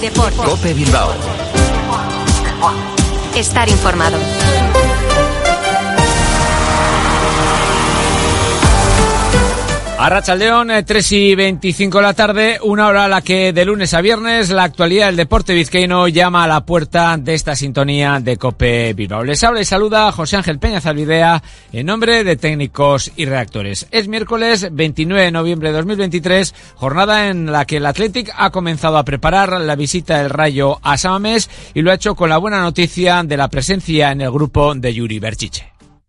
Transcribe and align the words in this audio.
deporte. 0.00 0.36
Cope 0.36 0.74
Bilbao. 0.74 1.12
Estar 3.34 3.68
informado. 3.68 4.18
A 9.96 10.34
León, 10.34 10.70
3 10.84 11.12
y 11.12 11.34
25 11.36 11.98
de 11.98 12.02
la 12.02 12.14
tarde, 12.14 12.58
una 12.62 12.88
hora 12.88 13.04
a 13.04 13.08
la 13.08 13.22
que 13.22 13.52
de 13.52 13.64
lunes 13.64 13.94
a 13.94 14.00
viernes 14.00 14.50
la 14.50 14.64
actualidad 14.64 15.06
del 15.06 15.16
deporte 15.16 15.54
vizcaíno 15.54 16.08
llama 16.08 16.44
a 16.44 16.48
la 16.48 16.66
puerta 16.66 17.16
de 17.16 17.32
esta 17.32 17.54
sintonía 17.54 18.18
de 18.20 18.36
Cope 18.36 18.92
Bilbao. 18.92 19.22
Les 19.22 19.42
habla 19.44 19.60
y 19.60 19.64
saluda 19.64 20.10
José 20.12 20.36
Ángel 20.36 20.58
Peña 20.58 20.80
Zalvidea 20.80 21.42
en 21.72 21.86
nombre 21.86 22.24
de 22.24 22.36
técnicos 22.36 23.12
y 23.16 23.24
reactores. 23.24 23.86
Es 23.92 24.08
miércoles 24.08 24.68
29 24.72 25.22
de 25.22 25.30
noviembre 25.30 25.70
de 25.70 25.76
2023, 25.76 26.54
jornada 26.74 27.28
en 27.28 27.50
la 27.50 27.64
que 27.64 27.76
el 27.76 27.86
Athletic 27.86 28.34
ha 28.36 28.50
comenzado 28.50 28.98
a 28.98 29.04
preparar 29.04 29.60
la 29.60 29.76
visita 29.76 30.18
del 30.18 30.30
Rayo 30.30 30.80
a 30.82 30.98
Samamés 30.98 31.48
y 31.72 31.82
lo 31.82 31.92
ha 31.92 31.94
hecho 31.94 32.16
con 32.16 32.28
la 32.28 32.38
buena 32.38 32.60
noticia 32.60 33.22
de 33.22 33.36
la 33.36 33.48
presencia 33.48 34.10
en 34.10 34.20
el 34.22 34.32
grupo 34.32 34.74
de 34.74 34.92
Yuri 34.92 35.20
Berchiche. 35.20 35.73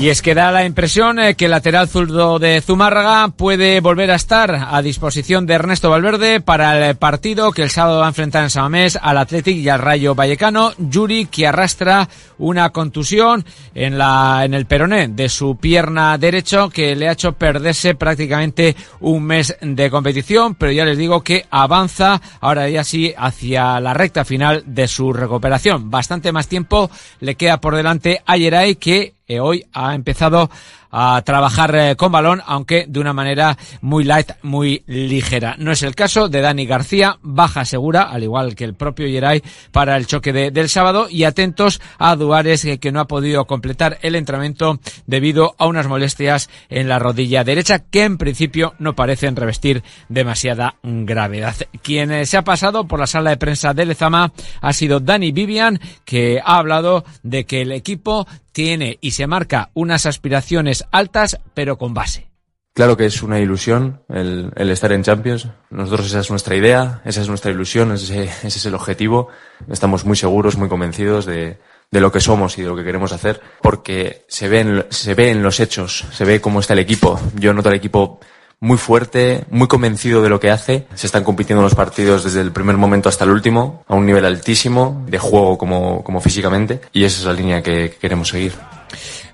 Y 0.00 0.08
es 0.08 0.22
que 0.22 0.34
da 0.34 0.50
la 0.50 0.64
impresión 0.64 1.18
eh, 1.18 1.34
que 1.34 1.44
el 1.44 1.50
lateral 1.50 1.86
zurdo 1.86 2.38
de 2.38 2.62
Zumárraga 2.62 3.28
puede 3.28 3.80
volver 3.80 4.10
a 4.10 4.14
estar 4.14 4.68
a 4.70 4.80
disposición 4.80 5.44
de 5.44 5.52
Ernesto 5.52 5.90
Valverde 5.90 6.40
para 6.40 6.88
el 6.88 6.96
partido 6.96 7.52
que 7.52 7.62
el 7.62 7.68
sábado 7.68 7.98
va 7.98 8.06
a 8.06 8.08
enfrentar 8.08 8.42
en 8.42 8.48
Samamés 8.48 8.98
al 9.00 9.18
Athletic 9.18 9.58
y 9.58 9.68
al 9.68 9.78
Rayo 9.78 10.14
Vallecano. 10.14 10.72
Yuri 10.78 11.26
que 11.26 11.46
arrastra 11.46 12.08
una 12.38 12.70
contusión 12.70 13.44
en 13.74 13.98
la 13.98 14.40
en 14.46 14.54
el 14.54 14.64
peroné 14.64 15.08
de 15.08 15.28
su 15.28 15.58
pierna 15.58 16.16
derecho 16.16 16.70
que 16.70 16.96
le 16.96 17.06
ha 17.06 17.12
hecho 17.12 17.34
perderse 17.34 17.94
prácticamente 17.94 18.76
un 19.00 19.22
mes 19.24 19.54
de 19.60 19.90
competición, 19.90 20.54
pero 20.54 20.72
ya 20.72 20.86
les 20.86 20.96
digo 20.96 21.22
que 21.22 21.44
avanza 21.50 22.22
ahora 22.40 22.70
ya 22.70 22.84
sí 22.84 23.12
hacia 23.18 23.78
la 23.80 23.92
recta 23.92 24.24
final 24.24 24.62
de 24.64 24.88
su 24.88 25.12
recuperación. 25.12 25.90
Bastante 25.90 26.32
más 26.32 26.48
tiempo 26.48 26.90
le 27.20 27.34
queda 27.34 27.60
por 27.60 27.76
delante 27.76 28.22
a 28.24 28.38
Yeray 28.38 28.76
que 28.76 29.19
hoy 29.38 29.64
ha 29.72 29.94
empezado 29.94 30.50
a 30.90 31.22
trabajar 31.24 31.74
eh, 31.74 31.96
con 31.96 32.12
balón, 32.12 32.42
aunque 32.46 32.86
de 32.88 33.00
una 33.00 33.12
manera 33.12 33.56
muy 33.80 34.04
light, 34.04 34.32
muy 34.42 34.82
ligera. 34.86 35.54
No 35.58 35.72
es 35.72 35.82
el 35.82 35.94
caso 35.94 36.28
de 36.28 36.40
Dani 36.40 36.66
García, 36.66 37.18
baja 37.22 37.64
segura, 37.64 38.02
al 38.02 38.24
igual 38.24 38.54
que 38.54 38.64
el 38.64 38.74
propio 38.74 39.06
Yeray, 39.06 39.42
para 39.70 39.96
el 39.96 40.06
choque 40.06 40.32
de, 40.32 40.50
del 40.50 40.68
sábado 40.68 41.06
y 41.08 41.24
atentos 41.24 41.80
a 41.98 42.16
Duares 42.16 42.64
eh, 42.64 42.78
que 42.78 42.92
no 42.92 43.00
ha 43.00 43.06
podido 43.06 43.46
completar 43.46 43.98
el 44.02 44.16
entrenamiento 44.16 44.80
debido 45.06 45.54
a 45.58 45.66
unas 45.66 45.86
molestias 45.86 46.50
en 46.68 46.88
la 46.88 46.98
rodilla 46.98 47.44
derecha 47.44 47.78
que 47.78 48.04
en 48.04 48.18
principio 48.18 48.74
no 48.78 48.94
parecen 48.94 49.36
revestir 49.36 49.82
demasiada 50.08 50.76
gravedad. 50.82 51.54
Quien 51.82 52.10
eh, 52.10 52.26
se 52.26 52.36
ha 52.36 52.42
pasado 52.42 52.86
por 52.86 52.98
la 52.98 53.06
sala 53.06 53.30
de 53.30 53.36
prensa 53.36 53.74
de 53.74 53.86
Lezama 53.86 54.32
ha 54.60 54.72
sido 54.72 55.00
Dani 55.00 55.32
Vivian, 55.32 55.78
que 56.04 56.40
ha 56.44 56.58
hablado 56.58 57.04
de 57.22 57.44
que 57.44 57.62
el 57.62 57.72
equipo 57.72 58.26
tiene 58.52 58.98
y 59.00 59.12
se 59.12 59.26
marca 59.26 59.70
unas 59.74 60.06
aspiraciones 60.06 60.84
altas, 60.90 61.38
pero 61.54 61.78
con 61.78 61.94
base. 61.94 62.30
Claro 62.72 62.96
que 62.96 63.06
es 63.06 63.22
una 63.22 63.40
ilusión 63.40 64.02
el, 64.08 64.52
estar 64.70 64.92
en 64.92 65.02
Champions. 65.02 65.48
Nosotros 65.70 66.06
esa 66.06 66.20
es 66.20 66.30
nuestra 66.30 66.54
idea, 66.54 67.02
esa 67.04 67.20
es 67.20 67.28
nuestra 67.28 67.50
ilusión, 67.50 67.92
ese, 67.92 68.30
es 68.44 68.66
el 68.66 68.74
objetivo. 68.74 69.28
Estamos 69.68 70.04
muy 70.04 70.16
seguros, 70.16 70.56
muy 70.56 70.68
convencidos 70.68 71.26
de, 71.26 71.58
lo 71.90 72.12
que 72.12 72.20
somos 72.20 72.56
y 72.58 72.62
de 72.62 72.68
lo 72.68 72.76
que 72.76 72.84
queremos 72.84 73.12
hacer, 73.12 73.40
porque 73.60 74.24
se 74.28 74.48
ve, 74.48 74.60
en, 74.60 74.86
se 74.90 75.14
ve 75.14 75.30
en 75.30 75.42
los 75.42 75.58
hechos, 75.58 76.06
se 76.12 76.24
ve 76.24 76.40
cómo 76.40 76.60
está 76.60 76.74
el 76.74 76.78
equipo. 76.78 77.20
Yo 77.34 77.52
noto 77.52 77.68
al 77.68 77.74
equipo 77.74 78.20
muy 78.60 78.76
fuerte, 78.76 79.44
muy 79.50 79.68
convencido 79.68 80.22
de 80.22 80.28
lo 80.28 80.38
que 80.38 80.50
hace. 80.50 80.86
Se 80.94 81.06
están 81.06 81.24
compitiendo 81.24 81.62
los 81.62 81.74
partidos 81.74 82.24
desde 82.24 82.42
el 82.42 82.52
primer 82.52 82.76
momento 82.76 83.08
hasta 83.08 83.24
el 83.24 83.30
último, 83.30 83.84
a 83.88 83.94
un 83.94 84.04
nivel 84.06 84.26
altísimo, 84.26 85.04
de 85.08 85.18
juego 85.18 85.56
como, 85.56 86.04
como 86.04 86.20
físicamente, 86.20 86.80
y 86.92 87.04
esa 87.04 87.20
es 87.20 87.26
la 87.26 87.32
línea 87.32 87.62
que 87.62 87.96
queremos 87.98 88.28
seguir. 88.28 88.52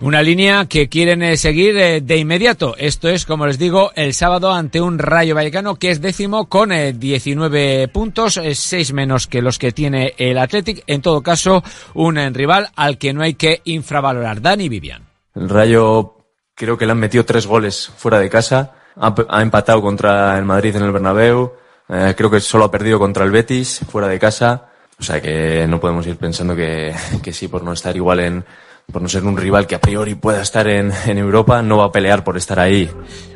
Una 0.01 0.23
línea 0.23 0.67
que 0.67 0.89
quieren 0.89 1.23
eh, 1.23 1.37
seguir 1.39 1.77
eh, 1.79 2.01
de 2.03 2.19
inmediato. 2.19 2.77
Esto 2.77 3.09
es, 3.09 3.25
como 3.25 3.47
les 3.47 3.59
digo, 3.59 3.93
el 3.95 4.13
sábado 4.13 4.53
ante 4.53 4.81
un 4.81 4.99
Rayo 4.99 5.35
Vallecano 5.35 5.77
que 5.77 5.91
es 5.91 6.03
décimo 6.03 6.51
con 6.51 6.71
19 6.71 7.83
eh, 7.83 7.89
puntos, 7.89 8.39
6 8.53 8.93
menos 8.93 9.27
que 9.27 9.41
los 9.41 9.59
que 9.59 9.73
tiene 9.73 10.15
el 10.19 10.37
Athletic. 10.37 10.85
En 10.87 11.01
todo 11.01 11.23
caso, 11.23 11.65
un 11.95 12.17
rival 12.35 12.69
al 12.77 12.99
que 12.99 13.15
no 13.15 13.23
hay 13.23 13.35
que 13.35 13.63
infravalorar. 13.65 14.43
Dani 14.43 14.69
Vivian. 14.69 15.03
El 15.35 15.49
Rayo 15.49 16.17
creo 16.55 16.77
que 16.77 16.85
le 16.85 16.93
han 16.93 16.99
metido 16.99 17.25
tres 17.25 17.47
goles 17.47 17.91
fuera 17.97 18.19
de 18.19 18.29
casa. 18.29 18.76
Ha, 18.99 19.43
empatado 19.43 19.83
contra 19.83 20.39
el 20.39 20.45
Madrid 20.45 20.77
en 20.77 20.83
el 20.83 20.93
Bernabéu. 20.93 21.53
creo 21.87 22.31
que 22.31 22.41
solo 22.41 22.65
ha 22.65 22.71
perdido 22.71 22.99
contra 22.99 23.25
el 23.25 23.31
Betis 23.31 23.81
fuera 23.89 24.09
de 24.09 24.19
casa. 24.19 24.71
O 24.99 25.03
sea 25.03 25.21
que 25.21 25.67
no 25.69 25.79
podemos 25.79 26.07
ir 26.07 26.17
pensando 26.17 26.57
que, 26.57 26.95
que 27.23 27.33
sí, 27.33 27.49
por 27.49 27.63
no 27.63 27.73
estar 27.73 27.95
igual 27.95 28.21
en, 28.21 28.45
por 28.91 29.03
no 29.03 29.09
ser 29.09 29.25
un 29.25 29.37
rival 29.37 29.67
que 29.67 29.75
a 29.75 29.81
priori 29.81 30.15
pueda 30.15 30.41
estar 30.41 30.67
en, 30.69 30.93
en, 31.07 31.19
Europa, 31.19 31.61
no 31.61 31.79
va 31.79 31.87
a 31.87 31.93
pelear 31.93 32.25
por 32.25 32.37
estar 32.37 32.59
ahí. 32.61 32.89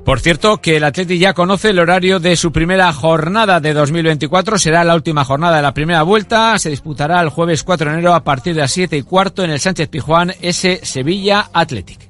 Por 0.04 0.20
cierto, 0.20 0.58
que 0.58 0.76
el 0.76 0.84
Atleti 0.84 1.18
ya 1.18 1.34
conoce 1.34 1.70
el 1.70 1.78
horario 1.78 2.20
de 2.20 2.36
su 2.36 2.52
primera 2.52 2.92
jornada 2.92 3.60
de 3.60 3.74
2024. 3.74 4.58
Será 4.58 4.84
la 4.84 4.94
última 4.94 5.24
jornada 5.24 5.56
de 5.56 5.62
la 5.62 5.74
primera 5.74 6.02
vuelta. 6.02 6.58
Se 6.58 6.70
disputará 6.70 7.20
el 7.20 7.28
jueves 7.28 7.64
4 7.64 7.90
de 7.90 7.94
enero 7.94 8.14
a 8.14 8.24
partir 8.24 8.54
de 8.54 8.62
las 8.62 8.72
7 8.72 8.96
y 8.96 9.02
cuarto 9.02 9.44
en 9.44 9.50
el 9.50 9.60
Sánchez 9.60 9.88
Pijuán, 9.88 10.32
ese 10.40 10.80
Sevilla 10.84 11.50
Athletic. 11.52 12.09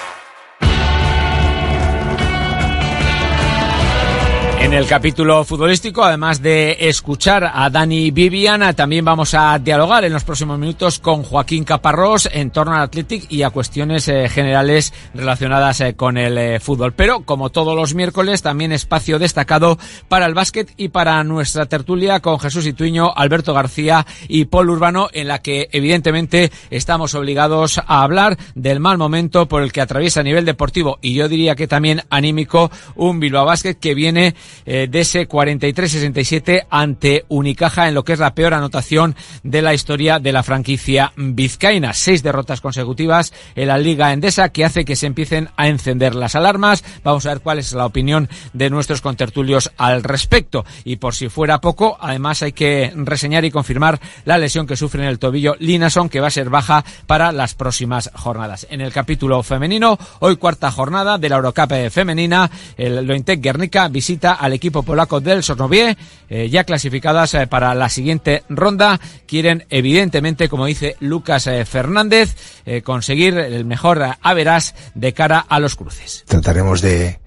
En 4.61 4.73
el 4.73 4.85
capítulo 4.85 5.43
futbolístico, 5.43 6.03
además 6.03 6.39
de 6.39 6.77
escuchar 6.81 7.51
a 7.51 7.69
Dani 7.71 8.11
Viviana, 8.11 8.73
también 8.73 9.03
vamos 9.03 9.33
a 9.33 9.57
dialogar 9.57 10.05
en 10.05 10.13
los 10.13 10.23
próximos 10.23 10.59
minutos 10.59 10.99
con 10.99 11.23
Joaquín 11.23 11.63
Caparrós 11.63 12.29
en 12.31 12.51
torno 12.51 12.75
al 12.75 12.83
Athletic 12.83 13.25
y 13.31 13.41
a 13.41 13.49
cuestiones 13.49 14.07
eh, 14.07 14.29
generales 14.29 14.93
relacionadas 15.15 15.81
eh, 15.81 15.95
con 15.95 16.15
el 16.15 16.37
eh, 16.37 16.59
fútbol. 16.59 16.93
Pero, 16.93 17.21
como 17.21 17.49
todos 17.49 17.75
los 17.75 17.95
miércoles, 17.95 18.43
también 18.43 18.71
espacio 18.71 19.17
destacado 19.17 19.79
para 20.07 20.27
el 20.27 20.35
básquet 20.35 20.71
y 20.77 20.89
para 20.89 21.23
nuestra 21.23 21.65
tertulia 21.65 22.19
con 22.19 22.39
Jesús 22.39 22.67
Ituiño, 22.67 23.11
Alberto 23.15 23.55
García 23.55 24.05
y 24.27 24.45
Paul 24.45 24.69
Urbano, 24.69 25.09
en 25.11 25.27
la 25.27 25.39
que 25.41 25.69
evidentemente 25.71 26.51
estamos 26.69 27.15
obligados 27.15 27.79
a 27.79 28.03
hablar 28.03 28.37
del 28.53 28.79
mal 28.79 28.99
momento 28.99 29.47
por 29.47 29.63
el 29.63 29.71
que 29.71 29.81
atraviesa 29.81 30.19
a 30.19 30.23
nivel 30.23 30.45
deportivo 30.45 30.99
y 31.01 31.15
yo 31.15 31.27
diría 31.27 31.55
que 31.55 31.67
también 31.67 32.03
anímico 32.11 32.69
un 32.95 33.19
Bilbao 33.19 33.45
Basket 33.45 33.73
que 33.73 33.95
viene 33.95 34.35
eh, 34.65 34.87
de 34.89 35.01
ese 35.01 35.27
43-67 35.27 36.67
ante 36.69 37.25
Unicaja 37.27 37.87
en 37.87 37.95
lo 37.95 38.03
que 38.03 38.13
es 38.13 38.19
la 38.19 38.35
peor 38.35 38.53
anotación 38.53 39.15
de 39.43 39.61
la 39.61 39.73
historia 39.73 40.19
de 40.19 40.31
la 40.31 40.43
franquicia 40.43 41.13
vizcaína. 41.15 41.93
Seis 41.93 42.23
derrotas 42.23 42.61
consecutivas 42.61 43.33
en 43.55 43.67
la 43.67 43.77
Liga 43.77 44.13
Endesa 44.13 44.49
que 44.49 44.65
hace 44.65 44.85
que 44.85 44.95
se 44.95 45.07
empiecen 45.07 45.49
a 45.57 45.67
encender 45.67 46.15
las 46.15 46.35
alarmas. 46.35 46.83
Vamos 47.03 47.25
a 47.25 47.29
ver 47.29 47.41
cuál 47.41 47.59
es 47.59 47.73
la 47.73 47.85
opinión 47.85 48.29
de 48.53 48.69
nuestros 48.69 49.01
contertulios 49.01 49.71
al 49.77 50.03
respecto. 50.03 50.65
Y 50.83 50.97
por 50.97 51.15
si 51.15 51.29
fuera 51.29 51.61
poco, 51.61 51.97
además 51.99 52.41
hay 52.43 52.51
que 52.51 52.91
reseñar 52.95 53.45
y 53.45 53.51
confirmar 53.51 53.99
la 54.25 54.37
lesión 54.37 54.67
que 54.67 54.75
sufre 54.75 55.03
en 55.03 55.09
el 55.09 55.19
tobillo 55.19 55.55
Linason, 55.59 56.09
que 56.09 56.19
va 56.19 56.27
a 56.27 56.31
ser 56.31 56.49
baja 56.49 56.83
para 57.05 57.31
las 57.31 57.55
próximas 57.55 58.09
jornadas. 58.13 58.67
En 58.69 58.81
el 58.81 58.91
capítulo 58.91 59.41
femenino, 59.43 59.97
hoy 60.19 60.37
cuarta 60.37 60.71
jornada 60.71 61.17
de 61.17 61.29
la 61.29 61.37
Eurocup 61.37 61.89
femenina, 61.89 62.49
el 62.77 63.05
Lointec 63.05 63.41
Guernica 63.41 63.87
visita 63.87 64.33
al 64.41 64.53
equipo 64.53 64.81
polaco 64.83 65.21
del 65.21 65.43
Sosnovié, 65.43 65.97
eh, 66.29 66.49
ya 66.49 66.63
clasificadas 66.63 67.35
eh, 67.35 67.47
para 67.47 67.75
la 67.75 67.89
siguiente 67.89 68.43
ronda. 68.49 68.99
Quieren, 69.27 69.65
evidentemente, 69.69 70.49
como 70.49 70.65
dice 70.65 70.95
Lucas 70.99 71.47
eh, 71.47 71.63
Fernández, 71.65 72.35
conseguir 72.83 73.37
el 73.37 73.65
mejor 73.65 74.01
averas 74.21 74.75
de 74.95 75.13
cara 75.13 75.39
a 75.39 75.59
los 75.59 75.75
cruces. 75.75 76.23
Trataremos 76.27 76.81
de, 76.81 77.19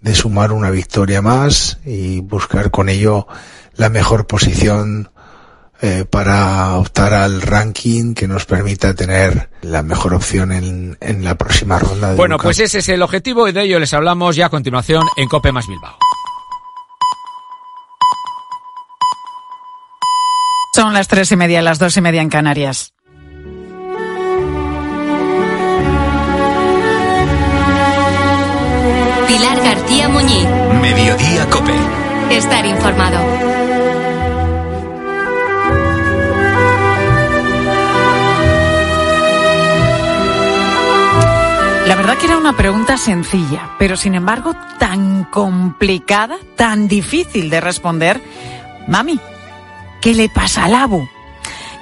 de 0.00 0.14
sumar 0.14 0.52
una 0.52 0.70
victoria 0.70 1.22
más 1.22 1.78
y 1.84 2.20
buscar 2.20 2.70
con 2.70 2.88
ello 2.88 3.26
la 3.74 3.88
mejor 3.88 4.26
posición 4.26 5.10
eh, 5.80 6.04
para 6.10 6.76
optar 6.76 7.14
al 7.14 7.40
ranking 7.40 8.14
que 8.14 8.26
nos 8.26 8.46
permita 8.46 8.94
tener 8.94 9.48
la 9.62 9.84
mejor 9.84 10.12
opción 10.12 10.50
en, 10.50 10.98
en 11.00 11.22
la 11.22 11.36
próxima 11.36 11.78
ronda. 11.78 12.10
De 12.10 12.16
bueno, 12.16 12.36
pues 12.36 12.58
ese 12.58 12.78
es 12.78 12.88
el 12.88 13.00
objetivo 13.00 13.46
y 13.46 13.52
de 13.52 13.62
ello 13.62 13.78
les 13.78 13.94
hablamos 13.94 14.34
ya 14.34 14.46
a 14.46 14.48
continuación 14.48 15.04
en 15.16 15.28
Cope 15.28 15.52
más 15.52 15.68
Bilbao. 15.68 15.96
Son 20.78 20.94
las 20.94 21.08
tres 21.08 21.32
y 21.32 21.36
media, 21.36 21.60
las 21.60 21.80
dos 21.80 21.96
y 21.96 22.00
media 22.00 22.22
en 22.22 22.28
Canarias. 22.28 22.94
Pilar 29.26 29.60
García 29.60 30.08
Muñiz. 30.08 30.46
Mediodía 30.80 31.50
Cope. 31.50 31.74
Estar 32.30 32.64
informado. 32.64 33.18
La 41.88 41.96
verdad 41.96 42.18
que 42.18 42.26
era 42.26 42.38
una 42.38 42.56
pregunta 42.56 42.96
sencilla, 42.96 43.70
pero 43.80 43.96
sin 43.96 44.14
embargo 44.14 44.54
tan 44.78 45.24
complicada, 45.24 46.38
tan 46.54 46.86
difícil 46.86 47.50
de 47.50 47.60
responder. 47.60 48.22
Mami, 48.86 49.18
¿qué 50.00 50.14
le 50.14 50.28
pasa 50.28 50.64
al 50.64 50.74
abu? 50.74 51.08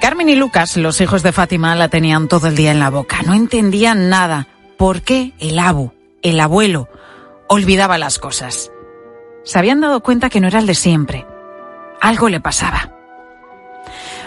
Carmen 0.00 0.28
y 0.28 0.34
Lucas, 0.34 0.76
los 0.76 1.00
hijos 1.00 1.22
de 1.22 1.32
Fátima, 1.32 1.74
la 1.74 1.88
tenían 1.88 2.28
todo 2.28 2.48
el 2.48 2.56
día 2.56 2.70
en 2.70 2.80
la 2.80 2.90
boca. 2.90 3.22
No 3.22 3.34
entendían 3.34 4.08
nada. 4.08 4.46
¿Por 4.76 5.02
qué 5.02 5.32
el 5.38 5.58
abu, 5.58 5.92
el 6.22 6.38
abuelo, 6.38 6.88
olvidaba 7.48 7.98
las 7.98 8.18
cosas? 8.18 8.70
Se 9.44 9.58
habían 9.58 9.80
dado 9.80 10.02
cuenta 10.02 10.28
que 10.28 10.40
no 10.40 10.48
era 10.48 10.58
el 10.58 10.66
de 10.66 10.74
siempre. 10.74 11.26
Algo 12.00 12.28
le 12.28 12.40
pasaba. 12.40 12.92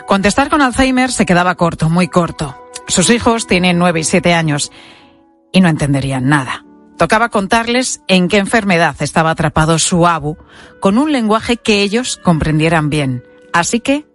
Contestar 0.07 0.49
con 0.49 0.61
Alzheimer 0.61 1.11
se 1.11 1.25
quedaba 1.25 1.55
corto, 1.55 1.87
muy 1.87 2.07
corto. 2.07 2.55
Sus 2.87 3.11
hijos 3.11 3.45
tienen 3.45 3.77
nueve 3.77 3.99
y 3.99 4.03
siete 4.03 4.33
años 4.33 4.71
y 5.51 5.61
no 5.61 5.69
entenderían 5.69 6.27
nada. 6.27 6.65
Tocaba 6.97 7.29
contarles 7.29 8.01
en 8.07 8.27
qué 8.27 8.37
enfermedad 8.37 8.95
estaba 8.99 9.29
atrapado 9.29 9.77
su 9.77 10.07
abu 10.07 10.35
con 10.81 10.97
un 10.97 11.11
lenguaje 11.11 11.57
que 11.57 11.81
ellos 11.83 12.17
comprendieran 12.17 12.89
bien. 12.89 13.23
Así 13.53 13.79
que 13.79 14.05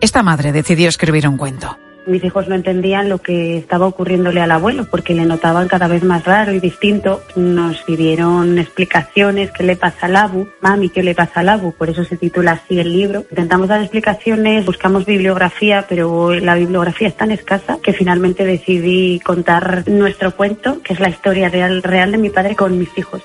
esta 0.00 0.22
madre 0.22 0.52
decidió 0.52 0.88
escribir 0.88 1.28
un 1.28 1.36
cuento. 1.36 1.76
Mis 2.06 2.22
hijos 2.22 2.48
no 2.48 2.54
entendían 2.54 3.08
lo 3.08 3.18
que 3.18 3.56
estaba 3.56 3.86
ocurriéndole 3.86 4.42
al 4.42 4.50
abuelo 4.50 4.86
porque 4.90 5.14
le 5.14 5.24
notaban 5.24 5.68
cada 5.68 5.88
vez 5.88 6.04
más 6.04 6.24
raro 6.24 6.52
y 6.52 6.60
distinto. 6.60 7.22
Nos 7.34 7.80
pidieron 7.82 8.58
explicaciones, 8.58 9.50
qué 9.52 9.62
le 9.62 9.76
pasa 9.76 10.04
al 10.04 10.16
abu, 10.16 10.46
mami, 10.60 10.90
qué 10.90 11.02
le 11.02 11.14
pasa 11.14 11.40
al 11.40 11.48
abu, 11.48 11.72
por 11.72 11.88
eso 11.88 12.04
se 12.04 12.18
titula 12.18 12.52
así 12.52 12.78
el 12.78 12.92
libro. 12.92 13.24
Intentamos 13.30 13.68
dar 13.68 13.80
explicaciones, 13.80 14.66
buscamos 14.66 15.06
bibliografía, 15.06 15.86
pero 15.88 16.34
la 16.34 16.54
bibliografía 16.56 17.08
es 17.08 17.16
tan 17.16 17.30
escasa 17.30 17.78
que 17.82 17.94
finalmente 17.94 18.44
decidí 18.44 19.20
contar 19.20 19.88
nuestro 19.88 20.36
cuento, 20.36 20.82
que 20.82 20.92
es 20.92 21.00
la 21.00 21.08
historia 21.08 21.48
real, 21.48 21.82
real 21.82 22.12
de 22.12 22.18
mi 22.18 22.28
padre 22.28 22.54
con 22.54 22.78
mis 22.78 22.90
hijos. 22.98 23.22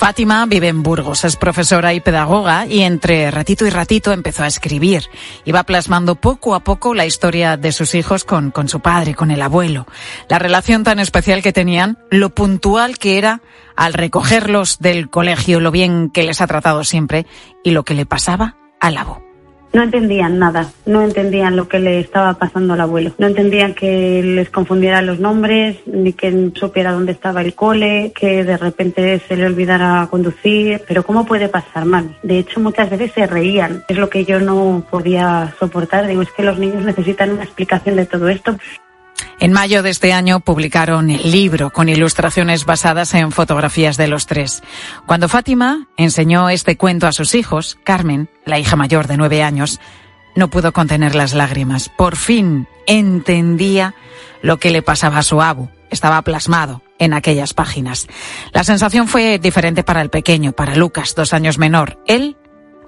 Fátima 0.00 0.46
vive 0.46 0.68
en 0.68 0.82
Burgos, 0.82 1.26
es 1.26 1.36
profesora 1.36 1.92
y 1.92 2.00
pedagoga 2.00 2.64
y 2.64 2.80
entre 2.84 3.30
ratito 3.30 3.66
y 3.66 3.70
ratito 3.70 4.12
empezó 4.12 4.44
a 4.44 4.46
escribir. 4.46 5.02
Iba 5.44 5.62
plasmando 5.64 6.14
poco 6.14 6.54
a 6.54 6.60
poco 6.60 6.94
la 6.94 7.04
historia 7.04 7.58
de 7.58 7.70
sus 7.70 7.94
hijos 7.94 8.24
con, 8.24 8.50
con 8.50 8.66
su 8.66 8.80
padre, 8.80 9.14
con 9.14 9.30
el 9.30 9.42
abuelo. 9.42 9.86
La 10.30 10.38
relación 10.38 10.84
tan 10.84 11.00
especial 11.00 11.42
que 11.42 11.52
tenían, 11.52 11.98
lo 12.10 12.30
puntual 12.30 12.96
que 12.96 13.18
era 13.18 13.42
al 13.76 13.92
recogerlos 13.92 14.78
del 14.78 15.10
colegio, 15.10 15.60
lo 15.60 15.70
bien 15.70 16.08
que 16.08 16.22
les 16.22 16.40
ha 16.40 16.46
tratado 16.46 16.82
siempre 16.82 17.26
y 17.62 17.72
lo 17.72 17.82
que 17.82 17.92
le 17.92 18.06
pasaba 18.06 18.56
al 18.80 18.96
abuelo 18.96 19.29
no 19.72 19.82
entendían 19.82 20.38
nada, 20.38 20.72
no 20.86 21.02
entendían 21.02 21.56
lo 21.56 21.68
que 21.68 21.78
le 21.78 22.00
estaba 22.00 22.34
pasando 22.34 22.74
al 22.74 22.80
abuelo, 22.80 23.12
no 23.18 23.26
entendían 23.26 23.74
que 23.74 24.22
les 24.22 24.50
confundiera 24.50 25.02
los 25.02 25.20
nombres, 25.20 25.78
ni 25.86 26.12
que 26.12 26.50
supiera 26.54 26.92
dónde 26.92 27.12
estaba 27.12 27.42
el 27.42 27.54
cole, 27.54 28.12
que 28.14 28.44
de 28.44 28.56
repente 28.56 29.20
se 29.26 29.36
le 29.36 29.46
olvidara 29.46 30.08
conducir, 30.10 30.82
pero 30.86 31.02
¿cómo 31.04 31.26
puede 31.26 31.48
pasar, 31.48 31.84
mami? 31.84 32.16
De 32.22 32.38
hecho, 32.38 32.60
muchas 32.60 32.90
veces 32.90 33.12
se 33.12 33.26
reían, 33.26 33.84
es 33.88 33.96
lo 33.96 34.10
que 34.10 34.24
yo 34.24 34.40
no 34.40 34.84
podía 34.90 35.54
soportar, 35.58 36.06
digo, 36.06 36.22
es 36.22 36.32
que 36.32 36.42
los 36.42 36.58
niños 36.58 36.84
necesitan 36.84 37.30
una 37.30 37.44
explicación 37.44 37.96
de 37.96 38.06
todo 38.06 38.28
esto. 38.28 38.56
En 39.38 39.52
mayo 39.52 39.82
de 39.82 39.90
este 39.90 40.12
año 40.12 40.40
publicaron 40.40 41.10
el 41.10 41.30
libro 41.30 41.70
con 41.70 41.88
ilustraciones 41.88 42.64
basadas 42.64 43.14
en 43.14 43.32
fotografías 43.32 43.96
de 43.96 44.08
los 44.08 44.26
tres. 44.26 44.62
Cuando 45.06 45.28
Fátima 45.28 45.88
enseñó 45.96 46.50
este 46.50 46.76
cuento 46.76 47.06
a 47.06 47.12
sus 47.12 47.34
hijos, 47.34 47.78
Carmen, 47.84 48.28
la 48.44 48.58
hija 48.58 48.76
mayor 48.76 49.06
de 49.06 49.16
nueve 49.16 49.42
años, 49.42 49.80
no 50.36 50.48
pudo 50.48 50.72
contener 50.72 51.14
las 51.14 51.34
lágrimas. 51.34 51.88
Por 51.88 52.16
fin 52.16 52.68
entendía 52.86 53.94
lo 54.42 54.58
que 54.58 54.70
le 54.70 54.82
pasaba 54.82 55.18
a 55.18 55.22
su 55.22 55.42
abu. 55.42 55.68
Estaba 55.90 56.22
plasmado 56.22 56.82
en 56.98 57.14
aquellas 57.14 57.52
páginas. 57.52 58.06
La 58.52 58.62
sensación 58.62 59.08
fue 59.08 59.38
diferente 59.38 59.82
para 59.82 60.02
el 60.02 60.10
pequeño, 60.10 60.52
para 60.52 60.76
Lucas, 60.76 61.14
dos 61.14 61.32
años 61.32 61.58
menor. 61.58 61.98
Él 62.06 62.36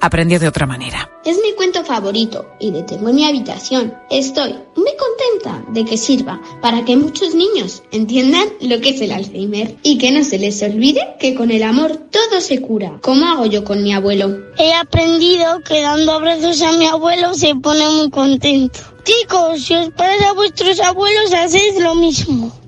aprendió 0.03 0.41
de 0.41 0.49
otra 0.49 0.67
manera. 0.67 1.09
Es 1.25 1.37
mi 1.37 1.55
cuento 1.55 1.85
favorito 1.85 2.45
y 2.59 2.73
lo 2.73 2.85
tengo 2.85 3.09
en 3.09 3.15
mi 3.15 3.25
habitación. 3.25 3.95
Estoy 4.11 4.53
muy 4.75 4.93
contenta 4.97 5.65
de 5.73 5.85
que 5.85 5.97
sirva 5.97 6.43
para 6.61 6.85
que 6.85 6.97
muchos 6.97 7.35
niños 7.37 7.85
entiendan 7.93 8.49
lo 8.61 8.81
que 8.81 8.91
es 8.91 9.01
el 9.01 9.13
Alzheimer 9.13 9.77
y 9.85 9.99
que 9.99 10.11
no 10.11 10.25
se 10.25 10.39
les 10.39 10.61
olvide 10.63 11.15
que 11.21 11.35
con 11.37 11.53
el 11.53 11.63
amor 11.63 11.97
todo 12.11 12.41
se 12.41 12.61
cura, 12.61 12.99
como 13.01 13.27
hago 13.27 13.47
yo 13.47 13.63
con 13.63 13.83
mi 13.85 13.95
abuelo. 13.95 14.37
He 14.59 14.75
aprendido 14.75 15.61
que 15.61 15.81
dando 15.81 16.13
abrazos 16.13 16.61
a 16.63 16.73
mi 16.73 16.87
abuelo 16.87 17.33
se 17.35 17.55
pone 17.55 17.89
muy 17.89 18.11
contento. 18.11 18.81
Chicos, 19.05 19.63
si 19.63 19.75
os 19.75 19.91
parece 19.91 20.25
a 20.25 20.33
vuestros 20.33 20.81
abuelos, 20.81 21.33
hacéis 21.33 21.81
lo 21.81 21.95
mismo. 21.95 22.62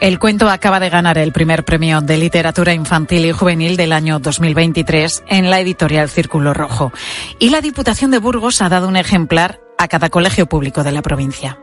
El 0.00 0.18
cuento 0.18 0.48
acaba 0.48 0.80
de 0.80 0.88
ganar 0.88 1.18
el 1.18 1.30
primer 1.30 1.62
premio 1.62 2.00
de 2.00 2.16
literatura 2.16 2.72
infantil 2.72 3.26
y 3.26 3.32
juvenil 3.32 3.76
del 3.76 3.92
año 3.92 4.18
2023 4.18 5.24
en 5.28 5.50
la 5.50 5.60
editorial 5.60 6.08
Círculo 6.08 6.54
Rojo. 6.54 6.90
Y 7.38 7.50
la 7.50 7.60
Diputación 7.60 8.10
de 8.10 8.18
Burgos 8.18 8.62
ha 8.62 8.70
dado 8.70 8.88
un 8.88 8.96
ejemplar 8.96 9.60
a 9.76 9.88
cada 9.88 10.08
colegio 10.08 10.46
público 10.46 10.82
de 10.84 10.92
la 10.92 11.02
provincia. 11.02 11.58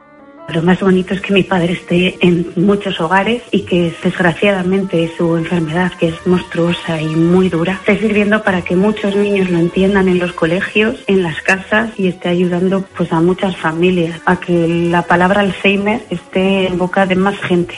Lo 0.50 0.62
más 0.62 0.80
bonito 0.80 1.16
es 1.16 1.22
que 1.22 1.34
mi 1.34 1.42
padre 1.42 1.74
esté 1.74 2.16
en 2.22 2.54
muchos 2.56 3.02
hogares 3.02 3.42
y 3.50 3.64
que 3.64 3.92
desgraciadamente 4.04 5.12
su 5.18 5.36
enfermedad, 5.36 5.92
que 5.94 6.10
es 6.10 6.28
monstruosa 6.28 7.02
y 7.02 7.08
muy 7.16 7.50
dura, 7.50 7.74
esté 7.74 7.98
sirviendo 7.98 8.44
para 8.44 8.62
que 8.62 8.76
muchos 8.76 9.16
niños 9.16 9.50
lo 9.50 9.58
entiendan 9.58 10.08
en 10.08 10.20
los 10.20 10.34
colegios, 10.34 11.04
en 11.08 11.24
las 11.24 11.42
casas 11.42 11.90
y 11.98 12.08
esté 12.08 12.30
ayudando 12.30 12.86
pues 12.96 13.12
a 13.12 13.20
muchas 13.20 13.58
familias 13.58 14.22
a 14.26 14.40
que 14.40 14.68
la 14.92 15.02
palabra 15.02 15.42
Alzheimer 15.42 16.04
esté 16.12 16.68
en 16.68 16.78
boca 16.78 17.08
de 17.08 17.16
más 17.16 17.36
gente. 17.40 17.76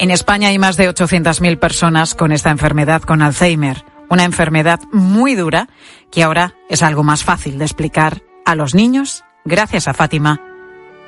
En 0.00 0.10
España 0.10 0.48
hay 0.48 0.58
más 0.58 0.78
de 0.78 0.88
800.000 0.88 1.58
personas 1.58 2.14
con 2.14 2.32
esta 2.32 2.48
enfermedad, 2.48 3.02
con 3.02 3.20
Alzheimer, 3.20 3.84
una 4.08 4.24
enfermedad 4.24 4.80
muy 4.92 5.34
dura 5.34 5.68
que 6.10 6.22
ahora 6.22 6.54
es 6.70 6.82
algo 6.82 7.02
más 7.02 7.22
fácil 7.22 7.58
de 7.58 7.66
explicar 7.66 8.22
a 8.46 8.54
los 8.54 8.74
niños 8.74 9.24
gracias 9.44 9.88
a 9.88 9.92
Fátima 9.92 10.40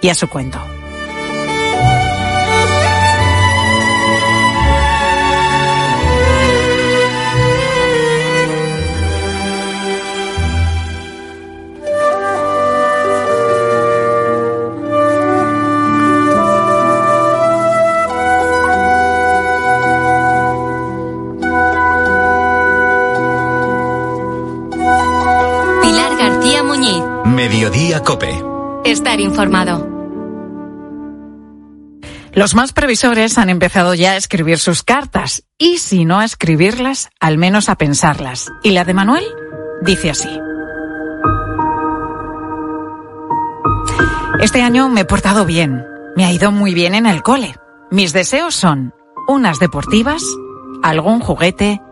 y 0.02 0.10
a 0.10 0.14
su 0.14 0.28
cuento. 0.28 0.60
Mediodía 27.42 28.04
Cope. 28.04 28.40
Estar 28.84 29.18
informado. 29.18 29.84
Los 32.32 32.54
más 32.54 32.72
previsores 32.72 33.36
han 33.36 33.50
empezado 33.50 33.94
ya 33.94 34.12
a 34.12 34.16
escribir 34.16 34.58
sus 34.58 34.84
cartas 34.84 35.42
y 35.58 35.78
si 35.78 36.04
no 36.04 36.20
a 36.20 36.24
escribirlas, 36.24 37.10
al 37.18 37.38
menos 37.38 37.68
a 37.68 37.74
pensarlas. 37.74 38.52
Y 38.62 38.70
la 38.70 38.84
de 38.84 38.94
Manuel 38.94 39.24
dice 39.80 40.10
así. 40.10 40.28
Este 44.40 44.62
año 44.62 44.88
me 44.88 45.00
he 45.00 45.04
portado 45.04 45.44
bien, 45.44 45.84
me 46.14 46.24
ha 46.24 46.32
ido 46.32 46.52
muy 46.52 46.74
bien 46.74 46.94
en 46.94 47.06
el 47.06 47.24
cole. 47.24 47.56
Mis 47.90 48.12
deseos 48.12 48.54
son 48.54 48.94
unas 49.26 49.58
deportivas, 49.58 50.22
algún 50.84 51.18
juguete, 51.18 51.82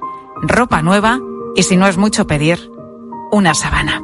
ropa 0.42 0.80
nueva 0.80 1.19
y 1.57 1.64
si 1.64 1.76
no 1.76 1.88
es 1.88 1.97
mucho 1.97 2.28
pedir, 2.28 2.71
una 3.33 3.52
sabana. 3.54 4.00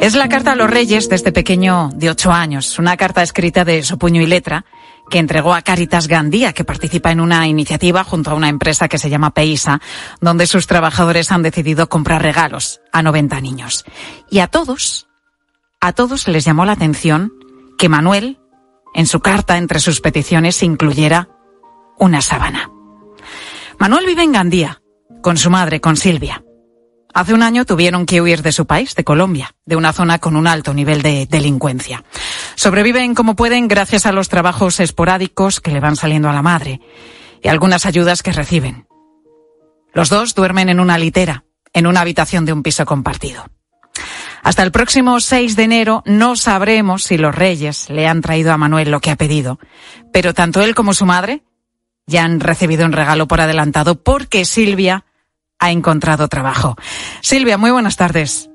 Es 0.00 0.14
la 0.14 0.30
carta 0.30 0.52
a 0.52 0.56
los 0.56 0.70
reyes 0.70 1.10
de 1.10 1.16
este 1.16 1.30
pequeño 1.30 1.90
de 1.94 2.08
ocho 2.08 2.32
años, 2.32 2.78
una 2.78 2.96
carta 2.96 3.22
escrita 3.22 3.66
de 3.66 3.82
su 3.82 3.98
puño 3.98 4.22
y 4.22 4.26
letra 4.26 4.64
que 5.10 5.18
entregó 5.18 5.52
a 5.52 5.60
Caritas 5.60 6.08
Gandía, 6.08 6.54
que 6.54 6.64
participa 6.64 7.10
en 7.10 7.20
una 7.20 7.46
iniciativa 7.46 8.02
junto 8.02 8.30
a 8.30 8.34
una 8.34 8.48
empresa 8.48 8.88
que 8.88 8.96
se 8.96 9.10
llama 9.10 9.34
Peisa, 9.34 9.78
donde 10.22 10.46
sus 10.46 10.66
trabajadores 10.66 11.30
han 11.30 11.42
decidido 11.42 11.90
comprar 11.90 12.22
regalos 12.22 12.80
a 12.92 13.02
90 13.02 13.42
niños. 13.42 13.84
Y 14.30 14.38
a 14.38 14.46
todos 14.46 15.06
a 15.82 15.92
todos 15.92 16.28
les 16.28 16.44
llamó 16.44 16.64
la 16.64 16.72
atención 16.72 17.32
que 17.76 17.90
Manuel, 17.90 18.38
en 18.94 19.06
su 19.06 19.20
carta 19.20 19.58
entre 19.58 19.80
sus 19.80 20.00
peticiones, 20.00 20.62
incluyera 20.62 21.28
una 21.98 22.22
sábana. 22.22 22.70
Manuel 23.78 24.06
vive 24.06 24.22
en 24.22 24.32
Gandía, 24.32 24.82
con 25.22 25.36
su 25.36 25.50
madre, 25.50 25.80
con 25.80 25.96
Silvia. 25.96 26.42
Hace 27.12 27.34
un 27.34 27.42
año 27.42 27.64
tuvieron 27.64 28.06
que 28.06 28.20
huir 28.20 28.42
de 28.42 28.52
su 28.52 28.66
país, 28.66 28.94
de 28.94 29.04
Colombia, 29.04 29.54
de 29.66 29.76
una 29.76 29.92
zona 29.92 30.18
con 30.18 30.36
un 30.36 30.46
alto 30.46 30.74
nivel 30.74 31.02
de 31.02 31.26
delincuencia. 31.26 32.04
Sobreviven 32.54 33.14
como 33.14 33.34
pueden 33.34 33.68
gracias 33.68 34.06
a 34.06 34.12
los 34.12 34.28
trabajos 34.28 34.78
esporádicos 34.80 35.60
que 35.60 35.72
le 35.72 35.80
van 35.80 35.96
saliendo 35.96 36.28
a 36.28 36.32
la 36.32 36.42
madre 36.42 36.80
y 37.42 37.48
algunas 37.48 37.86
ayudas 37.86 38.22
que 38.22 38.32
reciben. 38.32 38.86
Los 39.92 40.08
dos 40.08 40.34
duermen 40.34 40.68
en 40.68 40.78
una 40.78 40.98
litera, 40.98 41.44
en 41.72 41.86
una 41.86 42.02
habitación 42.02 42.44
de 42.44 42.52
un 42.52 42.62
piso 42.62 42.86
compartido. 42.86 43.44
Hasta 44.42 44.62
el 44.62 44.70
próximo 44.70 45.20
6 45.20 45.56
de 45.56 45.64
enero 45.64 46.02
no 46.06 46.36
sabremos 46.36 47.02
si 47.02 47.18
los 47.18 47.34
reyes 47.34 47.90
le 47.90 48.06
han 48.06 48.22
traído 48.22 48.52
a 48.52 48.56
Manuel 48.56 48.90
lo 48.90 49.00
que 49.00 49.10
ha 49.10 49.16
pedido, 49.16 49.58
pero 50.12 50.32
tanto 50.32 50.62
él 50.62 50.74
como 50.74 50.94
su 50.94 51.06
madre 51.06 51.42
ya 52.06 52.24
han 52.24 52.40
recibido 52.40 52.86
un 52.86 52.92
regalo 52.92 53.28
por 53.28 53.40
adelantado 53.40 54.02
porque 54.02 54.44
Silvia 54.44 55.04
ha 55.60 55.70
encontrado 55.70 56.26
trabajo. 56.28 56.76
Silvia, 57.20 57.58
muy 57.58 57.70
buenas 57.70 57.96
tardes. 57.96 58.50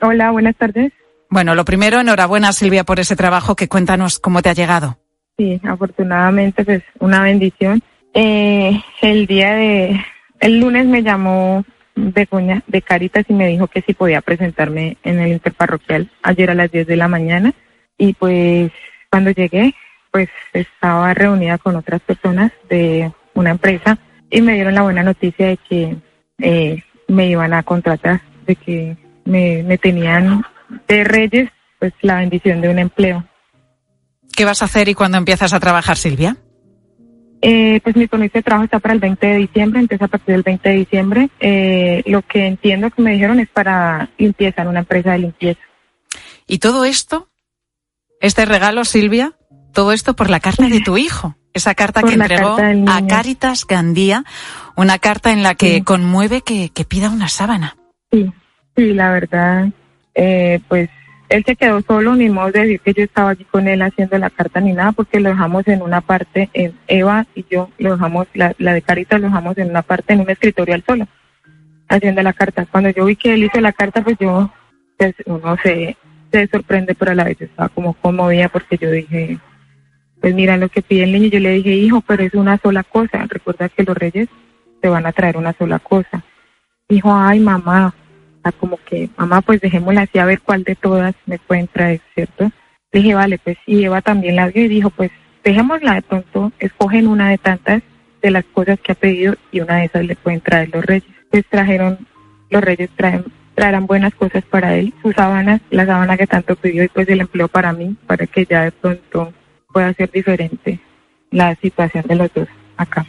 Hola, 0.00 0.30
buenas 0.30 0.56
tardes. 0.56 0.92
Bueno, 1.28 1.54
lo 1.54 1.64
primero, 1.64 2.00
enhorabuena 2.00 2.52
Silvia 2.52 2.84
por 2.84 3.00
ese 3.00 3.16
trabajo 3.16 3.56
que 3.56 3.68
cuéntanos 3.68 4.18
cómo 4.18 4.40
te 4.42 4.48
ha 4.48 4.54
llegado. 4.54 4.96
Sí, 5.36 5.60
afortunadamente, 5.64 6.64
pues 6.64 6.82
una 7.00 7.22
bendición. 7.22 7.82
Eh, 8.14 8.80
el 9.02 9.26
día 9.26 9.54
de, 9.54 10.00
el 10.40 10.60
lunes 10.60 10.86
me 10.86 11.02
llamó 11.02 11.64
Begoña 11.96 12.62
de 12.66 12.80
Caritas 12.80 13.26
y 13.28 13.34
me 13.34 13.48
dijo 13.48 13.66
que 13.66 13.82
si 13.82 13.92
podía 13.92 14.20
presentarme 14.20 14.96
en 15.02 15.18
el 15.18 15.32
interparroquial 15.32 16.10
ayer 16.22 16.50
a 16.50 16.54
las 16.54 16.70
10 16.70 16.86
de 16.86 16.96
la 16.96 17.08
mañana 17.08 17.52
y 17.98 18.12
pues 18.14 18.70
cuando 19.10 19.30
llegué 19.30 19.74
pues 20.10 20.28
estaba 20.52 21.12
reunida 21.14 21.58
con 21.58 21.76
otras 21.76 22.00
personas 22.00 22.52
de 22.68 23.12
una 23.34 23.50
empresa 23.50 23.98
y 24.30 24.40
me 24.40 24.54
dieron 24.54 24.74
la 24.74 24.82
buena 24.82 25.02
noticia 25.02 25.48
de 25.48 25.56
que 25.56 25.96
eh, 26.38 26.82
me 27.08 27.28
iban 27.28 27.52
a 27.52 27.62
contratar, 27.62 28.22
de 28.46 28.56
que 28.56 28.96
me, 29.24 29.62
me 29.62 29.78
tenían 29.78 30.44
de 30.88 31.04
Reyes 31.04 31.50
pues 31.78 31.92
la 32.00 32.16
bendición 32.16 32.60
de 32.60 32.68
un 32.68 32.78
empleo. 32.78 33.24
¿Qué 34.34 34.44
vas 34.44 34.62
a 34.62 34.66
hacer 34.66 34.88
y 34.88 34.94
cuándo 34.94 35.18
empiezas 35.18 35.52
a 35.52 35.60
trabajar, 35.60 35.96
Silvia? 35.96 36.36
Eh, 37.42 37.80
pues 37.82 37.96
mi 37.96 38.06
permiso 38.06 38.32
de 38.34 38.42
trabajo 38.42 38.64
está 38.64 38.80
para 38.80 38.94
el 38.94 39.00
20 39.00 39.26
de 39.26 39.36
diciembre, 39.36 39.80
empieza 39.80 40.06
a 40.06 40.08
partir 40.08 40.34
del 40.34 40.42
20 40.42 40.68
de 40.68 40.74
diciembre. 40.74 41.30
Eh, 41.40 42.02
lo 42.06 42.22
que 42.22 42.46
entiendo 42.46 42.90
que 42.90 43.02
me 43.02 43.12
dijeron 43.12 43.40
es 43.40 43.48
para 43.48 44.10
limpieza, 44.18 44.62
en 44.62 44.68
una 44.68 44.80
empresa 44.80 45.12
de 45.12 45.18
limpieza. 45.18 45.60
¿Y 46.46 46.58
todo 46.58 46.84
esto? 46.84 47.28
¿Este 48.20 48.46
regalo, 48.46 48.84
Silvia? 48.84 49.35
Todo 49.76 49.92
esto 49.92 50.16
por 50.16 50.30
la 50.30 50.40
carta 50.40 50.66
de 50.68 50.80
tu 50.80 50.96
hijo. 50.96 51.36
Esa 51.52 51.74
carta 51.74 52.02
que 52.02 52.14
entregó 52.14 52.56
a 52.88 53.06
Caritas 53.06 53.66
Gandía, 53.66 54.24
una 54.74 54.98
carta 54.98 55.32
en 55.32 55.42
la 55.42 55.54
que 55.54 55.84
conmueve 55.84 56.40
que, 56.40 56.70
que, 56.70 56.86
pida 56.86 57.10
una 57.10 57.28
sábana. 57.28 57.76
Sí, 58.10 58.32
sí, 58.74 58.94
la 58.94 59.10
verdad, 59.10 59.68
eh, 60.14 60.60
pues 60.66 60.88
él 61.28 61.44
se 61.44 61.56
quedó 61.56 61.82
solo, 61.82 62.16
ni 62.16 62.30
modo 62.30 62.52
de 62.52 62.60
decir 62.60 62.80
que 62.80 62.94
yo 62.94 63.04
estaba 63.04 63.30
allí 63.30 63.44
con 63.44 63.68
él 63.68 63.82
haciendo 63.82 64.16
la 64.16 64.30
carta 64.30 64.62
ni 64.62 64.72
nada, 64.72 64.92
porque 64.92 65.20
lo 65.20 65.28
dejamos 65.28 65.68
en 65.68 65.82
una 65.82 66.00
parte, 66.00 66.48
en 66.54 66.74
Eva 66.88 67.26
y 67.34 67.44
yo 67.50 67.68
lo 67.76 67.92
dejamos, 67.92 68.28
la, 68.32 68.54
la 68.56 68.72
de 68.72 68.80
Caritas 68.80 69.20
lo 69.20 69.26
dejamos 69.26 69.58
en 69.58 69.68
una 69.68 69.82
parte, 69.82 70.14
en 70.14 70.20
un 70.20 70.30
escritorial 70.30 70.82
solo, 70.86 71.06
haciendo 71.86 72.22
la 72.22 72.32
carta. 72.32 72.64
Cuando 72.64 72.88
yo 72.88 73.04
vi 73.04 73.16
que 73.16 73.34
él 73.34 73.44
hizo 73.44 73.60
la 73.60 73.72
carta, 73.72 74.02
pues 74.02 74.16
yo, 74.18 74.50
pues 74.96 75.14
uno 75.26 75.54
se, 75.62 75.98
se 76.32 76.46
sorprende, 76.46 76.94
pero 76.94 77.10
a 77.10 77.14
la 77.14 77.24
vez 77.24 77.38
estaba 77.42 77.68
como 77.68 77.92
conmovida 77.92 78.48
porque 78.48 78.78
yo 78.78 78.90
dije, 78.90 79.38
pues 80.26 80.34
mira 80.34 80.56
lo 80.56 80.68
que 80.68 80.82
pide 80.82 81.04
el 81.04 81.12
niño. 81.12 81.28
Yo 81.28 81.38
le 81.38 81.50
dije, 81.50 81.70
hijo, 81.70 82.00
pero 82.00 82.24
es 82.24 82.34
una 82.34 82.58
sola 82.58 82.82
cosa. 82.82 83.26
Recuerda 83.28 83.68
que 83.68 83.84
los 83.84 83.96
reyes 83.96 84.26
te 84.80 84.88
van 84.88 85.06
a 85.06 85.12
traer 85.12 85.36
una 85.36 85.52
sola 85.52 85.78
cosa. 85.78 86.24
Dijo, 86.88 87.14
ay, 87.14 87.38
mamá, 87.38 87.94
como 88.58 88.76
que, 88.84 89.08
mamá, 89.16 89.40
pues 89.40 89.60
dejémosla 89.60 90.00
así 90.00 90.18
a 90.18 90.24
ver 90.24 90.40
cuál 90.40 90.64
de 90.64 90.74
todas 90.74 91.14
me 91.26 91.38
pueden 91.38 91.68
traer, 91.68 92.00
¿cierto? 92.12 92.50
Le 92.90 93.02
dije, 93.02 93.14
vale, 93.14 93.38
pues 93.38 93.56
y 93.66 93.84
Eva 93.84 94.02
también 94.02 94.34
la 94.34 94.48
vio 94.48 94.64
y 94.64 94.68
dijo, 94.68 94.90
pues 94.90 95.12
dejémosla 95.44 95.94
de 95.94 96.02
pronto, 96.02 96.50
escogen 96.58 97.06
una 97.06 97.30
de 97.30 97.38
tantas 97.38 97.84
de 98.20 98.30
las 98.32 98.44
cosas 98.46 98.80
que 98.80 98.90
ha 98.90 98.96
pedido 98.96 99.36
y 99.52 99.60
una 99.60 99.76
de 99.76 99.84
esas 99.84 100.04
le 100.06 100.16
pueden 100.16 100.40
traer 100.40 100.70
los 100.74 100.84
reyes. 100.84 101.08
Pues 101.30 101.44
trajeron, 101.48 102.04
los 102.50 102.64
reyes 102.64 102.90
traen, 102.96 103.26
traerán 103.54 103.86
buenas 103.86 104.12
cosas 104.16 104.42
para 104.42 104.74
él, 104.74 104.92
sus 105.02 105.14
sábanas, 105.14 105.60
la 105.70 105.86
sábana 105.86 106.16
que 106.16 106.26
tanto 106.26 106.56
pidió 106.56 106.82
y 106.82 106.88
pues 106.88 107.08
el 107.10 107.20
empleo 107.20 107.46
para 107.46 107.72
mí, 107.72 107.94
para 108.08 108.26
que 108.26 108.44
ya 108.44 108.64
de 108.64 108.72
pronto 108.72 109.32
pueda 109.76 109.92
ser 109.92 110.10
diferente 110.10 110.80
la 111.30 111.54
situación 111.56 112.02
de 112.08 112.14
los 112.14 112.32
dos 112.32 112.48
acá. 112.78 113.04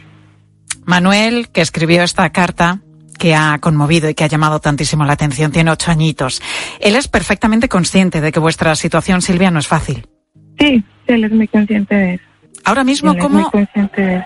Manuel, 0.84 1.48
que 1.48 1.62
escribió 1.62 2.02
esta 2.02 2.28
carta, 2.28 2.82
que 3.18 3.34
ha 3.34 3.56
conmovido 3.58 4.10
y 4.10 4.14
que 4.14 4.24
ha 4.24 4.26
llamado 4.26 4.60
tantísimo 4.60 5.06
la 5.06 5.14
atención, 5.14 5.50
tiene 5.50 5.70
ocho 5.70 5.90
añitos. 5.90 6.42
Él 6.80 6.94
es 6.94 7.08
perfectamente 7.08 7.70
consciente 7.70 8.20
de 8.20 8.32
que 8.32 8.38
vuestra 8.38 8.74
situación, 8.74 9.22
Silvia, 9.22 9.50
no 9.50 9.60
es 9.60 9.66
fácil. 9.66 10.06
Sí, 10.58 10.84
él 11.06 11.24
es 11.24 11.32
muy 11.32 11.48
consciente 11.48 11.94
de 11.94 12.14
eso. 12.16 12.24
Ahora 12.66 12.84
mismo, 12.84 13.16
¿cómo, 13.16 13.50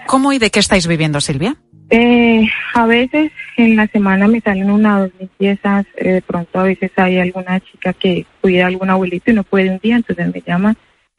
¿cómo 0.09 0.33
y 0.33 0.41
de 0.41 0.51
qué 0.51 0.59
estáis 0.59 0.89
viviendo, 0.89 1.21
Silvia? 1.21 1.55
Eh, 1.91 2.45
a 2.75 2.87
veces 2.87 3.31
en 3.57 3.77
la 3.77 3.87
semana 3.87 4.27
me 4.27 4.41
salen 4.41 4.69
una 4.69 4.97
o 4.97 5.01
dos 5.03 5.13
limpiezas, 5.21 5.87
eh, 5.95 6.15
de 6.15 6.23
pronto 6.23 6.59
a 6.59 6.65
veces 6.65 6.91
hay 6.97 7.21
alguna 7.21 7.61
chica 7.61 7.93
que 7.93 8.27
cuida 8.41 8.65
a 8.65 8.67
algún 8.67 8.91
abuelito 8.91 9.31
y 9.31 9.35
no 9.35 9.45
puede 9.45 9.71
un 9.71 9.79
día, 9.79 9.95
entonces 9.95 10.35
me 10.35 10.43
llama 10.45 10.75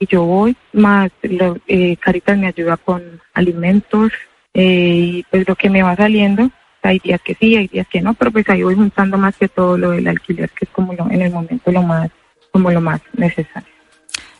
yo 0.07 0.23
voy, 0.23 0.55
más 0.73 1.11
lo, 1.23 1.57
eh, 1.67 1.97
Caritas 1.97 2.37
me 2.37 2.47
ayuda 2.47 2.77
con 2.77 3.21
alimentos 3.33 4.11
eh, 4.53 4.63
y 4.63 5.23
pues 5.29 5.47
lo 5.47 5.55
que 5.55 5.69
me 5.69 5.83
va 5.83 5.95
saliendo 5.95 6.49
hay 6.83 6.99
días 6.99 7.21
que 7.21 7.35
sí, 7.35 7.55
hay 7.55 7.67
días 7.67 7.87
que 7.87 8.01
no, 8.01 8.13
pero 8.13 8.31
pues 8.31 8.47
ahí 8.49 8.61
voy 8.61 8.75
juntando 8.75 9.17
más 9.17 9.35
que 9.37 9.47
todo 9.47 9.77
lo 9.77 9.91
del 9.91 10.07
alquiler, 10.07 10.49
que 10.49 10.65
es 10.65 10.71
como 10.71 10.93
lo, 10.93 11.09
en 11.09 11.21
el 11.21 11.31
momento 11.31 11.71
lo 11.71 11.81
más, 11.81 12.09
como 12.51 12.69
lo 12.69 12.81
más 12.81 13.01
necesario. 13.13 13.69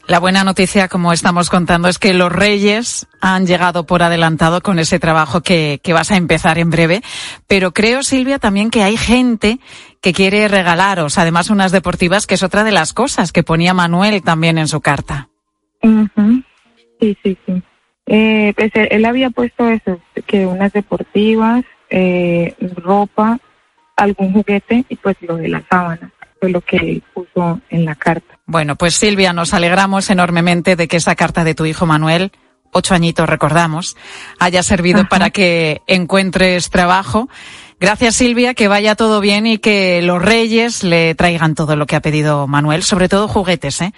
La 0.05 0.19
buena 0.19 0.43
noticia, 0.43 0.89
como 0.89 1.13
estamos 1.13 1.49
contando, 1.49 1.87
es 1.87 1.97
que 1.97 2.13
los 2.13 2.29
Reyes 2.29 3.07
han 3.21 3.47
llegado 3.47 3.85
por 3.85 4.03
adelantado 4.03 4.61
con 4.61 4.77
ese 4.77 4.99
trabajo 4.99 5.39
que, 5.39 5.79
que, 5.81 5.93
vas 5.93 6.11
a 6.11 6.17
empezar 6.17 6.59
en 6.59 6.69
breve. 6.69 7.01
Pero 7.47 7.71
creo, 7.71 8.03
Silvia, 8.03 8.37
también 8.37 8.69
que 8.69 8.83
hay 8.83 8.97
gente 8.97 9.61
que 10.01 10.11
quiere 10.11 10.49
regalaros, 10.49 11.17
además, 11.17 11.49
unas 11.49 11.71
deportivas, 11.71 12.27
que 12.27 12.35
es 12.35 12.43
otra 12.43 12.65
de 12.65 12.73
las 12.73 12.91
cosas 12.91 13.31
que 13.31 13.43
ponía 13.43 13.73
Manuel 13.73 14.21
también 14.23 14.57
en 14.57 14.67
su 14.67 14.81
carta. 14.81 15.29
Sí, 16.99 17.17
sí, 17.21 17.37
sí. 17.45 17.63
Eh, 18.05 18.53
pues 18.55 18.71
él 18.73 19.05
había 19.05 19.29
puesto 19.29 19.67
eso, 19.69 19.99
que 20.25 20.45
unas 20.45 20.73
deportivas, 20.73 21.63
eh, 21.89 22.55
ropa, 22.77 23.39
algún 23.95 24.33
juguete 24.33 24.85
y 24.89 24.95
pues 24.95 25.15
lo 25.21 25.37
de 25.37 25.47
la 25.47 25.63
sábana 25.69 26.11
fue 26.39 26.49
lo 26.49 26.61
que 26.61 26.77
él 26.77 27.03
puso 27.13 27.61
en 27.69 27.85
la 27.85 27.95
carta. 27.95 28.39
Bueno, 28.45 28.75
pues 28.75 28.95
Silvia, 28.95 29.31
nos 29.31 29.53
alegramos 29.53 30.09
enormemente 30.09 30.75
de 30.75 30.87
que 30.87 30.97
esa 30.97 31.15
carta 31.15 31.43
de 31.43 31.55
tu 31.55 31.65
hijo 31.65 31.85
Manuel, 31.85 32.31
ocho 32.71 32.93
añitos 32.93 33.29
recordamos, 33.29 33.95
haya 34.39 34.63
servido 34.63 35.01
Ajá. 35.01 35.09
para 35.09 35.29
que 35.29 35.81
encuentres 35.87 36.69
trabajo. 36.69 37.29
Gracias 37.79 38.15
Silvia, 38.15 38.53
que 38.53 38.67
vaya 38.67 38.95
todo 38.95 39.19
bien 39.19 39.45
y 39.45 39.57
que 39.57 40.01
los 40.01 40.21
reyes 40.21 40.83
le 40.83 41.15
traigan 41.15 41.55
todo 41.55 41.75
lo 41.75 41.85
que 41.85 41.95
ha 41.95 42.01
pedido 42.01 42.47
Manuel, 42.47 42.83
sobre 42.83 43.09
todo 43.09 43.27
juguetes, 43.27 43.81
¿eh? 43.81 43.93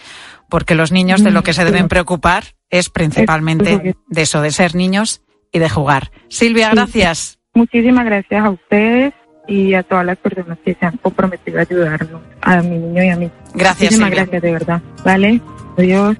Porque 0.49 0.75
los 0.75 0.91
niños 0.91 1.23
de 1.23 1.31
lo 1.31 1.43
que 1.43 1.53
se 1.53 1.65
deben 1.65 1.87
preocupar 1.87 2.55
es 2.69 2.89
principalmente 2.89 3.95
de 4.07 4.21
eso, 4.21 4.41
de 4.41 4.51
ser 4.51 4.75
niños 4.75 5.21
y 5.51 5.59
de 5.59 5.69
jugar. 5.69 6.11
Silvia, 6.29 6.69
gracias. 6.69 7.39
Muchísimas 7.53 8.05
gracias 8.05 8.43
a 8.43 8.49
ustedes 8.49 9.13
y 9.47 9.73
a 9.73 9.83
todas 9.83 10.05
las 10.05 10.17
personas 10.17 10.57
que 10.65 10.73
se 10.73 10.85
han 10.85 10.97
comprometido 10.97 11.59
a 11.59 11.61
ayudarnos, 11.61 12.21
a 12.41 12.61
mi 12.61 12.77
niño 12.77 13.03
y 13.03 13.09
a 13.09 13.15
mí. 13.15 13.31
Gracias, 13.53 13.91
Muchísimas 13.91 14.09
Silvia. 14.09 14.23
gracias, 14.23 14.41
de 14.41 14.51
verdad. 14.51 14.81
Vale, 15.03 15.41
adiós. 15.77 16.17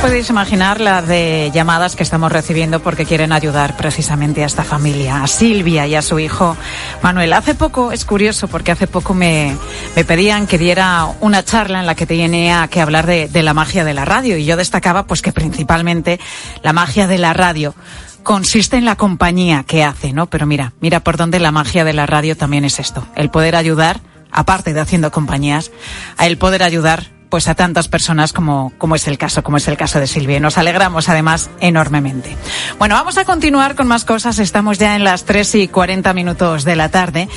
Podéis 0.00 0.30
imaginar 0.30 0.80
las 0.80 1.06
de 1.06 1.50
llamadas 1.52 1.94
que 1.94 2.02
estamos 2.02 2.32
recibiendo 2.32 2.80
porque 2.80 3.04
quieren 3.04 3.32
ayudar 3.32 3.76
precisamente 3.76 4.42
a 4.42 4.46
esta 4.46 4.64
familia, 4.64 5.22
a 5.22 5.26
Silvia 5.26 5.86
y 5.86 5.94
a 5.94 6.00
su 6.00 6.18
hijo 6.18 6.56
Manuel. 7.02 7.32
Hace 7.34 7.54
poco, 7.54 7.92
es 7.92 8.06
curioso 8.06 8.48
porque 8.48 8.72
hace 8.72 8.86
poco 8.86 9.12
me, 9.12 9.56
me 9.94 10.04
pedían 10.04 10.46
que 10.46 10.56
diera 10.56 11.06
una 11.20 11.44
charla 11.44 11.80
en 11.80 11.86
la 11.86 11.94
que 11.94 12.06
tenía 12.06 12.66
que 12.68 12.80
hablar 12.80 13.06
de, 13.06 13.28
de 13.28 13.42
la 13.42 13.52
magia 13.52 13.84
de 13.84 13.92
la 13.92 14.06
radio 14.06 14.38
y 14.38 14.46
yo 14.46 14.56
destacaba 14.56 15.06
pues 15.06 15.20
que 15.20 15.32
principalmente 15.32 16.18
la 16.62 16.72
magia 16.72 17.06
de 17.06 17.18
la 17.18 17.34
radio 17.34 17.74
consiste 18.22 18.78
en 18.78 18.86
la 18.86 18.96
compañía 18.96 19.64
que 19.66 19.84
hace, 19.84 20.14
¿no? 20.14 20.28
Pero 20.30 20.46
mira, 20.46 20.72
mira 20.80 21.00
por 21.00 21.18
dónde 21.18 21.40
la 21.40 21.52
magia 21.52 21.84
de 21.84 21.92
la 21.92 22.06
radio 22.06 22.36
también 22.36 22.64
es 22.64 22.78
esto, 22.78 23.06
el 23.16 23.30
poder 23.30 23.54
ayudar, 23.54 24.00
aparte 24.30 24.72
de 24.72 24.80
haciendo 24.80 25.10
compañías, 25.10 25.70
a 26.16 26.26
el 26.26 26.38
poder 26.38 26.62
ayudar 26.62 27.19
pues 27.30 27.48
a 27.48 27.54
tantas 27.54 27.88
personas 27.88 28.32
como, 28.32 28.72
como 28.76 28.96
es 28.96 29.06
el 29.06 29.16
caso, 29.16 29.42
como 29.42 29.56
es 29.56 29.68
el 29.68 29.76
caso 29.76 30.00
de 30.00 30.06
Silvia. 30.06 30.36
Y 30.36 30.40
nos 30.40 30.58
alegramos 30.58 31.08
además 31.08 31.48
enormemente. 31.60 32.36
Bueno, 32.78 32.96
vamos 32.96 33.16
a 33.16 33.24
continuar 33.24 33.76
con 33.76 33.86
más 33.86 34.04
cosas. 34.04 34.38
Estamos 34.38 34.78
ya 34.78 34.96
en 34.96 35.04
las 35.04 35.24
3 35.24 35.54
y 35.54 35.68
40 35.68 36.12
minutos 36.12 36.64
de 36.64 36.76
la 36.76 36.90
tarde. 36.90 37.28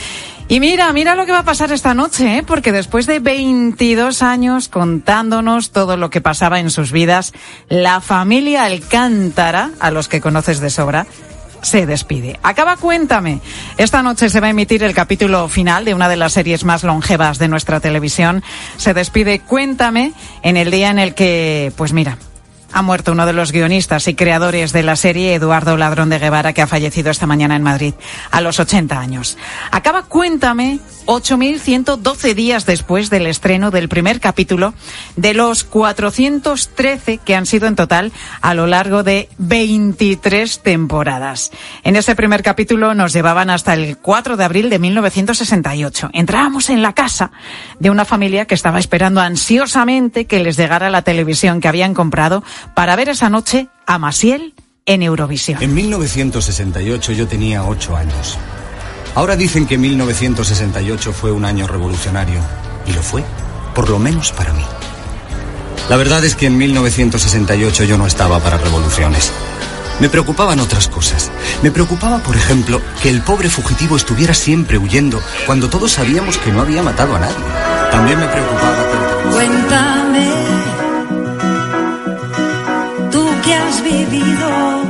Y 0.49 0.59
mira, 0.59 0.91
mira 0.91 1.15
lo 1.15 1.25
que 1.25 1.31
va 1.31 1.39
a 1.39 1.45
pasar 1.45 1.71
esta 1.71 1.93
noche, 1.93 2.39
¿eh? 2.39 2.43
porque 2.43 2.71
después 2.71 3.05
de 3.05 3.19
22 3.19 4.21
años 4.21 4.67
contándonos 4.67 5.71
todo 5.71 5.95
lo 5.95 6.09
que 6.09 6.19
pasaba 6.21 6.59
en 6.59 6.69
sus 6.69 6.91
vidas, 6.91 7.31
la 7.69 8.01
familia 8.01 8.65
Alcántara, 8.65 9.71
a 9.79 9.89
los 9.89 10.09
que 10.09 10.19
conoces 10.19 10.59
de 10.59 10.69
sobra, 10.69 11.07
se 11.63 11.87
despide. 11.87 12.39
Acaba 12.43 12.77
Cuéntame. 12.77 13.41
Esta 13.77 14.03
noche 14.03 14.29
se 14.29 14.39
va 14.39 14.47
a 14.47 14.51
emitir 14.51 14.83
el 14.83 14.93
capítulo 14.93 15.47
final 15.47 15.85
de 15.85 15.95
una 15.95 16.09
de 16.09 16.17
las 16.17 16.33
series 16.33 16.63
más 16.63 16.83
longevas 16.83 17.39
de 17.39 17.47
nuestra 17.47 17.79
televisión. 17.79 18.43
Se 18.77 18.93
despide 18.93 19.39
Cuéntame 19.39 20.13
en 20.43 20.57
el 20.57 20.69
día 20.69 20.91
en 20.91 20.99
el 20.99 21.15
que, 21.15 21.73
pues 21.75 21.93
mira, 21.93 22.17
ha 22.73 22.81
muerto 22.81 23.11
uno 23.11 23.25
de 23.25 23.33
los 23.33 23.51
guionistas 23.51 24.07
y 24.07 24.15
creadores 24.15 24.73
de 24.73 24.83
la 24.83 24.95
serie, 24.95 25.35
Eduardo 25.35 25.77
Ladrón 25.77 26.09
de 26.09 26.19
Guevara, 26.19 26.53
que 26.53 26.61
ha 26.61 26.67
fallecido 26.67 27.11
esta 27.11 27.27
mañana 27.27 27.55
en 27.55 27.63
Madrid 27.63 27.93
a 28.31 28.41
los 28.41 28.59
80 28.59 28.99
años. 28.99 29.37
Acaba 29.71 30.03
Cuéntame 30.03 30.79
8.112 31.05 32.33
días 32.33 32.65
después 32.65 33.09
del 33.09 33.27
estreno 33.27 33.71
del 33.71 33.89
primer 33.89 34.19
capítulo 34.19 34.73
de 35.15 35.33
los 35.33 35.63
413 35.63 37.17
que 37.17 37.35
han 37.35 37.45
sido 37.45 37.67
en 37.67 37.75
total 37.75 38.11
a 38.41 38.53
lo 38.53 38.67
largo 38.67 39.03
de 39.03 39.29
23 39.37 40.59
temporadas. 40.59 41.51
En 41.83 41.95
ese 41.95 42.15
primer 42.15 42.43
capítulo 42.43 42.93
nos 42.93 43.13
llevaban 43.13 43.49
hasta 43.49 43.73
el 43.73 43.97
4 43.97 44.37
de 44.37 44.43
abril 44.43 44.69
de 44.69 44.79
1968. 44.79 46.09
Entrábamos 46.13 46.69
en 46.69 46.81
la 46.81 46.93
casa 46.93 47.31
de 47.79 47.89
una 47.89 48.05
familia 48.05 48.45
que 48.45 48.55
estaba 48.55 48.79
esperando 48.79 49.21
ansiosamente 49.21 50.25
que 50.25 50.39
les 50.39 50.57
llegara 50.57 50.89
la 50.89 51.01
televisión 51.01 51.61
que 51.61 51.67
habían 51.67 51.93
comprado 51.93 52.43
para 52.73 52.95
ver 52.95 53.09
esa 53.09 53.29
noche 53.29 53.67
a 53.85 53.99
Masiel 53.99 54.53
en 54.85 55.01
Eurovisión. 55.01 55.61
En 55.61 55.73
1968 55.73 57.11
yo 57.13 57.27
tenía 57.27 57.63
8 57.63 57.95
años. 57.95 58.37
Ahora 59.15 59.35
dicen 59.35 59.67
que 59.67 59.77
1968 59.77 61.13
fue 61.13 61.31
un 61.31 61.45
año 61.45 61.67
revolucionario. 61.67 62.39
Y 62.85 62.93
lo 62.93 63.03
fue, 63.03 63.23
por 63.75 63.89
lo 63.89 63.99
menos 63.99 64.31
para 64.31 64.53
mí. 64.53 64.65
La 65.89 65.97
verdad 65.97 66.23
es 66.25 66.35
que 66.35 66.47
en 66.47 66.57
1968 66.57 67.83
yo 67.83 67.97
no 67.97 68.07
estaba 68.07 68.39
para 68.39 68.57
revoluciones. 68.57 69.31
Me 69.99 70.09
preocupaban 70.09 70.59
otras 70.59 70.87
cosas. 70.87 71.29
Me 71.61 71.71
preocupaba, 71.71 72.17
por 72.19 72.35
ejemplo, 72.35 72.81
que 73.01 73.09
el 73.09 73.21
pobre 73.21 73.49
fugitivo 73.49 73.95
estuviera 73.95 74.33
siempre 74.33 74.77
huyendo 74.77 75.21
cuando 75.45 75.69
todos 75.69 75.91
sabíamos 75.91 76.37
que 76.37 76.51
no 76.51 76.61
había 76.61 76.81
matado 76.81 77.15
a 77.15 77.19
nadie. 77.19 77.35
También 77.91 78.19
me 78.19 78.27
preocupaba 78.27 78.83
que... 78.89 79.29
Cuéntame, 79.31 80.31
tú 83.11 83.29
que 83.43 83.53
has 83.53 83.83
vivido 83.83 84.83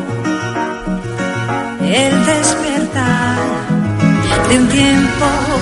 el 1.81 2.25
de 4.53 4.59
un 4.59 4.67
tiempo. 4.67 5.52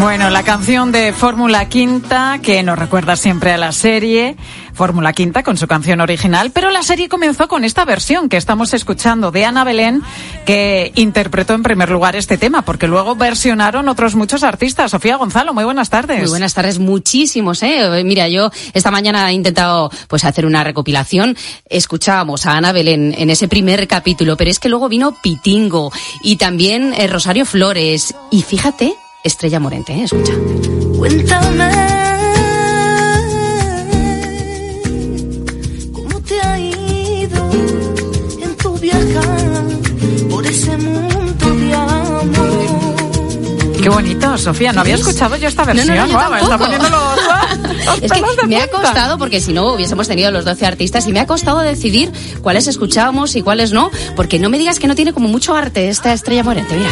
Bueno, 0.00 0.30
la 0.30 0.42
canción 0.42 0.92
de 0.92 1.12
Fórmula 1.12 1.68
Quinta, 1.68 2.38
que 2.42 2.62
nos 2.62 2.78
recuerda 2.78 3.16
siempre 3.16 3.52
a 3.52 3.58
la 3.58 3.72
serie, 3.72 4.36
Fórmula 4.72 5.12
Quinta 5.12 5.42
con 5.42 5.56
su 5.56 5.66
canción 5.66 6.00
original, 6.00 6.52
pero 6.52 6.70
la 6.70 6.84
serie 6.84 7.08
comenzó 7.08 7.48
con 7.48 7.64
esta 7.64 7.84
versión 7.84 8.28
que 8.28 8.36
estamos 8.36 8.72
escuchando 8.74 9.32
de 9.32 9.44
Ana 9.44 9.64
Belén, 9.64 10.02
que 10.46 10.92
interpretó 10.94 11.54
en 11.54 11.64
primer 11.64 11.90
lugar 11.90 12.14
este 12.14 12.38
tema, 12.38 12.62
porque 12.62 12.86
luego 12.86 13.16
versionaron 13.16 13.88
otros 13.88 14.14
muchos 14.14 14.44
artistas. 14.44 14.92
Sofía 14.92 15.16
Gonzalo, 15.16 15.52
muy 15.52 15.64
buenas 15.64 15.90
tardes. 15.90 16.20
Muy 16.20 16.28
buenas 16.28 16.54
tardes, 16.54 16.78
muchísimos, 16.78 17.62
¿eh? 17.64 18.02
Mira, 18.04 18.28
yo 18.28 18.50
esta 18.72 18.92
mañana 18.92 19.28
he 19.30 19.34
intentado 19.34 19.90
pues 20.06 20.24
hacer 20.24 20.46
una 20.46 20.62
recopilación. 20.62 21.36
Escuchábamos 21.68 22.46
a 22.46 22.52
Ana 22.52 22.70
Belén 22.70 23.14
en 23.18 23.30
ese 23.30 23.48
primer 23.48 23.88
capítulo, 23.88 24.36
pero 24.36 24.50
es 24.50 24.60
que 24.60 24.68
luego 24.68 24.88
vino 24.88 25.16
Pitingo 25.20 25.90
y 26.22 26.36
también 26.36 26.94
eh, 26.94 27.08
Rosario 27.08 27.44
Flores. 27.46 28.14
Y 28.30 28.42
fíjate, 28.42 28.57
Estrella 29.24 29.60
Morente, 29.60 29.92
¿eh? 29.92 30.04
escucha. 30.04 30.32
Cuéntame. 30.96 31.70
¿Cómo 35.92 36.20
te 36.20 36.40
ha 36.40 36.58
ido 36.58 37.50
en 38.42 38.56
tu 38.56 38.76
viajar 38.78 39.64
por 40.28 40.46
ese 40.46 40.76
mundo 40.76 41.54
de 41.56 41.74
amor? 41.74 42.96
Qué 43.82 43.88
bonito, 43.88 44.36
Sofía. 44.38 44.72
No 44.72 44.80
había 44.80 44.96
escuchado 44.96 45.36
yo 45.36 45.48
esta 45.48 45.64
No, 45.64 45.74
no, 45.74 45.76
versión. 45.76 45.96
no, 45.96 46.06
yo 46.06 46.18
está 46.18 46.68
los, 46.68 46.90
los 46.90 48.02
Es 48.02 48.12
que 48.12 48.46
me 48.46 48.56
ha 48.60 48.68
costado, 48.68 49.18
porque 49.18 49.40
si 49.40 49.52
no 49.52 49.72
hubiésemos 49.72 50.08
tenido 50.08 50.30
los 50.30 50.44
12 50.44 50.66
artistas, 50.66 51.06
y 51.06 51.12
me 51.12 51.20
ha 51.20 51.26
costado 51.26 51.60
decidir 51.60 52.12
cuáles 52.42 52.66
escuchábamos 52.66 53.34
y 53.36 53.42
cuáles 53.42 53.72
no, 53.72 53.90
porque 54.16 54.38
no 54.38 54.50
me 54.50 54.58
digas 54.58 54.78
que 54.78 54.86
no 54.88 54.94
tiene 54.94 55.12
como 55.12 55.28
mucho 55.28 55.54
arte 55.54 55.88
esta 55.88 56.12
Estrella 56.12 56.42
Morente, 56.44 56.76
mira. 56.76 56.90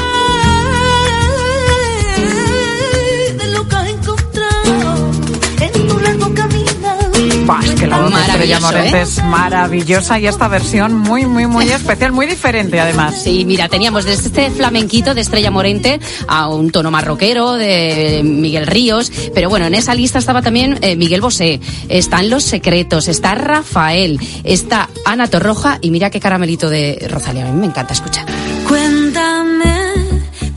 Buah, 7.46 7.60
es 7.60 7.70
que 7.76 7.86
la 7.86 8.00
voz 8.00 8.12
de 8.12 8.20
Estrella 8.20 8.58
Morente 8.58 8.98
¿eh? 8.98 9.02
es 9.02 9.22
maravillosa 9.22 10.18
y 10.18 10.26
esta 10.26 10.48
versión 10.48 10.96
muy, 10.96 11.26
muy, 11.26 11.46
muy 11.46 11.68
especial, 11.70 12.10
muy 12.10 12.26
diferente 12.26 12.80
además. 12.80 13.22
Sí, 13.22 13.44
mira, 13.44 13.68
teníamos 13.68 14.04
desde 14.04 14.26
este 14.26 14.50
flamenquito 14.50 15.14
de 15.14 15.20
Estrella 15.20 15.52
Morente 15.52 16.00
a 16.26 16.48
un 16.48 16.72
tono 16.72 16.90
más 16.90 17.04
rockero 17.04 17.52
de 17.52 18.22
Miguel 18.24 18.66
Ríos, 18.66 19.12
pero 19.32 19.48
bueno, 19.48 19.66
en 19.66 19.74
esa 19.74 19.94
lista 19.94 20.18
estaba 20.18 20.42
también 20.42 20.78
eh, 20.82 20.96
Miguel 20.96 21.20
Bosé, 21.20 21.60
están 21.88 22.30
Los 22.30 22.42
Secretos, 22.42 23.06
está 23.06 23.36
Rafael, 23.36 24.18
está 24.42 24.88
Ana 25.04 25.28
Torroja 25.28 25.78
y 25.80 25.92
mira 25.92 26.10
qué 26.10 26.18
caramelito 26.18 26.68
de 26.68 27.06
Rosalía, 27.08 27.48
a 27.48 27.52
mí 27.52 27.60
me 27.60 27.66
encanta 27.66 27.92
escuchar. 27.92 28.26
Cuéntame 28.66 29.94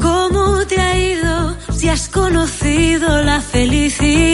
cómo 0.01 0.65
te 0.65 0.81
ha 0.81 0.97
ido, 0.97 1.55
si 1.71 1.87
has 1.87 2.09
conocido 2.09 3.21
la 3.21 3.41
felicidad. 3.41 4.28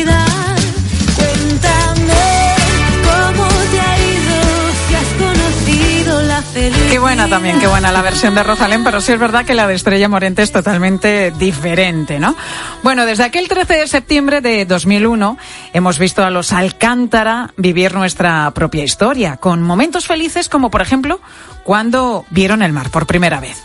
Buena 7.15 7.29
también, 7.29 7.59
qué 7.61 7.67
buena 7.67 7.93
la 7.93 8.01
versión 8.01 8.35
de 8.35 8.43
Rosalén, 8.43 8.83
pero 8.83 8.99
sí 8.99 9.13
es 9.13 9.19
verdad 9.19 9.45
que 9.45 9.53
la 9.53 9.67
de 9.67 9.75
Estrella 9.75 10.09
Morente 10.09 10.41
es 10.41 10.51
totalmente 10.51 11.31
diferente, 11.31 12.19
¿no? 12.19 12.35
Bueno, 12.83 13.05
desde 13.05 13.23
aquel 13.23 13.47
13 13.47 13.73
de 13.73 13.87
septiembre 13.87 14.41
de 14.41 14.65
2001 14.65 15.37
hemos 15.71 15.97
visto 15.97 16.25
a 16.25 16.29
los 16.29 16.51
Alcántara 16.51 17.53
vivir 17.55 17.95
nuestra 17.95 18.51
propia 18.51 18.83
historia, 18.83 19.37
con 19.37 19.61
momentos 19.63 20.07
felices 20.07 20.49
como, 20.49 20.69
por 20.69 20.81
ejemplo, 20.81 21.21
cuando 21.63 22.25
vieron 22.31 22.61
el 22.61 22.73
mar 22.73 22.89
por 22.89 23.05
primera 23.05 23.39
vez. 23.39 23.63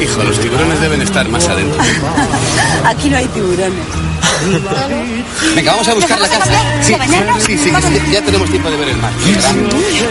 Hijo, 0.00 0.22
los 0.22 0.38
tiburones 0.38 0.80
deben 0.80 1.02
estar 1.02 1.28
más 1.28 1.48
adentro. 1.48 1.82
Aquí 2.84 3.10
no 3.10 3.16
hay 3.16 3.26
tiburones. 3.26 4.19
Venga, 5.54 5.72
vamos 5.72 5.88
a 5.88 5.94
buscar 5.94 6.20
la 6.20 6.28
casa. 6.28 6.82
Sí, 6.82 6.94
sí, 7.46 7.58
sí, 7.58 7.70
sí, 7.70 7.70
ya 8.12 8.22
tenemos 8.22 8.48
tiempo 8.50 8.70
de 8.70 8.76
ver 8.76 8.88
el 8.88 8.96
mar. 8.98 9.12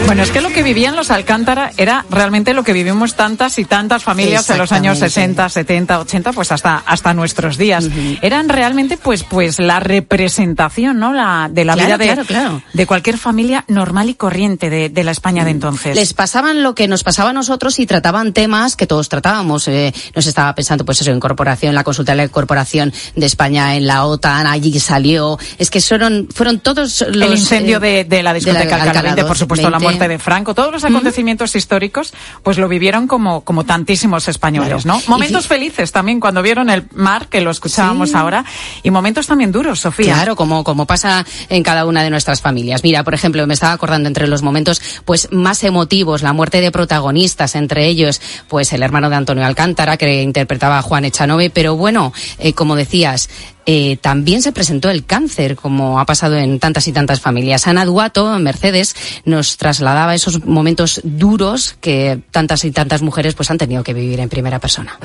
Bueno, 0.06 0.22
es 0.22 0.30
que 0.30 0.40
lo 0.40 0.50
que 0.50 0.62
vivían 0.62 0.96
los 0.96 1.10
Alcántara 1.10 1.72
era 1.76 2.04
realmente 2.10 2.54
lo 2.54 2.64
que 2.64 2.72
vivimos 2.72 3.14
tantas 3.14 3.58
y 3.58 3.64
tantas 3.64 4.02
familias 4.02 4.48
en 4.50 4.58
los 4.58 4.72
años 4.72 5.00
Exactamente. 5.02 5.44
60, 5.44 5.48
70, 5.48 6.00
80, 6.00 6.32
pues 6.32 6.52
hasta, 6.52 6.82
hasta 6.86 7.14
nuestros 7.14 7.56
días. 7.58 7.86
Eran 8.22 8.48
realmente 8.48 8.96
pues, 8.96 9.22
pues 9.24 9.58
la 9.58 9.80
representación, 9.80 10.98
¿no? 10.98 11.12
La, 11.12 11.48
de 11.50 11.64
la 11.64 11.74
Claro, 11.74 11.86
vida 11.86 11.98
de, 11.98 12.04
claro, 12.06 12.24
claro. 12.26 12.62
de 12.72 12.86
cualquier 12.86 13.16
familia 13.18 13.64
normal 13.68 14.10
y 14.10 14.14
corriente 14.14 14.70
de, 14.70 14.88
de 14.88 15.04
la 15.04 15.12
España 15.12 15.44
de 15.44 15.50
entonces. 15.50 15.96
Les 15.96 16.12
pasaban 16.14 16.62
lo 16.62 16.74
que 16.74 16.88
nos 16.88 17.04
pasaba 17.04 17.30
a 17.30 17.32
nosotros 17.32 17.78
y 17.78 17.86
trataban 17.86 18.32
temas 18.32 18.76
que 18.76 18.86
todos 18.86 19.08
tratábamos. 19.08 19.68
Eh, 19.68 19.94
nos 20.14 20.26
estaba 20.26 20.54
pensando, 20.54 20.84
pues 20.84 21.00
eso, 21.00 21.10
en 21.10 21.20
corporación, 21.20 21.74
la 21.74 21.84
consulta 21.84 22.12
de 22.12 22.16
la 22.16 22.28
corporación 22.28 22.92
de 23.16 23.26
España 23.26 23.76
en 23.76 23.86
la 23.86 24.04
OTAN, 24.04 24.19
allí 24.24 24.78
salió. 24.80 25.38
Es 25.58 25.70
que 25.70 25.80
fueron, 25.80 26.28
fueron 26.34 26.60
todos 26.60 27.04
los. 27.08 27.22
el 27.26 27.32
incendio 27.32 27.78
eh, 27.78 28.04
de, 28.04 28.04
de 28.04 28.22
la 28.22 28.32
discoteca 28.34 28.64
de 28.64 28.70
la 28.70 28.76
Alcalá 28.76 28.92
20, 29.02 29.08
Alcalá 29.10 29.26
por 29.28 29.38
supuesto, 29.38 29.70
la 29.70 29.78
20. 29.78 29.84
muerte 29.98 30.08
de 30.08 30.18
Franco, 30.18 30.54
todos 30.54 30.72
los 30.72 30.84
acontecimientos 30.84 31.54
históricos, 31.56 32.12
pues 32.42 32.58
lo 32.58 32.68
vivieron 32.68 33.06
como, 33.06 33.42
como 33.42 33.64
tantísimos 33.64 34.28
españoles, 34.28 34.82
Claro. 34.82 34.98
¿no? 34.98 35.02
Momentos 35.08 35.44
Y 35.46 35.48
felices 35.48 35.92
también 35.92 36.20
cuando 36.20 36.42
vieron 36.42 36.70
el 36.70 36.84
mar, 36.94 37.28
que 37.28 37.40
lo 37.40 37.50
escuchábamos 37.50 38.10
Sí. 38.10 38.16
ahora, 38.16 38.44
y 38.82 38.90
momentos 38.90 39.26
también 39.26 39.52
duros, 39.52 39.80
Sofía. 39.80 40.14
Claro, 40.14 40.36
como, 40.36 40.64
como 40.64 40.86
pasa 40.86 41.24
en 41.48 41.62
cada 41.62 41.84
una 41.86 42.02
de 42.02 42.10
nuestras 42.10 42.40
familias. 42.40 42.82
Mira, 42.82 43.04
por 43.04 43.14
ejemplo, 43.14 43.46
me 43.46 43.54
estaba 43.54 43.72
acordando 43.72 44.08
entre 44.08 44.26
los 44.26 44.42
momentos 44.42 44.80
pues 45.04 45.28
más 45.32 45.62
emotivos, 45.64 46.22
la 46.22 46.32
muerte 46.32 46.60
de 46.60 46.70
protagonistas, 46.70 47.54
entre 47.54 47.86
ellos, 47.86 48.20
pues 48.48 48.72
el 48.72 48.82
hermano 48.82 49.10
de 49.10 49.16
Antonio 49.16 49.44
Alcántara, 49.44 49.96
que 49.96 50.22
interpretaba 50.22 50.78
a 50.78 50.82
Juan 50.82 51.04
Echanove, 51.04 51.50
pero 51.50 51.76
bueno, 51.76 52.12
eh, 52.38 52.52
como 52.52 52.76
decías, 52.76 53.28
eh, 53.66 53.96
también 54.00 54.42
se 54.42 54.52
presentó 54.52 54.90
el 54.90 55.04
cáncer, 55.04 55.56
como 55.56 56.00
ha 56.00 56.06
pasado 56.06 56.36
en 56.36 56.58
tantas 56.58 56.88
y 56.88 56.92
tantas 56.92 57.20
familias. 57.20 57.66
Ana 57.66 57.84
Duato, 57.84 58.38
Mercedes, 58.38 58.94
nos 59.24 59.56
trasladaba 59.56 60.14
esos 60.14 60.44
momentos 60.44 61.00
duros 61.04 61.76
que 61.80 62.20
tantas 62.30 62.64
y 62.64 62.70
tantas 62.70 63.02
mujeres 63.02 63.34
pues 63.34 63.50
han 63.50 63.58
tenido 63.58 63.82
que 63.82 63.94
vivir 63.94 64.20
en 64.20 64.28
primera 64.28 64.58
persona. 64.58 64.98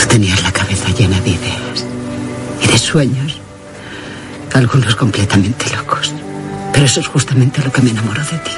Tú 0.00 0.06
tenías 0.08 0.42
la 0.42 0.52
cabeza 0.52 0.88
llena 0.90 1.20
de 1.20 1.30
ideas 1.30 1.84
y 2.62 2.66
de 2.66 2.78
sueños, 2.78 3.40
algunos 4.54 4.94
completamente 4.96 5.64
locos. 5.74 6.12
Pero 6.72 6.84
eso 6.84 7.00
es 7.00 7.06
justamente 7.06 7.62
lo 7.62 7.72
que 7.72 7.80
me 7.80 7.90
enamoró 7.90 8.22
de 8.22 8.38
ti. 8.38 8.52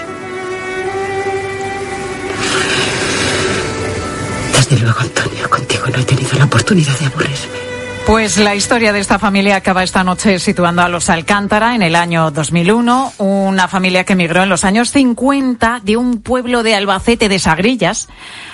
Desde 4.69 4.85
luego, 4.85 5.01
Antonio, 5.01 5.49
contigo 5.49 5.87
no 5.87 5.99
he 5.99 6.05
tenido 6.05 6.37
la 6.37 6.45
oportunidad 6.45 6.99
de 6.99 7.07
aburrirme. 7.07 7.68
Pues 8.09 8.39
la 8.39 8.55
historia 8.55 8.95
de 8.95 9.01
esta 9.01 9.19
familia 9.19 9.57
acaba 9.57 9.83
esta 9.83 10.03
noche 10.03 10.39
situando 10.39 10.81
a 10.81 10.89
los 10.89 11.11
Alcántara 11.11 11.75
en 11.75 11.83
el 11.83 11.95
año 11.95 12.31
2001, 12.31 13.13
una 13.19 13.69
familia 13.69 14.05
que 14.05 14.15
emigró 14.15 14.43
en 14.43 14.49
los 14.49 14.65
años 14.65 14.93
50 14.93 15.83
de 15.85 15.99
un 15.99 16.23
pueblo 16.23 16.63
de 16.63 16.75
Albacete 16.75 17.29
de 17.29 17.39
Sagrillas 17.39 18.09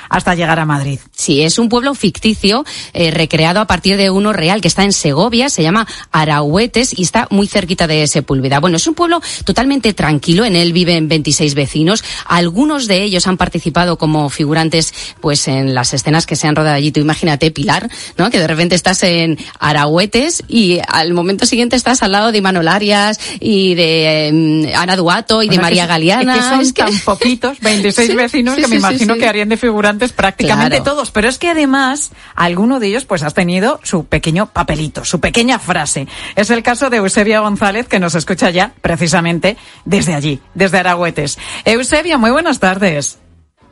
hasta 0.09 0.35
llegar 0.35 0.61
a 0.61 0.65
Madrid. 0.65 1.01
Sí, 1.13 1.43
es 1.43 1.59
un 1.59 1.69
pueblo 1.69 1.95
ficticio 1.95 2.65
eh, 2.93 3.11
recreado 3.11 3.61
a 3.61 3.67
partir 3.67 3.97
de 3.97 4.11
uno 4.11 4.33
real 4.33 4.61
que 4.61 4.69
está 4.69 4.85
en 4.85 4.93
Segovia, 4.93 5.49
se 5.49 5.63
llama 5.63 5.87
Arahuetes 6.13 6.97
y 6.99 7.03
está 7.03 7.27
muy 7.31 7.47
cerquita 7.47 7.87
de 7.87 8.07
Sepúlveda. 8.07 8.61
Bueno, 8.61 8.77
es 8.77 8.87
un 8.87 8.95
pueblo 8.95 9.21
totalmente 9.45 9.93
tranquilo, 9.95 10.45
en 10.45 10.57
él 10.57 10.73
viven 10.73 11.09
26 11.09 11.55
vecinos, 11.55 12.05
algunos 12.27 12.87
de 12.87 13.03
ellos 13.03 13.27
han 13.27 13.37
participado 13.37 13.99
como 13.99 14.29
figurantes 14.31 14.95
pues 15.21 15.49
en 15.49 15.75
las 15.75 15.95
escenas 15.95 16.27
que 16.27 16.37
se 16.37 16.47
han 16.47 16.57
rodado 16.57 16.77
allí. 16.77 16.93
Tú 16.93 17.01
imagínate, 17.01 17.51
Pilar, 17.51 17.89
¿no? 18.17 18.31
Que 18.31 18.39
de 18.39 18.47
repente 18.47 18.75
estás 18.75 19.03
en 19.03 19.39
Arahuetes 19.59 20.43
y 20.49 20.81
al 20.89 21.13
momento 21.15 21.47
siguiente 21.47 21.77
estás 21.77 22.03
al 22.03 22.13
lado 22.13 22.33
de 22.33 22.39
Imanol 22.39 22.69
Arias 22.69 23.19
y 23.41 23.75
de 23.75 24.29
eh, 24.29 24.75
Ana 24.77 24.97
Duato 24.97 25.43
y 25.43 25.49
O 25.49 25.51
de 25.51 25.59
María 25.59 25.83
que- 25.85 25.89
Galeana. 25.89 26.35
Es 26.37 26.41
que 26.43 26.49
son 26.49 26.61
Es 26.61 26.73
que- 26.73 26.83
tan 26.83 26.99
poquitos, 27.05 27.61
26 27.61 28.11
Sí, 28.11 28.17
vecinos, 28.17 28.55
sí, 28.57 28.63
que 28.63 28.69
me 28.69 28.77
imagino 28.77 29.15
sí. 29.15 29.21
que 29.21 29.27
harían 29.29 29.49
de 29.49 29.57
figurantes 29.57 30.13
prácticamente 30.13 30.77
Claro. 30.79 30.85
todos. 30.85 31.11
Pero 31.11 31.29
es 31.29 31.39
que 31.39 31.49
además, 31.51 32.11
alguno 32.35 32.81
de 32.81 32.89
ellos 32.89 33.05
pues 33.05 33.23
has 33.23 33.35
tenido 33.35 33.81
su 33.83 34.05
pequeño 34.07 34.47
papelito, 34.47 35.05
su 35.05 35.21
pequeña 35.21 35.59
frase. 35.59 36.07
Es 36.37 36.51
el 36.51 36.63
caso 36.63 36.91
de 36.91 36.99
Eusebia 36.99 37.41
González, 37.41 37.87
que 37.89 38.01
nos 38.01 38.15
escucha 38.15 38.51
ya 38.51 38.73
precisamente 38.81 39.57
desde 39.85 40.15
allí, 40.15 40.41
desde 40.55 40.79
Aragüetes. 40.79 41.39
Eusebia, 41.65 42.19
muy 42.19 42.31
buenas 42.31 42.61
tardes. 42.61 43.19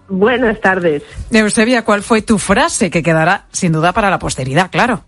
Buenas 0.08 0.60
tardes. 0.60 1.02
Eusebia, 1.30 1.84
¿cuál 1.84 2.02
fue 2.02 2.20
tu 2.22 2.38
frase 2.38 2.90
que 2.90 3.02
quedará 3.02 3.46
sin 3.52 3.72
duda 3.72 3.92
para 3.92 4.10
la 4.10 4.18
posteridad? 4.18 4.70
Claro. 4.70 5.04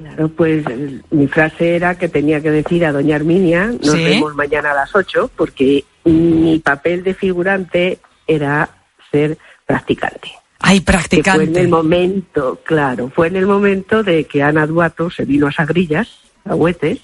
Claro, 0.00 0.28
pues 0.28 0.64
eh, 0.66 1.00
mi 1.10 1.26
frase 1.28 1.76
era 1.76 1.96
que 1.98 2.08
tenía 2.08 2.40
que 2.40 2.50
decir 2.50 2.84
a 2.86 2.92
doña 2.92 3.16
Arminia, 3.16 3.66
nos 3.66 3.92
Sí. 3.92 4.04
vemos 4.04 4.34
mañana 4.34 4.70
a 4.70 4.74
las 4.74 4.94
8, 4.94 5.30
porque 5.36 5.84
mi 6.04 6.58
papel 6.58 7.02
de 7.04 7.14
figurante 7.14 7.98
era 8.26 8.68
ser 9.12 9.36
practicante. 9.66 10.30
Ay, 10.60 10.80
Que 10.80 10.84
fue 10.84 10.94
en 10.94 10.98
practicante. 11.00 11.60
el 11.60 11.68
momento, 11.68 12.60
claro, 12.64 13.10
fue 13.14 13.28
en 13.28 13.36
el 13.36 13.46
momento 13.46 14.02
de 14.02 14.24
que 14.24 14.42
Ana 14.42 14.66
Duato 14.66 15.10
se 15.10 15.24
vino 15.24 15.46
a 15.46 15.52
Sagrillas, 15.52 16.08
a 16.44 16.54
Huetes, 16.54 16.98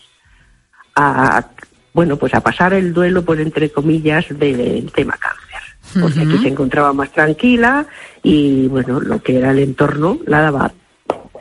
a, 0.95 1.47
bueno, 1.93 2.17
pues 2.17 2.35
a 2.35 2.41
pasar 2.41 2.73
el 2.75 2.93
duelo, 2.95 3.23
pues 3.25 3.41
entre 3.41 3.71
comillas, 3.71 4.27
del 4.31 4.91
tema 4.93 5.17
cáncer. 5.19 6.01
Porque 6.01 6.21
aquí 6.21 6.39
se 6.39 6.49
encontraba 6.49 6.93
más 6.93 7.13
tranquila 7.13 7.87
y, 8.23 8.67
bueno, 8.69 9.01
lo 9.01 9.23
que 9.23 9.39
era 9.39 9.53
el 9.53 9.61
entorno 9.61 10.19
la 10.27 10.41
daba, 10.43 10.73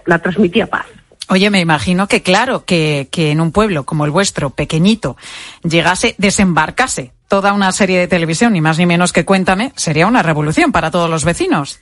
la 0.06 0.20
transmitía 0.20 0.68
paz. 0.68 0.86
Oye, 1.30 1.50
me 1.50 1.60
imagino 1.60 2.08
que 2.08 2.22
claro, 2.22 2.66
que, 2.66 3.08
que 3.12 3.32
en 3.32 3.42
un 3.42 3.52
pueblo 3.52 3.84
como 3.84 4.06
el 4.06 4.12
vuestro, 4.12 4.52
pequeñito, 4.52 5.18
llegase, 5.64 6.16
desembarcase 6.18 7.14
toda 7.28 7.54
una 7.54 7.72
serie 7.72 8.00
de 8.00 8.08
televisión, 8.08 8.54
ni 8.54 8.62
más 8.62 8.78
ni 8.78 8.86
menos 8.86 9.12
que 9.12 9.26
Cuéntame, 9.26 9.72
sería 9.76 10.08
una 10.08 10.22
revolución 10.22 10.72
para 10.72 10.92
todos 10.92 11.10
los 11.10 11.26
vecinos. 11.26 11.82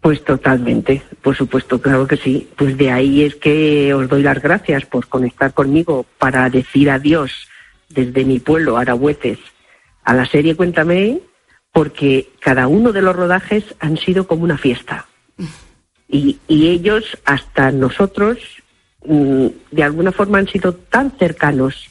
Pues 0.00 0.22
totalmente, 0.22 1.02
por 1.22 1.34
supuesto, 1.34 1.80
claro 1.80 2.06
que 2.06 2.16
sí. 2.16 2.48
Pues 2.56 2.76
de 2.76 2.90
ahí 2.90 3.22
es 3.22 3.36
que 3.36 3.94
os 3.94 4.08
doy 4.08 4.22
las 4.22 4.40
gracias 4.40 4.84
por 4.84 5.08
conectar 5.08 5.54
conmigo 5.54 6.04
para 6.18 6.48
decir 6.50 6.90
adiós 6.90 7.48
desde 7.88 8.24
mi 8.24 8.38
pueblo, 8.38 8.76
Arahuetes, 8.76 9.38
a 10.04 10.14
la 10.14 10.26
serie 10.26 10.56
Cuéntame, 10.56 11.20
porque 11.72 12.30
cada 12.40 12.68
uno 12.68 12.92
de 12.92 13.02
los 13.02 13.16
rodajes 13.16 13.64
han 13.80 13.96
sido 13.96 14.26
como 14.26 14.44
una 14.44 14.58
fiesta. 14.58 15.06
Y, 16.08 16.38
y 16.48 16.68
ellos, 16.68 17.04
hasta 17.24 17.70
nosotros, 17.70 18.38
mm, 19.06 19.46
de 19.70 19.82
alguna 19.82 20.12
forma 20.12 20.38
han 20.38 20.48
sido 20.48 20.74
tan 20.74 21.10
cercanos 21.18 21.90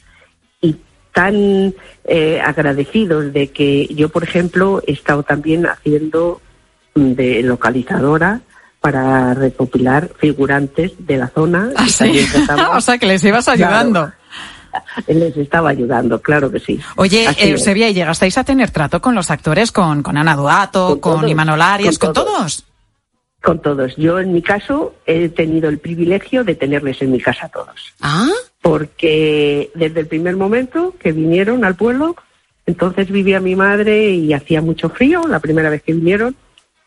y 0.60 0.76
tan 1.12 1.74
eh, 2.04 2.40
agradecidos 2.44 3.32
de 3.32 3.50
que 3.50 3.86
yo, 3.94 4.08
por 4.08 4.24
ejemplo, 4.24 4.82
he 4.86 4.92
estado 4.92 5.22
también 5.22 5.66
haciendo 5.66 6.40
mm, 6.94 7.12
de 7.12 7.42
localizadora 7.42 8.40
para 8.80 9.32
recopilar 9.32 10.10
figurantes 10.18 10.92
de 10.98 11.16
la 11.16 11.28
zona. 11.28 11.70
¿Ah, 11.74 11.88
sí? 11.88 12.20
o 12.74 12.80
sea, 12.82 12.98
que 12.98 13.06
les 13.06 13.24
ibas 13.24 13.46
Claro, 13.46 13.64
ayudando. 13.64 14.12
les 15.06 15.36
estaba 15.38 15.70
ayudando, 15.70 16.20
claro 16.20 16.50
que 16.50 16.60
sí. 16.60 16.78
Oye, 16.96 17.26
Así 17.26 17.44
es. 17.44 17.48
Eusebia, 17.50 17.88
¿y 17.88 17.94
llegasteis 17.94 18.36
a 18.36 18.44
tener 18.44 18.70
trato 18.70 19.00
con 19.00 19.14
los 19.14 19.30
actores, 19.30 19.72
con, 19.72 20.02
con 20.02 20.18
Ana 20.18 20.36
Duato, 20.36 21.00
con, 21.00 21.20
todos, 21.20 21.30
Imanol 21.30 21.62
Arias, 21.62 21.98
con 21.98 22.12
con, 22.12 22.24
todos. 22.24 22.64
Con 23.44 23.60
todos. 23.60 23.94
Yo, 23.96 24.18
en 24.18 24.32
mi 24.32 24.40
caso, 24.40 24.94
he 25.04 25.28
tenido 25.28 25.68
el 25.68 25.78
privilegio 25.78 26.44
de 26.44 26.54
tenerles 26.54 27.02
en 27.02 27.12
mi 27.12 27.20
casa 27.20 27.46
a 27.46 27.48
todos. 27.50 27.92
Ah, 28.00 28.30
Porque 28.62 29.70
desde 29.74 30.00
el 30.00 30.06
primer 30.06 30.36
momento 30.36 30.94
que 30.98 31.12
vinieron 31.12 31.62
al 31.66 31.74
pueblo, 31.76 32.16
entonces 32.64 33.10
vivía 33.10 33.40
mi 33.40 33.54
madre 33.54 34.08
y 34.10 34.32
hacía 34.32 34.62
mucho 34.62 34.88
frío 34.88 35.28
la 35.28 35.40
primera 35.40 35.68
vez 35.68 35.82
que 35.82 35.92
vinieron. 35.92 36.34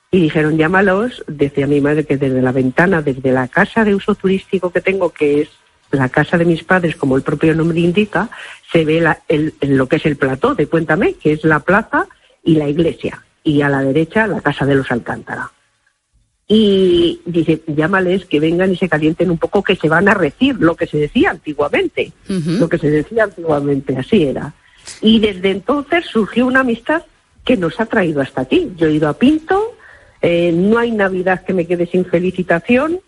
Y 0.10 0.22
dijeron, 0.22 0.58
llámalos, 0.58 1.24
decía 1.28 1.67
mi 1.67 1.80
madre 1.80 2.06
que 2.06 2.17
desde 2.17 2.41
la 2.41 2.52
ventana, 2.52 3.04
desde 3.04 3.32
la 3.32 3.48
casa 3.48 3.84
de 3.84 3.93
uso 3.93 4.15
turístico 4.15 4.72
que 4.72 4.82
tengo, 4.82 5.12
que 5.12 5.41
es 5.41 5.50
la 5.91 6.10
casa 6.10 6.38
de 6.39 6.46
mis 6.46 6.63
padres, 6.63 6.96
como 6.96 7.15
el 7.17 7.22
propio 7.22 7.54
nombre 7.54 7.80
indica, 7.82 8.30
se 8.72 8.84
ve 8.84 9.00
la- 9.00 9.22
el- 9.28 9.54
lo 9.62 9.88
que 9.88 9.98
es 9.98 10.06
el 10.08 10.15
plató 10.17 10.56
de 10.56 10.65
Cuéntame, 10.65 11.13
que 11.13 11.34
es 11.34 11.43
la 11.43 11.60
plaza 11.60 12.08
y 12.43 12.56
la 12.56 12.67
iglesia. 12.67 13.22
Y 13.43 13.62
a 13.62 13.70
la 13.70 13.84
derecha, 13.84 14.26
la 14.26 14.41
casa 14.41 14.65
de 14.65 14.76
los 14.76 14.91
Alcántara. 14.91 15.52
Y 16.50 17.20
dice, 17.26 17.62
llámales 17.68 18.26
que 18.26 18.40
vengan 18.40 18.72
y 18.72 18.78
se 18.78 18.88
calienten 18.88 19.30
un 19.30 19.38
poco, 19.38 19.62
que 19.62 19.76
se 19.76 19.90
van 19.90 20.08
a 20.08 20.14
recir, 20.14 20.56
lo 20.60 20.76
que 20.76 20.88
se 20.88 20.98
decía 20.98 21.32
antiguamente. 21.32 22.14
Lo 22.28 22.70
que 22.70 22.78
se 22.78 22.90
decía 22.90 23.26
antiguamente, 23.26 23.98
así 23.98 24.24
era. 24.24 24.54
Y 25.02 25.20
desde 25.20 25.52
entonces 25.52 26.06
surgió 26.06 26.46
una 26.46 26.62
amistad 26.62 27.04
que 27.44 27.58
nos 27.58 27.80
ha 27.82 27.86
traído 27.86 28.22
hasta 28.22 28.42
aquí. 28.42 28.72
Yo 28.78 28.88
he 28.88 28.94
ido 28.94 29.10
a 29.10 29.14
Pinto, 29.14 29.76
eh, 30.22 30.54
no 30.54 30.78
hay 30.78 30.92
Navidad 30.92 31.44
que 31.44 31.54
me 31.54 31.68
quede 31.68 31.86
sin 31.86 32.06
felicitación. 32.06 33.02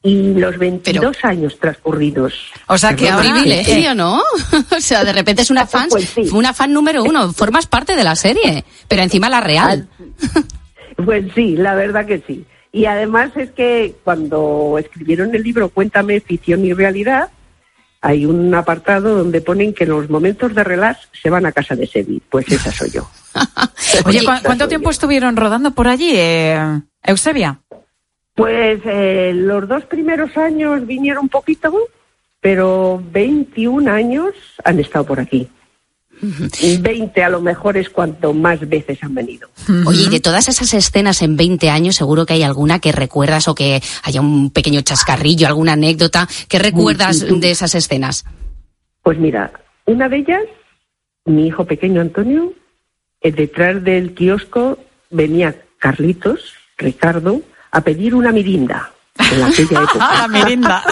Y 0.00 0.34
los 0.34 0.56
22 0.58 1.16
años 1.24 1.58
transcurridos. 1.58 2.32
O 2.68 2.78
sea, 2.78 2.90
que 2.90 3.04
qué 3.04 3.10
ahora- 3.10 3.32
privilegio, 3.32 3.94
¿no? 3.96 4.20
o 4.76 4.80
sea, 4.80 5.04
de 5.04 5.12
repente 5.12 5.42
es 5.42 5.50
una 5.50 5.66
fan, 5.66 5.88
una 6.32 6.54
fan 6.54 6.72
número 6.72 7.02
uno, 7.02 7.32
formas 7.32 7.66
parte 7.66 7.96
de 7.96 8.04
la 8.04 8.14
serie, 8.14 8.64
pero 8.86 9.02
encima 9.02 9.28
la 9.28 9.40
real. 9.40 9.88
Pues 11.04 11.24
sí, 11.34 11.56
la 11.56 11.74
verdad 11.74 12.06
que 12.06 12.22
sí. 12.26 12.44
Y 12.72 12.84
además 12.86 13.30
es 13.36 13.50
que 13.52 13.94
cuando 14.04 14.76
escribieron 14.78 15.34
el 15.34 15.42
libro 15.42 15.68
Cuéntame 15.70 16.20
ficción 16.20 16.64
y 16.64 16.72
realidad, 16.74 17.30
hay 18.00 18.26
un 18.26 18.54
apartado 18.54 19.16
donde 19.16 19.40
ponen 19.40 19.72
que 19.74 19.84
en 19.84 19.90
los 19.90 20.10
momentos 20.10 20.54
de 20.54 20.64
relax 20.64 21.08
se 21.20 21.30
van 21.30 21.46
a 21.46 21.52
casa 21.52 21.74
de 21.74 21.86
Sebi. 21.86 22.20
Pues 22.28 22.48
esa 22.48 22.70
soy 22.70 22.90
yo. 22.90 23.08
Oye, 24.06 24.20
¿cu- 24.24 24.30
¿cuánto 24.44 24.68
tiempo 24.68 24.90
estuvieron 24.90 25.36
rodando 25.36 25.70
por 25.72 25.88
allí, 25.88 26.10
eh, 26.14 26.80
Eusebia? 27.02 27.60
Pues 28.34 28.80
eh, 28.84 29.32
los 29.34 29.66
dos 29.66 29.84
primeros 29.84 30.36
años 30.36 30.86
vinieron 30.86 31.24
un 31.24 31.28
poquito, 31.28 31.74
pero 32.40 33.02
21 33.12 33.90
años 33.90 34.32
han 34.64 34.78
estado 34.78 35.04
por 35.06 35.18
aquí. 35.20 35.48
20 36.20 37.22
a 37.22 37.28
lo 37.28 37.40
mejor 37.40 37.76
es 37.76 37.90
cuanto 37.90 38.32
más 38.32 38.66
veces 38.68 38.98
han 39.02 39.14
venido. 39.14 39.48
Oye, 39.86 40.04
y 40.04 40.08
de 40.08 40.20
todas 40.20 40.48
esas 40.48 40.72
escenas 40.74 41.22
en 41.22 41.36
20 41.36 41.70
años, 41.70 41.96
seguro 41.96 42.26
que 42.26 42.34
hay 42.34 42.42
alguna 42.42 42.78
que 42.78 42.92
recuerdas 42.92 43.48
o 43.48 43.54
que 43.54 43.82
haya 44.02 44.20
un 44.20 44.50
pequeño 44.50 44.80
chascarrillo, 44.80 45.46
alguna 45.46 45.72
anécdota. 45.72 46.28
¿Qué 46.48 46.58
recuerdas 46.58 47.26
de 47.28 47.50
esas 47.50 47.74
escenas? 47.74 48.24
Pues 49.02 49.18
mira, 49.18 49.52
una 49.86 50.08
de 50.08 50.18
ellas, 50.18 50.42
mi 51.24 51.46
hijo 51.46 51.64
pequeño 51.64 52.00
Antonio, 52.00 52.52
eh, 53.20 53.32
detrás 53.32 53.82
del 53.82 54.14
kiosco 54.14 54.78
venía 55.10 55.54
Carlitos, 55.78 56.54
Ricardo, 56.76 57.42
a 57.70 57.80
pedir 57.80 58.14
una 58.14 58.32
mirinda. 58.32 58.92
En 59.32 59.42
aquella 59.42 59.82
época. 59.90 60.14
la 60.14 60.28
mirinda. 60.28 60.84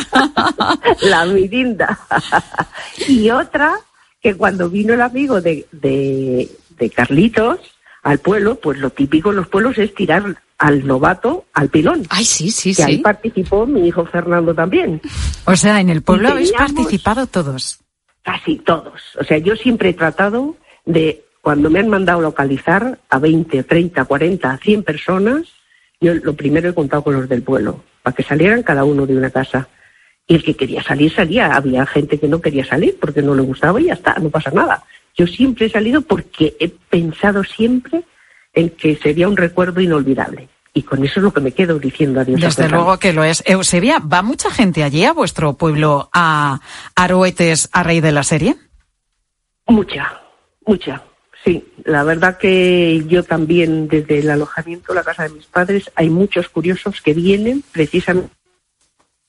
la 1.03 1.25
mirinda. 1.27 1.99
y 3.09 3.31
otra, 3.31 3.77
que 4.21 4.35
cuando 4.35 4.69
vino 4.69 4.95
el 4.95 5.03
amigo 5.03 5.41
de, 5.41 5.67
de, 5.73 6.49
de 6.79 6.91
Carlitos 6.91 7.61
al 8.03 8.19
pueblo, 8.19 8.57
pues 8.57 8.79
lo 8.79 8.91
típico 8.91 9.31
en 9.31 9.37
los 9.37 9.49
pueblos 9.49 9.79
es 9.79 9.95
tirar 9.95 10.37
al 10.59 10.87
novato, 10.87 11.47
al 11.53 11.69
pilón. 11.69 12.05
Ay, 12.09 12.25
sí, 12.25 12.51
sí, 12.51 12.71
que 12.71 12.77
sí. 12.77 12.83
ahí 12.83 12.99
participó 12.99 13.67
mi 13.67 13.87
hijo 13.87 14.07
Fernando 14.07 14.55
también. 14.55 15.01
O 15.45 15.57
sea, 15.57 15.81
en 15.81 15.91
el 15.91 16.03
pueblo 16.03 16.31
habéis 16.31 16.53
participado 16.53 17.27
todos. 17.27 17.81
Casi 18.23 18.57
todos. 18.57 19.03
O 19.21 19.25
sea, 19.25 19.39
yo 19.39 19.55
siempre 19.57 19.91
he 19.91 19.95
tratado 19.95 20.57
de, 20.85 21.25
cuando 21.43 21.71
me 21.71 21.81
han 21.81 21.89
mandado 21.89 22.21
localizar 22.21 22.99
a 23.09 23.19
20, 23.19 23.63
30, 23.63 24.05
40, 24.05 24.59
100 24.59 24.83
personas, 24.83 25.43
yo 26.01 26.15
lo 26.15 26.35
primero 26.35 26.71
he 26.71 26.75
contado 26.75 27.05
con 27.05 27.15
los 27.15 27.29
del 27.29 27.43
pueblo, 27.43 27.83
para 28.03 28.17
que 28.17 28.23
salieran 28.23 28.63
cada 28.63 28.85
uno 28.85 29.07
de 29.07 29.17
una 29.17 29.31
casa. 29.31 29.69
Y 30.27 30.35
el 30.35 30.43
que 30.43 30.55
quería 30.55 30.83
salir, 30.83 31.13
salía. 31.15 31.55
Había 31.55 31.87
gente 31.87 32.19
que 32.19 32.29
no 32.29 32.41
quería 32.41 32.65
salir 32.65 32.97
porque 33.01 33.23
no 33.23 33.35
le 33.35 33.43
gustaba 33.43 33.81
y 33.81 33.85
ya 33.85 33.95
está, 33.95 34.15
no 34.15 34.31
pasa 34.31 34.51
nada. 34.51 34.85
Yo 35.17 35.27
siempre 35.27 35.67
he 35.67 35.71
salido 35.71 36.03
porque 36.03 36.57
he 36.59 36.69
pensado 36.69 37.45
siempre 37.45 38.03
en 38.53 38.71
que 38.71 38.97
sería 38.97 39.29
un 39.29 39.37
recuerdo 39.37 39.81
inolvidable. 39.81 40.49
Y 40.75 40.83
con 40.83 41.03
eso 41.05 41.21
es 41.21 41.25
lo 41.25 41.33
que 41.33 41.41
me 41.41 41.53
quedo 41.53 41.79
diciendo 41.79 42.21
adiós. 42.21 42.41
Desde 42.41 42.69
luego 42.69 42.99
que 42.99 43.13
lo 43.13 43.25
es. 43.25 43.43
Eusebia, 43.47 43.99
¿va 43.99 44.23
mucha 44.23 44.51
gente 44.51 44.83
allí 44.83 45.05
a 45.05 45.13
vuestro 45.13 45.55
pueblo 45.55 46.11
a 46.13 46.61
Aroetes 46.95 47.71
a 47.73 47.83
raíz 47.83 48.03
de 48.03 48.13
la 48.13 48.23
serie? 48.23 48.57
Mucha, 49.69 50.21
mucha. 50.67 51.03
Sí, 51.45 51.65
la 51.85 52.03
verdad 52.03 52.37
que 52.37 53.05
yo 53.07 53.23
también 53.23 53.89
desde 53.89 54.19
el 54.19 54.29
alojamiento, 54.29 54.93
la 54.93 55.05
casa 55.05 55.23
de 55.23 55.31
mis 55.31 55.47
padres, 55.47 55.91
hay 55.95 56.11
muchos 56.11 56.49
curiosos 56.49 57.01
que 57.01 57.15
vienen 57.15 57.63
precisamente 57.73 58.35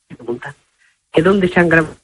me 0.10 0.16
preguntan 0.16 0.56
que 1.18 1.24
dónde 1.24 1.50
se 1.50 1.60
han 1.60 1.68
grabado, 1.68 1.96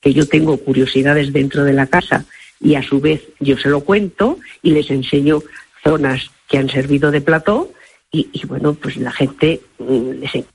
que 0.00 0.14
yo 0.14 0.24
tengo 0.28 0.56
curiosidades 0.58 1.32
dentro 1.32 1.64
de 1.64 1.72
la 1.72 1.88
casa 1.88 2.24
y 2.60 2.76
a 2.76 2.82
su 2.82 3.00
vez 3.00 3.22
yo 3.40 3.58
se 3.58 3.68
lo 3.68 3.80
cuento 3.80 4.38
y 4.62 4.70
les 4.70 4.88
enseño 4.88 5.42
zonas 5.82 6.30
que 6.48 6.56
han 6.58 6.68
servido 6.68 7.10
de 7.10 7.20
plató 7.22 7.72
y, 8.12 8.28
y 8.32 8.46
bueno, 8.46 8.74
pues 8.74 8.96
la 8.98 9.10
gente 9.10 9.60
mm, 9.80 10.10
les 10.20 10.34
en- 10.36 10.46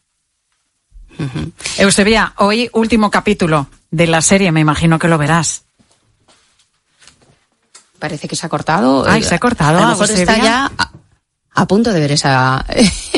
Eusebia, 1.78 2.32
hoy 2.38 2.70
último 2.72 3.12
capítulo 3.12 3.68
de 3.92 4.08
la 4.08 4.22
serie, 4.22 4.54
me 4.54 4.62
imagino 4.62 4.98
que 4.98 5.10
lo 5.10 5.18
verás. 5.18 5.66
Parece 8.00 8.30
que 8.30 8.38
se 8.38 8.46
ha 8.46 8.50
cortado. 8.50 9.04
Ay, 9.06 9.22
se 9.22 9.36
ha 9.36 9.40
cortado, 9.40 9.80
A 9.80 9.82
lo 9.82 9.88
mejor 9.90 10.10
Eusebia. 10.10 10.34
está 10.34 10.44
ya 10.44 10.72
a, 10.78 10.92
a 11.54 11.68
punto 11.68 11.92
de 11.92 12.00
ver 12.00 12.12
esa. 12.14 12.66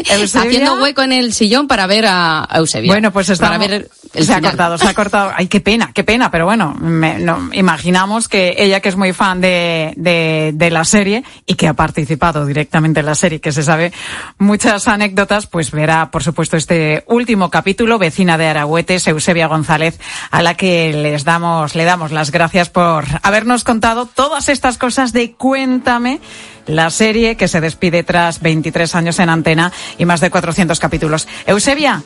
Haciendo 0.10 0.82
hueco 0.82 1.02
en 1.02 1.12
el 1.12 1.34
sillón 1.34 1.68
para 1.68 1.88
ver 1.88 2.06
a, 2.08 2.48
Eusebia. 2.56 2.92
Bueno, 2.92 3.12
pues 3.12 3.30
está. 3.30 3.48
Para 3.48 3.58
ver 3.58 3.74
el 3.74 3.90
se 4.26 4.34
ha 4.34 4.42
cortado, 4.42 4.78
se 4.78 4.88
ha 4.88 4.94
cortado. 4.94 5.32
Ay, 5.36 5.48
qué 5.48 5.60
pena, 5.60 5.92
qué 5.94 6.04
pena, 6.04 6.32
pero 6.32 6.46
bueno, 6.46 6.74
me- 6.80 7.20
no, 7.20 7.50
imaginamos 7.54 8.28
que 8.28 8.56
ella 8.58 8.80
que 8.80 8.90
es 8.90 8.96
muy 8.96 9.14
fan 9.14 9.42
de, 9.42 9.94
de, 9.98 10.52
de 10.54 10.72
la 10.72 10.86
serie 10.86 11.24
y 11.46 11.56
que 11.56 11.68
ha 11.68 11.74
participado 11.74 12.46
directamente 12.46 13.02
en 13.02 13.06
la 13.06 13.16
serie, 13.16 13.40
que 13.42 13.52
se 13.52 13.64
sabe 13.64 13.92
muchas 14.38 14.88
anécdotas, 14.88 15.48
pues 15.48 15.72
verá, 15.72 16.10
por 16.10 16.24
supuesto, 16.24 16.58
este 16.58 17.04
último 17.08 17.50
capítulo, 17.50 18.00
vecina 18.00 18.38
de 18.38 18.48
Aragüetes, 18.48 19.08
Eusebia 19.08 19.48
González, 19.48 20.00
a 20.32 20.42
la 20.42 20.56
que 20.56 20.94
les 20.94 21.24
damos, 21.24 21.76
le 21.76 21.84
damos 21.84 22.12
las 22.12 22.32
gracias 22.32 22.70
por 22.70 23.06
habernos 23.24 23.64
contado 23.64 24.06
todas 24.06 24.50
estas 24.50 24.78
cosas 24.78 25.14
de 25.14 25.34
Cuéntame, 25.34 26.20
la 26.66 26.90
serie 26.90 27.38
que 27.38 27.48
se 27.48 27.62
despide 27.62 28.04
tras 28.04 28.42
23 28.42 28.94
años 28.96 29.20
en 29.20 29.30
antena 29.30 29.72
y 29.98 30.06
más 30.06 30.20
de 30.22 30.30
400 30.30 30.80
capítulos. 30.80 31.28
Eusebia, 31.46 32.04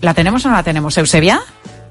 ¿La 0.00 0.14
tenemos 0.14 0.44
o 0.44 0.48
no 0.48 0.56
la 0.56 0.62
tenemos, 0.64 0.98
Eusebia? 0.98 1.40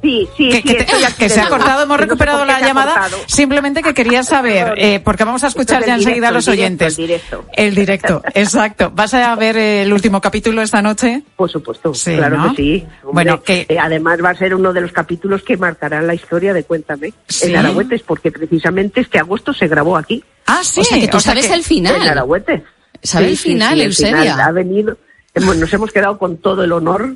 Sí, 0.02 0.28
sí, 0.36 0.50
que, 0.50 0.56
sí, 0.58 0.64
que 0.64 0.84
te- 0.84 1.30
se 1.30 1.40
ha 1.40 1.48
cortado, 1.48 1.84
hemos 1.84 1.96
Que 1.98 2.02
no 2.02 2.08
sé 2.08 2.10
recuperado 2.10 2.44
la 2.44 2.60
llamada. 2.60 2.94
cortado. 2.94 3.18
Simplemente 3.28 3.84
que 3.84 3.94
quería 3.94 4.24
saber, 4.24 4.74
eh, 4.78 5.00
porque 5.00 5.24
vamos 5.24 5.44
a 5.44 5.48
escuchar 5.48 5.82
es 5.82 5.88
ya 5.88 5.96
enseguida 5.96 6.30
a 6.30 6.32
los 6.32 6.48
el 6.48 6.56
directo, 6.56 6.86
oyentes. 6.86 6.98
el 7.00 7.06
directo. 7.08 7.46
El 7.54 7.76
directo, 7.76 8.22
exacto. 8.34 8.92
¿Vas 8.94 9.14
a 9.14 9.34
ver 9.36 9.56
el 9.58 9.94
último 9.94 10.20
capítulo 10.20 10.62
esta 10.62 10.82
noche? 10.82 11.22
Por 11.38 11.50
supuesto, 11.52 11.94
Sí, 11.94 12.16
claro 12.18 12.38
¿no? 12.38 12.50
que 12.50 12.56
sí. 12.62 12.84
Hombre, 13.04 13.12
Bueno, 13.14 13.44
que 13.44 13.66
eh, 13.70 13.78
además 13.80 14.20
va 14.26 14.32
a 14.32 14.36
ser 14.36 14.56
uno 14.56 14.74
de 14.74 14.82
los 14.82 14.92
capítulos 14.92 15.44
que 15.44 15.56
marcarán 15.56 16.06
la 16.08 16.16
historia 16.16 16.54
de 16.54 16.64
Cuéntame 16.64 17.14
Sí. 17.30 17.50
en 17.52 17.58
Aragüetes, 17.58 18.02
porque 18.02 18.32
precisamente 18.32 19.00
este 19.02 19.20
agosto 19.20 19.54
se 19.54 19.68
grabó 19.68 19.96
aquí. 19.96 20.22
Ah, 20.48 20.62
sí. 20.64 20.82
O 20.82 20.84
sea, 20.84 21.00
que 21.00 21.08
tú 21.08 21.20
sabes 21.22 21.50
el 21.52 21.64
final. 21.64 21.96
En 22.02 22.10
Aragüetes. 22.10 22.62
Sabe 23.04 23.30
el 23.30 23.38
final, 23.38 23.82
Eusebia. 23.82 24.22
final. 24.22 24.42
Ha 24.42 24.52
venido, 24.52 24.98
hemos- 25.34 25.56
nos 25.58 25.74
hemos 25.74 25.92
quedado 25.92 26.18
con 26.18 26.38
todo 26.38 26.64
el 26.64 26.72
honor 26.72 27.16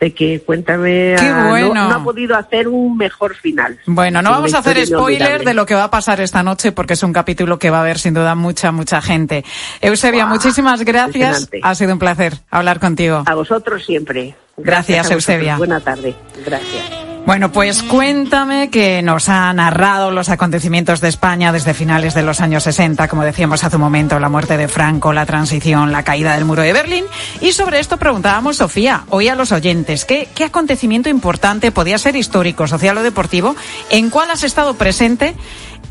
de 0.00 0.14
que 0.14 0.40
Cuéntame 0.46 1.16
ha- 1.16 1.42
no- 1.42 1.48
bueno. 1.48 1.88
no, 1.88 1.94
ha 1.96 2.04
podido 2.04 2.36
hacer 2.36 2.68
un 2.68 2.96
mejor 2.96 3.34
final. 3.34 3.80
Bueno, 3.86 4.22
no 4.22 4.30
vamos 4.30 4.54
a 4.54 4.58
hacer 4.58 4.86
spoiler 4.86 5.44
de 5.44 5.54
lo 5.54 5.66
que 5.66 5.74
va 5.74 5.84
a 5.84 5.90
pasar 5.90 6.20
esta 6.20 6.42
noche 6.44 6.70
porque 6.70 6.92
es 6.92 7.02
un 7.02 7.12
capítulo 7.12 7.58
que 7.58 7.70
va 7.70 7.80
a 7.80 7.84
ver 7.84 7.98
sin 7.98 8.14
duda 8.14 8.36
mucha, 8.36 8.70
mucha 8.70 9.02
gente. 9.02 9.44
Eusebia, 9.80 10.24
muchísimas 10.26 10.82
gracias. 10.84 11.48
Ha 11.62 11.74
sido 11.74 11.92
un 11.94 11.98
placer 11.98 12.34
hablar 12.50 12.78
contigo. 12.78 13.24
A 13.26 13.34
vosotros 13.34 13.84
siempre. 13.84 14.36
Gracias, 14.56 14.98
a 15.10 15.14
vosotros. 15.14 15.28
Eusebia. 15.28 15.56
Buena 15.56 15.80
tarde. 15.80 16.14
Gracias. 16.46 17.07
Bueno, 17.28 17.52
pues 17.52 17.82
cuéntame 17.82 18.70
que 18.70 19.02
nos 19.02 19.28
ha 19.28 19.52
narrado 19.52 20.10
los 20.10 20.30
acontecimientos 20.30 21.02
de 21.02 21.08
España 21.08 21.52
desde 21.52 21.74
finales 21.74 22.14
de 22.14 22.22
los 22.22 22.40
años 22.40 22.62
60, 22.62 23.06
como 23.06 23.22
decíamos 23.22 23.62
hace 23.62 23.76
un 23.76 23.82
momento, 23.82 24.18
la 24.18 24.30
muerte 24.30 24.56
de 24.56 24.66
Franco, 24.66 25.12
la 25.12 25.26
transición, 25.26 25.92
la 25.92 26.04
caída 26.04 26.34
del 26.34 26.46
muro 26.46 26.62
de 26.62 26.72
Berlín. 26.72 27.04
Y 27.42 27.52
sobre 27.52 27.80
esto 27.80 27.98
preguntábamos, 27.98 28.56
Sofía, 28.56 29.04
hoy 29.10 29.28
a 29.28 29.34
los 29.34 29.52
oyentes, 29.52 30.06
¿qué, 30.06 30.26
qué 30.34 30.44
acontecimiento 30.44 31.10
importante 31.10 31.70
podía 31.70 31.98
ser 31.98 32.16
histórico, 32.16 32.66
social 32.66 32.96
o 32.96 33.02
deportivo? 33.02 33.54
¿En 33.90 34.08
cuál 34.08 34.30
has 34.30 34.42
estado 34.42 34.72
presente? 34.78 35.36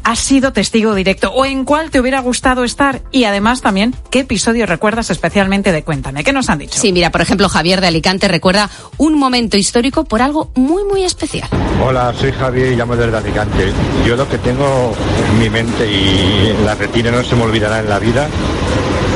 ¿Has 0.08 0.20
sido 0.20 0.54
testigo 0.54 0.96
directo? 0.96 1.34
¿O 1.34 1.43
en 1.43 1.65
cuál 1.65 1.91
te 1.91 2.00
hubiera 2.00 2.22
gustado 2.22 2.63
estar? 2.63 3.02
Y 3.12 3.26
además 3.26 3.60
también, 3.60 3.93
¿qué 4.10 4.20
episodio 4.20 4.65
recuerdas 4.65 5.10
especialmente 5.10 5.74
de 5.74 5.84
Cuéntame? 5.84 6.24
¿Qué 6.24 6.32
nos 6.32 6.50
han 6.50 6.60
dicho? 6.60 6.80
Sí, 6.80 6.93
mira, 6.93 7.12
por 7.12 7.20
ejemplo, 7.20 7.50
Javier 7.50 7.82
de 7.82 7.88
Alicante 7.88 8.30
recuerda 8.30 8.70
un 8.96 9.20
momento 9.20 9.58
histórico 9.58 10.06
por 10.06 10.22
algo 10.22 10.50
muy, 10.56 10.86
muy 10.86 11.04
especial. 11.04 11.50
Hola, 11.86 12.13
soy 12.17 12.32
Javier 12.32 12.72
y 12.72 12.78
llamo 12.78 12.96
desde 12.96 13.17
Alicante. 13.17 13.74
Yo 14.06 14.15
lo 14.15 14.30
que 14.30 14.38
tengo 14.38 14.96
en 15.30 15.39
mi 15.39 15.50
mente 15.50 15.91
y 15.91 16.52
en 16.58 16.65
la 16.65 16.76
retina 16.76 17.12
no 17.12 17.22
se 17.22 17.36
me 17.36 17.43
olvidará 17.43 17.82
en 17.82 17.89
la 17.89 18.00
vida 18.00 18.30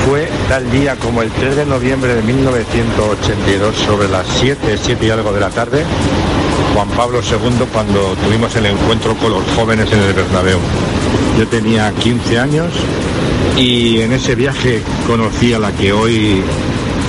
fue 0.05 0.27
tal 0.49 0.69
día 0.71 0.95
como 0.95 1.21
el 1.21 1.31
3 1.31 1.55
de 1.55 1.65
noviembre 1.65 2.15
de 2.15 2.21
1982 2.23 3.75
sobre 3.77 4.09
las 4.09 4.27
7, 4.27 4.77
7 4.81 5.05
y 5.05 5.09
algo 5.09 5.31
de 5.31 5.39
la 5.39 5.49
tarde, 5.49 5.85
Juan 6.73 6.89
Pablo 6.89 7.19
II 7.19 7.65
cuando 7.73 8.15
tuvimos 8.23 8.55
el 8.55 8.65
encuentro 8.65 9.15
con 9.15 9.31
los 9.31 9.43
jóvenes 9.55 9.91
en 9.91 9.99
el 9.99 10.13
Bernabéu. 10.13 10.59
Yo 11.37 11.47
tenía 11.47 11.91
15 11.91 12.39
años 12.39 12.73
y 13.57 14.01
en 14.01 14.13
ese 14.13 14.35
viaje 14.35 14.81
conocí 15.05 15.53
a 15.53 15.59
la 15.59 15.71
que 15.71 15.91
hoy 15.91 16.41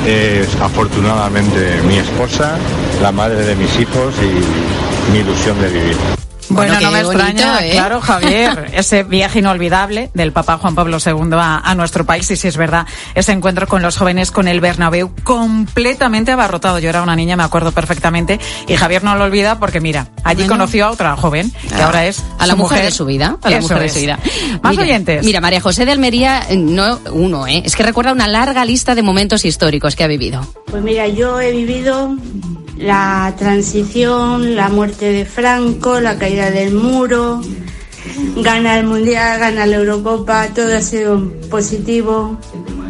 es 0.07 0.55
afortunadamente 0.57 1.81
mi 1.87 1.97
esposa, 1.97 2.59
la 3.01 3.13
madre 3.13 3.45
de 3.45 3.55
mis 3.55 3.79
hijos 3.79 4.15
y 4.21 5.13
mi 5.13 5.19
ilusión 5.21 5.61
de 5.61 5.69
vivir. 5.69 5.97
Bueno, 6.53 6.75
Bueno, 6.75 6.87
no 6.87 6.93
me 6.93 7.03
bonito, 7.05 7.25
extraña, 7.25 7.67
¿eh? 7.67 7.71
claro, 7.73 8.01
Javier, 8.01 8.71
ese 8.75 9.03
viaje 9.05 9.39
inolvidable 9.41 10.11
del 10.15 10.33
Papa 10.33 10.59
Juan 10.59 10.75
Pablo 10.75 10.99
II 11.05 11.31
a, 11.35 11.59
a 11.59 11.75
nuestro 11.75 12.05
país, 12.05 12.31
y 12.31 12.37
si 12.37 12.49
es 12.49 12.57
verdad, 12.57 12.87
ese 13.15 13.33
encuentro 13.33 13.67
con 13.67 13.83
los 13.83 13.97
jóvenes 13.97 14.31
con 14.31 14.49
el 14.49 14.61
Bernabéu 14.61 15.13
completamente 15.25 16.33
abarrotado. 16.33 16.79
Yo 16.79 16.89
era 16.91 17.03
una 17.03 17.17
niña, 17.17 17.37
me 17.37 17.43
acuerdo 17.43 17.73
perfectamente, 17.73 18.39
y 18.69 18.77
Javier 18.77 19.03
no 19.05 19.15
lo 19.17 19.25
olvida 19.25 19.59
porque, 19.59 19.81
mira, 19.81 20.09
allí 20.25 20.43
Bueno. 20.43 20.55
conoció 20.55 20.87
a 20.87 20.91
otra 20.91 21.17
joven, 21.17 21.51
que 21.51 21.75
Ah, 21.83 21.87
ahora 21.87 22.07
es 22.07 22.23
a 22.39 22.47
la 22.47 22.53
su 22.55 22.59
mujer, 22.59 22.85
de 22.85 22.91
su 22.91 23.05
vida. 23.05 23.37
A 23.43 23.51
la 23.51 23.57
Eso 23.59 23.63
mujer 23.69 23.83
de 23.83 23.89
su 23.89 23.99
vida. 24.01 24.19
Más 24.63 24.73
Mira, 24.73 24.83
oyentes. 24.83 25.25
Mira, 25.25 25.41
María 25.41 25.61
José 25.61 25.85
de 25.85 25.93
Almería, 25.93 26.43
eh, 26.49 26.57
no 26.57 26.99
uno, 27.13 27.47
¿eh? 27.47 27.63
Es 27.65 27.77
que 27.77 27.83
recuerda 27.83 28.13
una 28.13 28.29
larga 28.29 28.65
lista 28.65 28.95
de 28.95 29.03
momentos 29.03 29.45
históricos 29.45 29.97
que 29.97 30.05
ha 30.05 30.07
vivido. 30.09 30.47
Pues 30.67 30.83
mira, 30.83 31.07
yo 31.09 31.41
he 31.41 31.53
vivido 31.53 32.15
la 32.77 33.35
transición, 33.39 34.57
la 34.57 34.69
muerte 34.69 35.13
de 35.13 35.25
Franco, 35.25 36.01
la 36.01 36.19
caída 36.19 36.51
del 36.51 36.75
muro, 36.75 37.41
gana 38.37 38.79
el 38.79 38.87
Mundial, 38.87 39.39
gana 39.39 39.67
la 39.67 39.77
Eurocopa, 39.77 40.49
todo 40.49 40.77
ha 40.77 40.81
sido 40.81 41.33
positivo. 41.51 42.39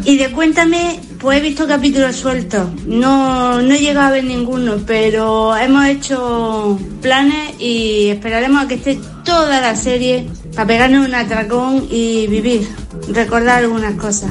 Y 0.05 0.17
de 0.17 0.33
Cuéntame, 0.33 1.01
pues 1.19 1.39
he 1.39 1.41
visto 1.41 1.67
capítulos 1.69 2.17
sueltos. 2.17 2.69
No, 2.87 3.63
no 3.63 3.75
he 3.75 3.79
llegado 3.79 4.09
a 4.09 4.11
ver 4.11 4.25
ninguno, 4.25 4.79
pero 4.85 5.57
hemos 5.57 5.87
hecho 5.87 6.79
planes 7.01 7.61
y 7.61 8.09
esperaremos 8.09 8.65
a 8.65 8.69
que 8.69 8.75
esté 8.75 8.99
toda 9.25 9.61
la 9.61 9.77
serie 9.77 10.27
para 10.55 10.67
pegarnos 10.67 11.07
un 11.07 11.15
atracón 11.15 11.87
y 11.91 12.27
vivir, 12.27 12.69
recordar 13.09 13.59
algunas 13.59 13.95
cosas. 13.95 14.31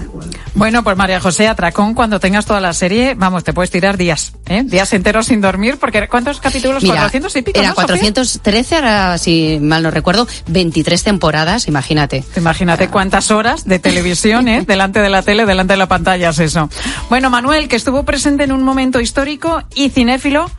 Bueno, 0.53 0.83
pues 0.83 0.97
María 0.97 1.19
José 1.19 1.47
Atracón, 1.47 1.93
cuando 1.93 2.19
tengas 2.19 2.45
toda 2.45 2.59
la 2.59 2.73
serie, 2.73 3.15
vamos, 3.15 3.43
te 3.43 3.53
puedes 3.53 3.71
tirar 3.71 3.97
días, 3.97 4.33
¿eh? 4.47 4.63
Días 4.65 4.91
enteros 4.93 5.27
sin 5.27 5.39
dormir, 5.39 5.77
porque 5.79 6.07
¿cuántos 6.07 6.39
capítulos? 6.39 6.83
Mira, 6.83 6.95
400 6.95 7.35
y 7.37 7.41
pico, 7.41 7.59
Era 7.59 7.69
¿no, 7.69 7.75
Sofía? 7.75 7.87
413, 7.87 8.75
ahora 8.75 9.17
si 9.17 9.59
mal 9.61 9.81
no 9.81 9.91
recuerdo, 9.91 10.27
23 10.47 11.03
temporadas, 11.03 11.67
imagínate. 11.67 12.23
Imagínate 12.35 12.89
cuántas 12.89 13.31
horas 13.31 13.65
de 13.65 13.79
televisión, 13.79 14.47
¿eh? 14.49 14.63
delante 14.67 14.99
de 14.99 15.09
la 15.09 15.21
tele, 15.21 15.45
delante 15.45 15.73
de 15.73 15.77
la 15.77 15.87
pantalla 15.87 16.29
es 16.29 16.39
eso. 16.39 16.69
Bueno, 17.09 17.29
Manuel, 17.29 17.67
que 17.69 17.77
estuvo 17.77 18.03
presente 18.03 18.43
en 18.43 18.51
un 18.51 18.63
momento 18.63 18.99
histórico 18.99 19.63
y 19.73 19.89
cinéfilo 19.89 20.51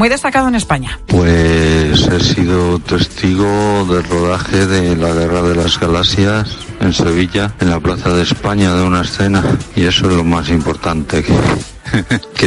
muy 0.00 0.08
destacado 0.08 0.48
en 0.48 0.54
España. 0.54 0.98
Pues 1.08 2.08
he 2.08 2.20
sido 2.20 2.78
testigo 2.78 3.84
del 3.84 4.02
rodaje 4.04 4.66
de 4.66 4.96
la 4.96 5.12
Guerra 5.12 5.42
de 5.42 5.54
las 5.54 5.78
Galaxias 5.78 6.56
en 6.80 6.94
Sevilla, 6.94 7.52
en 7.60 7.68
la 7.68 7.80
Plaza 7.80 8.08
de 8.08 8.22
España, 8.22 8.74
de 8.74 8.82
una 8.82 9.02
escena. 9.02 9.44
Y 9.76 9.84
eso 9.84 10.08
es 10.08 10.16
lo 10.16 10.24
más 10.24 10.48
importante 10.48 11.22
que, 11.22 11.36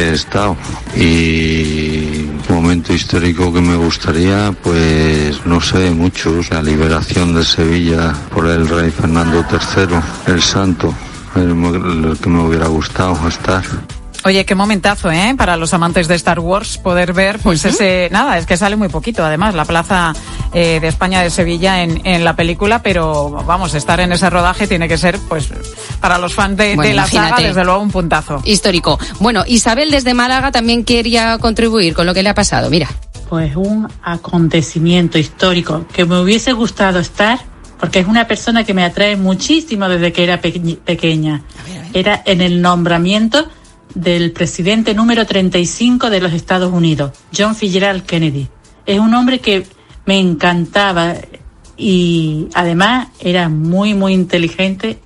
he 0.02 0.14
estado. 0.14 0.56
Y 0.96 2.28
momento 2.48 2.92
histórico 2.92 3.54
que 3.54 3.60
me 3.60 3.76
gustaría, 3.76 4.50
pues 4.60 5.46
no 5.46 5.60
sé, 5.60 5.92
muchos. 5.92 6.50
La 6.50 6.60
liberación 6.60 7.36
de 7.36 7.44
Sevilla 7.44 8.12
por 8.34 8.48
el 8.48 8.68
rey 8.68 8.90
Fernando 8.90 9.46
III, 9.48 10.34
el 10.34 10.42
santo, 10.42 10.92
el 11.36 12.18
que 12.20 12.28
me 12.28 12.42
hubiera 12.42 12.66
gustado 12.66 13.28
estar. 13.28 13.62
Oye, 14.26 14.46
qué 14.46 14.54
momentazo, 14.54 15.10
¿eh? 15.10 15.34
Para 15.36 15.58
los 15.58 15.74
amantes 15.74 16.08
de 16.08 16.14
Star 16.14 16.40
Wars 16.40 16.78
poder 16.78 17.12
ver, 17.12 17.38
pues 17.40 17.62
ese, 17.66 18.08
nada, 18.10 18.38
es 18.38 18.46
que 18.46 18.56
sale 18.56 18.74
muy 18.74 18.88
poquito, 18.88 19.22
además, 19.22 19.54
la 19.54 19.66
plaza 19.66 20.14
eh, 20.54 20.78
de 20.80 20.88
España 20.88 21.20
de 21.22 21.28
Sevilla 21.28 21.82
en, 21.82 22.00
en, 22.06 22.24
la 22.24 22.34
película, 22.34 22.82
pero 22.82 23.30
vamos, 23.46 23.74
estar 23.74 24.00
en 24.00 24.12
ese 24.12 24.30
rodaje 24.30 24.66
tiene 24.66 24.88
que 24.88 24.96
ser, 24.96 25.18
pues, 25.28 25.50
para 26.00 26.16
los 26.16 26.32
fans 26.32 26.56
de, 26.56 26.74
Bueno, 26.74 26.88
de 26.88 26.94
la 26.94 27.06
saga, 27.06 27.36
desde 27.36 27.64
luego 27.64 27.80
un 27.80 27.90
puntazo. 27.90 28.40
Histórico. 28.46 28.98
Bueno, 29.20 29.44
Isabel 29.46 29.90
desde 29.90 30.14
Málaga 30.14 30.50
también 30.50 30.84
quería 30.84 31.36
contribuir 31.36 31.92
con 31.92 32.06
lo 32.06 32.14
que 32.14 32.22
le 32.22 32.30
ha 32.30 32.34
pasado. 32.34 32.70
Mira. 32.70 32.88
Pues 33.28 33.54
un 33.56 33.86
acontecimiento 34.02 35.18
histórico 35.18 35.86
que 35.92 36.06
me 36.06 36.18
hubiese 36.20 36.52
gustado 36.54 36.98
estar, 36.98 37.40
porque 37.78 37.98
es 37.98 38.06
una 38.06 38.26
persona 38.26 38.64
que 38.64 38.72
me 38.72 38.84
atrae 38.84 39.16
muchísimo 39.16 39.86
desde 39.86 40.14
que 40.14 40.24
era 40.24 40.40
peque- 40.40 40.78
pequeña. 40.82 41.42
Era 41.92 42.22
en 42.24 42.40
el 42.40 42.62
nombramiento 42.62 43.46
del 43.94 44.32
presidente 44.32 44.94
número 44.94 45.26
35 45.26 46.10
de 46.10 46.20
los 46.20 46.32
Estados 46.32 46.72
Unidos, 46.72 47.12
John 47.36 47.54
Fitzgerald 47.54 48.04
Kennedy. 48.04 48.48
Es 48.86 48.98
un 48.98 49.14
hombre 49.14 49.38
que 49.38 49.66
me 50.04 50.18
encantaba 50.18 51.14
y 51.76 52.48
además 52.54 53.08
era 53.20 53.48
muy, 53.48 53.94
muy 53.94 54.12
inteligente 54.12 54.98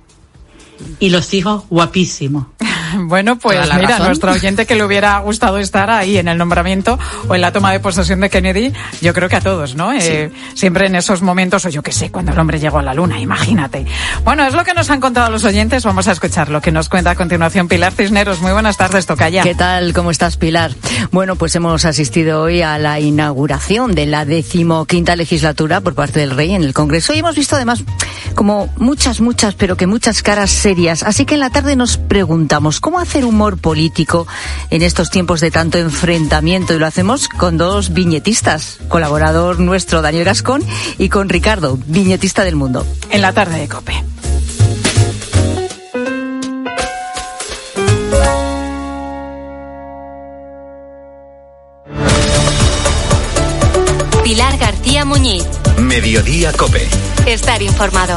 y 0.99 1.09
los 1.09 1.33
hijos 1.33 1.63
guapísimos. 1.69 2.47
Bueno, 3.09 3.37
pues 3.37 3.59
mira, 3.75 3.89
razón. 3.89 4.07
nuestro 4.07 4.31
oyente 4.31 4.65
que 4.65 4.75
le 4.75 4.83
hubiera 4.83 5.17
gustado 5.19 5.57
estar 5.57 5.89
ahí 5.89 6.17
en 6.17 6.27
el 6.27 6.37
nombramiento 6.37 6.99
o 7.27 7.35
en 7.35 7.41
la 7.41 7.51
toma 7.51 7.71
de 7.71 7.79
posesión 7.79 8.19
de 8.19 8.29
Kennedy, 8.29 8.73
yo 9.01 9.13
creo 9.13 9.29
que 9.29 9.35
a 9.35 9.41
todos, 9.41 9.75
¿no? 9.75 9.93
Eh, 9.93 10.31
siempre 10.53 10.85
en 10.85 10.95
esos 10.95 11.21
momentos, 11.21 11.65
o 11.65 11.69
yo 11.69 11.81
qué 11.81 11.91
sé, 11.91 12.11
cuando 12.11 12.31
el 12.31 12.39
hombre 12.39 12.59
llegó 12.59 12.79
a 12.79 12.83
la 12.83 12.93
luna, 12.93 13.19
imagínate. 13.19 13.85
Bueno, 14.23 14.45
es 14.45 14.53
lo 14.53 14.63
que 14.63 14.73
nos 14.73 14.89
han 14.89 14.99
contado 14.99 15.31
los 15.31 15.43
oyentes, 15.43 15.83
vamos 15.83 16.07
a 16.07 16.11
escuchar 16.11 16.49
lo 16.49 16.61
que 16.61 16.71
nos 16.71 16.89
cuenta 16.89 17.11
a 17.11 17.15
continuación 17.15 17.67
Pilar 17.67 17.93
Cisneros. 17.93 18.41
Muy 18.41 18.51
buenas 18.51 18.77
tardes, 18.77 19.05
Tocaya. 19.05 19.43
¿Qué 19.43 19.55
tal? 19.55 19.93
¿Cómo 19.93 20.11
estás, 20.11 20.37
Pilar? 20.37 20.71
Bueno, 21.11 21.35
pues 21.35 21.55
hemos 21.55 21.85
asistido 21.85 22.41
hoy 22.41 22.61
a 22.61 22.77
la 22.77 22.99
inauguración 22.99 23.95
de 23.95 24.05
la 24.05 24.25
decimoquinta 24.25 25.15
legislatura 25.15 25.81
por 25.81 25.95
parte 25.95 26.19
del 26.19 26.31
Rey 26.31 26.53
en 26.53 26.63
el 26.63 26.73
Congreso 26.73 27.13
y 27.13 27.19
hemos 27.19 27.35
visto 27.35 27.55
además 27.55 27.83
como 28.35 28.69
muchas, 28.77 29.21
muchas, 29.21 29.55
pero 29.55 29.75
que 29.75 29.87
muchas 29.87 30.21
caras 30.23 30.51
serias. 30.51 31.03
Así 31.03 31.25
que 31.25 31.35
en 31.35 31.41
la 31.41 31.49
tarde 31.49 31.75
nos 31.75 31.97
preguntamos 31.97 32.78
cómo 32.79 32.99
hacer 32.99 33.25
humor 33.25 33.57
político 33.57 34.27
en 34.69 34.81
estos 34.81 35.09
tiempos 35.09 35.41
de 35.41 35.51
tanto 35.51 35.77
enfrentamiento 35.77 36.73
y 36.73 36.79
lo 36.79 36.85
hacemos 36.85 37.27
con 37.27 37.57
dos 37.57 37.93
viñetistas, 37.93 38.79
colaborador 38.87 39.59
nuestro 39.59 40.01
Daniel 40.01 40.25
Gascón 40.25 40.63
y 40.97 41.09
con 41.09 41.29
Ricardo, 41.29 41.77
viñetista 41.85 42.43
del 42.43 42.55
mundo. 42.55 42.85
En 43.09 43.21
la 43.21 43.33
tarde 43.33 43.59
de 43.59 43.67
COPE. 43.67 44.03
Pilar 54.29 54.57
García 54.59 55.05
Muñiz. 55.05 55.43
Mediodía 55.79 56.51
Cope. 56.53 56.87
Estar 57.25 57.63
informado. 57.63 58.15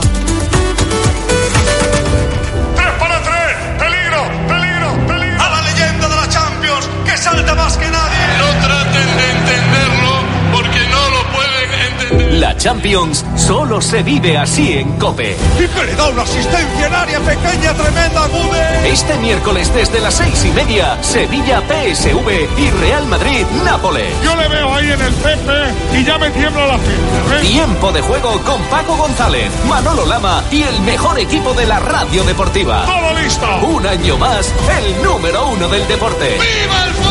Salta 7.23 7.55
más 7.55 7.77
que 7.77 7.89
nadie! 7.89 8.19
No 8.39 8.67
traten 8.67 9.17
de 9.17 9.31
entenderlo 9.31 10.11
porque 10.53 10.81
no 10.91 11.09
lo 11.11 11.23
pueden 11.33 11.93
entender. 11.93 12.33
La 12.41 12.57
Champions 12.57 13.25
solo 13.37 13.81
se 13.81 14.03
vive 14.03 14.37
así 14.37 14.73
en 14.79 14.99
Cope. 14.99 15.37
¡Y 15.57 15.69
que 15.69 15.85
le 15.85 15.95
da 15.95 16.09
una 16.09 16.23
asistencia 16.23 16.87
en 16.87 16.93
área 16.93 17.21
pequeña 17.21 17.75
tremenda, 17.75 18.27
Gude! 18.27 18.91
Este 18.91 19.17
miércoles 19.19 19.73
desde 19.73 20.01
las 20.01 20.15
seis 20.15 20.45
y 20.45 20.51
media, 20.51 20.99
Sevilla 21.01 21.63
PSV 21.63 22.59
y 22.59 22.71
Real 22.81 23.07
Madrid 23.07 23.47
Nápoles. 23.65 24.13
Yo 24.25 24.35
le 24.35 24.49
veo 24.49 24.75
ahí 24.75 24.91
en 24.91 25.01
el 25.01 25.15
Pepe 25.15 25.99
y 25.99 26.05
ya 26.05 26.19
me 26.19 26.29
tiembla 26.31 26.67
la 26.67 26.79
pierna. 26.79 27.37
¿eh? 27.37 27.41
Tiempo 27.43 27.93
de 27.93 28.01
juego 28.03 28.41
con 28.43 28.61
Paco 28.65 28.97
González, 28.97 29.53
Manolo 29.69 30.05
Lama 30.07 30.43
y 30.51 30.65
el 30.65 30.81
mejor 30.81 31.21
equipo 31.21 31.55
de 31.55 31.67
la 31.67 31.79
radio 31.79 32.25
deportiva. 32.25 32.85
¡Todo 32.85 33.15
listo! 33.21 33.47
Un 33.65 33.87
año 33.87 34.19
más, 34.19 34.53
el 34.77 35.03
número 35.05 35.47
uno 35.47 35.69
del 35.69 35.87
deporte. 35.87 36.27
¡Viva 36.27 36.85
el! 36.87 37.02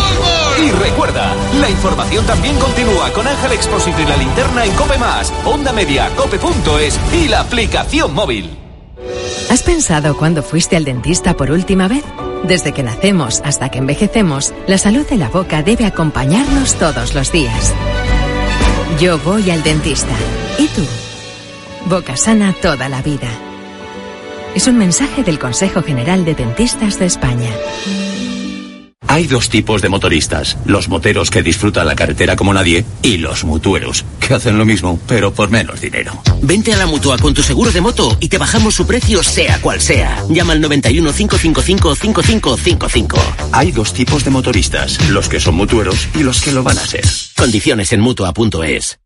Y 0.59 0.71
recuerda, 0.71 1.35
la 1.59 1.69
información 1.69 2.25
también 2.25 2.57
continúa 2.57 3.11
con 3.13 3.27
Ángel 3.27 3.53
Expósito 3.53 4.01
y 4.01 4.05
la 4.05 4.17
linterna 4.17 4.65
en 4.65 4.71
Cope 4.73 4.97
Más, 4.97 5.33
Onda 5.45 5.71
Media, 5.71 6.09
Cope.es 6.15 6.99
y 7.13 7.27
la 7.27 7.41
aplicación 7.41 8.13
móvil. 8.13 8.57
¿Has 9.49 9.63
pensado 9.63 10.15
cuándo 10.17 10.43
fuiste 10.43 10.75
al 10.75 10.85
dentista 10.85 11.35
por 11.35 11.51
última 11.51 11.87
vez? 11.87 12.03
Desde 12.43 12.73
que 12.73 12.83
nacemos 12.83 13.41
hasta 13.43 13.69
que 13.69 13.79
envejecemos, 13.79 14.53
la 14.67 14.77
salud 14.77 15.05
de 15.07 15.17
la 15.17 15.29
boca 15.29 15.61
debe 15.63 15.85
acompañarnos 15.85 16.75
todos 16.75 17.13
los 17.13 17.31
días. 17.31 17.73
Yo 18.99 19.19
voy 19.19 19.49
al 19.51 19.63
dentista. 19.63 20.13
¿Y 20.57 20.67
tú? 20.67 20.85
Boca 21.85 22.15
sana 22.15 22.53
toda 22.61 22.89
la 22.89 23.01
vida. 23.01 23.29
Es 24.53 24.67
un 24.67 24.77
mensaje 24.77 25.23
del 25.23 25.39
Consejo 25.39 25.81
General 25.81 26.25
de 26.25 26.35
Dentistas 26.35 26.99
de 26.99 27.05
España. 27.05 27.49
Hay 29.11 29.27
dos 29.27 29.49
tipos 29.49 29.81
de 29.81 29.89
motoristas, 29.89 30.57
los 30.63 30.87
moteros 30.87 31.29
que 31.29 31.43
disfrutan 31.43 31.85
la 31.85 31.95
carretera 31.95 32.37
como 32.37 32.53
nadie 32.53 32.85
y 33.01 33.17
los 33.17 33.43
mutueros, 33.43 34.05
que 34.21 34.33
hacen 34.33 34.57
lo 34.57 34.63
mismo, 34.63 35.01
pero 35.05 35.33
por 35.33 35.49
menos 35.49 35.81
dinero. 35.81 36.13
Vente 36.41 36.71
a 36.73 36.77
la 36.77 36.85
mutua 36.85 37.17
con 37.17 37.33
tu 37.33 37.43
seguro 37.43 37.73
de 37.73 37.81
moto 37.81 38.15
y 38.21 38.29
te 38.29 38.37
bajamos 38.37 38.73
su 38.73 38.87
precio 38.87 39.21
sea 39.21 39.59
cual 39.59 39.81
sea. 39.81 40.23
Llama 40.29 40.53
al 40.53 40.61
91 40.61 41.11
555 41.11 41.95
5555. 41.95 43.17
Hay 43.51 43.73
dos 43.73 43.91
tipos 43.91 44.23
de 44.23 44.31
motoristas, 44.31 45.09
los 45.09 45.27
que 45.27 45.41
son 45.41 45.55
mutueros 45.55 46.07
y 46.15 46.19
los 46.23 46.39
que 46.39 46.53
lo 46.53 46.63
van 46.63 46.77
a 46.77 46.87
ser. 46.87 47.03
Condiciones 47.35 47.91
en 47.91 47.99
mutua.es. 47.99 48.97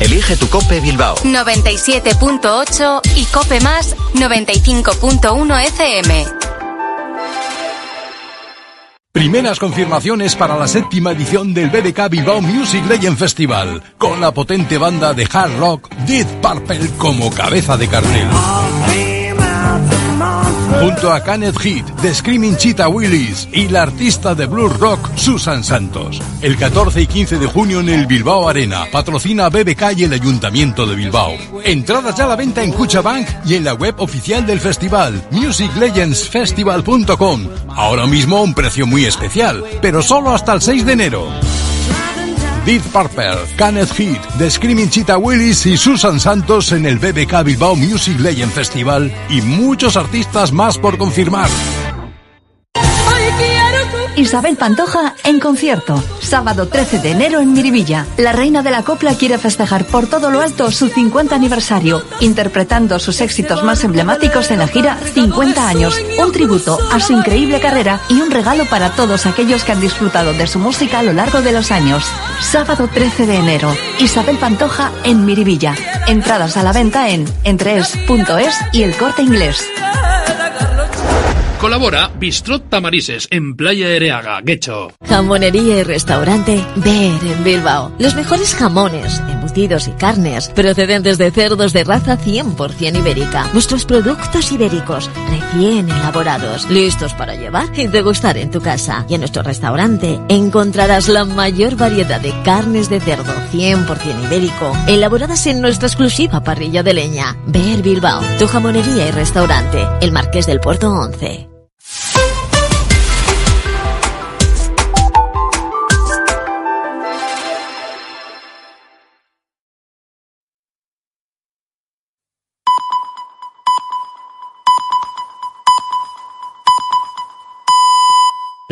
Elige 0.00 0.36
tu 0.38 0.48
Cope 0.48 0.80
Bilbao. 0.80 1.14
97.8 1.18 3.00
y 3.14 3.24
Cope 3.26 3.60
Más 3.60 3.94
95.1 4.14 5.66
FM. 5.66 6.26
Primeras 9.12 9.58
confirmaciones 9.58 10.34
para 10.34 10.56
la 10.56 10.66
séptima 10.66 11.12
edición 11.12 11.52
del 11.52 11.68
BBK 11.68 12.08
Bilbao 12.08 12.40
Music 12.40 12.82
Legend 12.86 13.18
Festival, 13.18 13.82
con 13.98 14.22
la 14.22 14.32
potente 14.32 14.78
banda 14.78 15.12
de 15.12 15.28
hard 15.30 15.58
rock 15.58 15.94
Death 16.06 16.30
Purple 16.40 16.88
como 16.96 17.30
cabeza 17.30 17.76
de 17.76 17.88
cartel. 17.88 18.26
Junto 20.80 21.12
a 21.12 21.22
Kenneth 21.22 21.60
Heat, 21.60 21.84
The 22.02 22.14
Screaming 22.14 22.56
Cheetah 22.56 22.88
Willis 22.88 23.48
y 23.52 23.68
la 23.68 23.82
artista 23.82 24.34
de 24.34 24.46
blues 24.46 24.76
rock 24.78 25.10
Susan 25.16 25.62
Santos. 25.62 26.20
El 26.40 26.56
14 26.56 27.02
y 27.02 27.06
15 27.06 27.38
de 27.38 27.46
junio 27.46 27.78
en 27.80 27.88
el 27.88 28.06
Bilbao 28.06 28.48
Arena, 28.48 28.86
patrocina 28.90 29.48
BBK 29.48 29.92
y 29.96 30.04
el 30.04 30.12
Ayuntamiento 30.12 30.86
de 30.86 30.96
Bilbao. 30.96 31.32
Entradas 31.64 32.16
ya 32.16 32.24
a 32.24 32.28
la 32.28 32.36
venta 32.36 32.62
en 32.62 32.72
Cuchabank 32.72 33.28
y 33.44 33.54
en 33.54 33.64
la 33.64 33.74
web 33.74 33.94
oficial 33.98 34.46
del 34.46 34.60
festival, 34.60 35.22
musiclegendsfestival.com. 35.30 37.48
Ahora 37.68 38.06
mismo 38.06 38.38
a 38.38 38.42
un 38.42 38.54
precio 38.54 38.86
muy 38.86 39.04
especial, 39.04 39.64
pero 39.80 40.02
solo 40.02 40.34
hasta 40.34 40.54
el 40.54 40.62
6 40.62 40.86
de 40.86 40.92
enero. 40.92 41.28
Deep 42.64 42.82
Purple, 42.92 43.44
Kenneth 43.58 43.98
Heat, 43.98 44.20
The 44.38 44.48
Screaming 44.48 44.88
Cheetah 44.88 45.18
Willis 45.18 45.66
y 45.66 45.76
Susan 45.76 46.20
Santos 46.20 46.70
en 46.70 46.86
el 46.86 46.98
BBK 46.98 47.42
Bilbao 47.44 47.74
Music 47.74 48.20
Legend 48.20 48.52
Festival 48.52 49.12
y 49.28 49.40
muchos 49.40 49.96
artistas 49.96 50.52
más 50.52 50.78
por 50.78 50.96
confirmar. 50.96 51.48
Isabel 54.16 54.56
Pantoja 54.56 55.14
en 55.24 55.40
concierto, 55.40 56.02
sábado 56.20 56.68
13 56.68 56.98
de 56.98 57.12
enero 57.12 57.40
en 57.40 57.52
Miribilla. 57.52 58.06
La 58.18 58.32
reina 58.32 58.62
de 58.62 58.70
la 58.70 58.82
copla 58.82 59.14
quiere 59.14 59.38
festejar 59.38 59.86
por 59.86 60.06
todo 60.06 60.30
lo 60.30 60.40
alto 60.40 60.70
su 60.70 60.88
50 60.88 61.34
aniversario, 61.34 62.02
interpretando 62.20 62.98
sus 62.98 63.20
éxitos 63.20 63.62
más 63.62 63.84
emblemáticos 63.84 64.50
en 64.50 64.58
la 64.58 64.68
gira 64.68 64.98
50 65.14 65.66
años, 65.66 65.98
un 66.22 66.30
tributo 66.30 66.78
a 66.92 67.00
su 67.00 67.14
increíble 67.14 67.60
carrera 67.60 68.00
y 68.08 68.20
un 68.20 68.30
regalo 68.30 68.66
para 68.66 68.90
todos 68.90 69.24
aquellos 69.24 69.64
que 69.64 69.72
han 69.72 69.80
disfrutado 69.80 70.34
de 70.34 70.46
su 70.46 70.58
música 70.58 70.98
a 70.98 71.02
lo 71.02 71.12
largo 71.12 71.40
de 71.40 71.52
los 71.52 71.70
años. 71.70 72.04
Sábado 72.40 72.88
13 72.92 73.26
de 73.26 73.36
enero, 73.36 73.74
Isabel 73.98 74.36
Pantoja 74.36 74.92
en 75.04 75.24
Miribilla. 75.24 75.74
Entradas 76.06 76.56
a 76.56 76.62
la 76.62 76.72
venta 76.72 77.08
en 77.08 77.24
entrees.es 77.44 78.56
y 78.72 78.82
el 78.82 78.94
corte 78.96 79.22
inglés. 79.22 79.64
Colabora 81.62 82.10
Bistrot 82.18 82.68
Tamarises 82.68 83.28
en 83.30 83.54
Playa 83.54 83.88
Ereaga, 83.90 84.40
Guecho. 84.40 84.90
Jamonería 85.08 85.78
y 85.78 85.82
restaurante 85.84 86.60
Ver 86.74 87.22
en 87.22 87.44
Bilbao. 87.44 87.92
Los 88.00 88.16
mejores 88.16 88.56
jamones, 88.56 89.22
embutidos 89.28 89.86
y 89.86 89.92
carnes 89.92 90.48
procedentes 90.48 91.18
de 91.18 91.30
cerdos 91.30 91.72
de 91.72 91.84
raza 91.84 92.18
100% 92.18 92.98
ibérica. 92.98 93.48
Nuestros 93.52 93.84
productos 93.84 94.50
ibéricos 94.50 95.08
recién 95.30 95.88
elaborados, 95.88 96.68
listos 96.68 97.14
para 97.14 97.36
llevar 97.36 97.68
y 97.78 97.86
degustar 97.86 98.38
en 98.38 98.50
tu 98.50 98.60
casa. 98.60 99.06
Y 99.08 99.14
en 99.14 99.20
nuestro 99.20 99.44
restaurante 99.44 100.18
encontrarás 100.28 101.08
la 101.08 101.24
mayor 101.24 101.76
variedad 101.76 102.20
de 102.20 102.34
carnes 102.42 102.90
de 102.90 102.98
cerdo 102.98 103.32
100% 103.52 104.24
ibérico, 104.24 104.76
elaboradas 104.88 105.46
en 105.46 105.60
nuestra 105.60 105.86
exclusiva 105.86 106.42
parrilla 106.42 106.82
de 106.82 106.94
leña. 106.94 107.36
Ver 107.46 107.82
Bilbao, 107.82 108.20
tu 108.40 108.48
jamonería 108.48 109.06
y 109.06 109.10
restaurante, 109.12 109.86
el 110.00 110.10
Marqués 110.10 110.48
del 110.48 110.58
Puerto 110.58 110.90
11. 110.90 111.51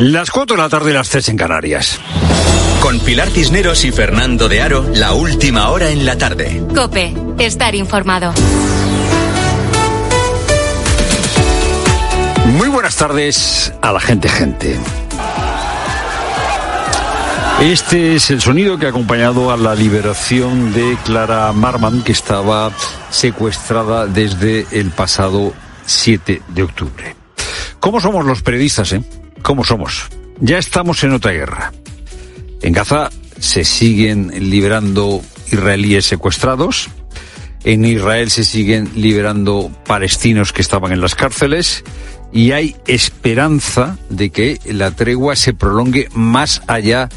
Las 0.01 0.31
4 0.31 0.55
de 0.55 0.63
la 0.63 0.67
tarde 0.67 0.89
y 0.89 0.93
las 0.95 1.09
3 1.09 1.29
en 1.29 1.37
Canarias. 1.37 1.99
Con 2.81 2.99
Pilar 3.01 3.29
Cisneros 3.29 3.85
y 3.85 3.91
Fernando 3.91 4.49
de 4.49 4.59
Aro, 4.59 4.83
la 4.95 5.13
última 5.13 5.69
hora 5.69 5.91
en 5.91 6.07
la 6.07 6.17
tarde. 6.17 6.59
Cope, 6.73 7.13
estar 7.37 7.75
informado. 7.75 8.33
Muy 12.57 12.67
buenas 12.69 12.95
tardes 12.95 13.71
a 13.79 13.91
la 13.91 13.99
gente, 13.99 14.27
gente. 14.27 14.79
Este 17.61 18.15
es 18.15 18.31
el 18.31 18.41
sonido 18.41 18.79
que 18.79 18.87
ha 18.87 18.89
acompañado 18.89 19.51
a 19.51 19.57
la 19.57 19.75
liberación 19.75 20.73
de 20.73 20.97
Clara 21.05 21.53
Marman, 21.53 22.01
que 22.01 22.13
estaba 22.13 22.71
secuestrada 23.11 24.07
desde 24.07 24.65
el 24.71 24.89
pasado 24.89 25.53
7 25.85 26.41
de 26.47 26.63
octubre. 26.63 27.15
¿Cómo 27.79 28.01
somos 28.01 28.25
los 28.25 28.41
periodistas, 28.41 28.93
eh? 28.93 29.20
¿Cómo 29.41 29.63
somos? 29.63 30.07
Ya 30.39 30.57
estamos 30.57 31.03
en 31.03 31.13
otra 31.13 31.31
guerra. 31.31 31.71
En 32.61 32.73
Gaza 32.73 33.09
se 33.39 33.63
siguen 33.63 34.31
liberando 34.49 35.21
israelíes 35.51 36.05
secuestrados. 36.05 36.89
En 37.63 37.85
Israel 37.85 38.31
se 38.31 38.43
siguen 38.43 38.89
liberando 38.95 39.71
palestinos 39.85 40.53
que 40.53 40.61
estaban 40.61 40.91
en 40.91 41.01
las 41.01 41.15
cárceles. 41.15 41.83
Y 42.31 42.51
hay 42.53 42.75
esperanza 42.87 43.97
de 44.09 44.29
que 44.29 44.59
la 44.65 44.91
tregua 44.91 45.35
se 45.35 45.53
prolongue 45.53 46.07
más 46.13 46.61
allá 46.67 47.09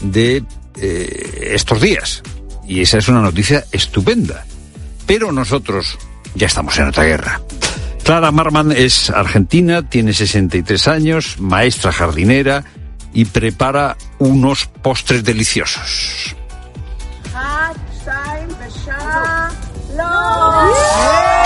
de 0.00 0.44
eh, 0.80 1.50
estos 1.54 1.80
días. 1.80 2.22
Y 2.66 2.82
esa 2.82 2.98
es 2.98 3.08
una 3.08 3.20
noticia 3.20 3.64
estupenda. 3.72 4.46
Pero 5.06 5.32
nosotros 5.32 5.98
ya 6.34 6.46
estamos 6.46 6.78
en 6.78 6.88
otra 6.88 7.04
guerra. 7.04 7.40
Clara 8.10 8.32
Marman 8.32 8.72
es 8.72 9.08
argentina, 9.08 9.88
tiene 9.88 10.12
63 10.12 10.88
años, 10.88 11.36
maestra 11.38 11.92
jardinera 11.92 12.64
y 13.14 13.24
prepara 13.24 13.96
unos 14.18 14.66
postres 14.66 15.22
deliciosos. 15.22 16.34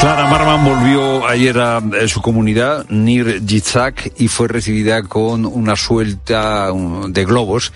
Clara 0.00 0.26
Marman 0.30 0.64
volvió 0.64 1.28
ayer 1.28 1.58
a, 1.58 1.82
su 2.08 2.22
comunidad, 2.22 2.86
Nir 2.88 3.44
Yitzhak, 3.44 4.14
y 4.16 4.28
fue 4.28 4.48
recibida 4.48 5.02
con 5.02 5.44
una 5.44 5.76
suelta 5.76 6.70
de 7.08 7.24
globos 7.26 7.74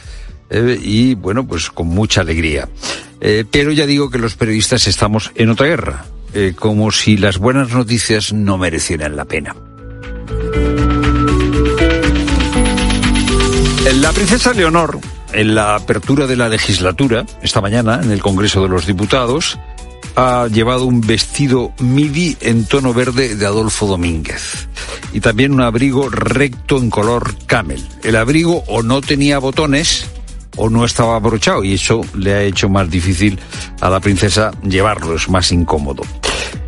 eh, 0.49 0.81
y, 0.83 1.15
bueno, 1.15 1.47
pues 1.47 1.69
con 1.69 1.89
mucha 1.89 2.23
alegría. 2.23 2.67
Eh, 3.21 3.45
pero 3.51 3.71
ya 3.71 3.85
digo 3.85 4.09
que 4.09 4.17
los 4.17 4.35
periodistas 4.35 4.87
estamos 4.87 5.31
en 5.35 5.51
otra 5.51 5.67
guerra, 5.67 6.07
eh, 6.35 6.55
como 6.57 6.91
si 6.91 7.17
las 7.17 7.39
buenas 7.39 7.71
noticias 7.71 8.33
no 8.33 8.59
merecieran 8.59 9.17
la 9.17 9.25
pena. 9.25 9.55
La 14.01 14.13
princesa 14.13 14.53
Leonor, 14.53 14.99
en 15.33 15.55
la 15.55 15.75
apertura 15.75 16.27
de 16.27 16.37
la 16.37 16.49
legislatura, 16.49 17.25
esta 17.43 17.61
mañana, 17.61 18.01
en 18.03 18.11
el 18.11 18.21
Congreso 18.21 18.63
de 18.63 18.69
los 18.69 18.87
Diputados, 18.87 19.59
ha 20.15 20.47
llevado 20.49 20.85
un 20.85 21.01
vestido 21.01 21.73
midi 21.79 22.37
en 22.41 22.67
tono 22.67 22.93
verde 22.93 23.37
de 23.37 23.47
Adolfo 23.47 23.87
Domínguez 23.87 24.69
y 25.13 25.21
también 25.21 25.53
un 25.53 25.61
abrigo 25.61 26.09
recto 26.11 26.79
en 26.79 26.91
color 26.91 27.35
camel. 27.47 27.87
El 28.03 28.17
abrigo 28.17 28.65
o 28.67 28.83
no 28.83 29.01
tenía 29.01 29.39
botones 29.39 30.07
o 30.59 30.69
no 30.69 30.85
estaba 30.85 31.17
abrochado 31.17 31.65
y 31.65 31.75
eso 31.75 32.03
le 32.15 32.35
ha 32.35 32.43
hecho 32.43 32.69
más 32.69 32.91
difícil 32.91 33.39
a 33.81 33.89
la 33.89 34.01
princesa 34.01 34.51
llevarlo, 34.63 35.15
es 35.15 35.29
más 35.29 35.53
incómodo. 35.53 36.03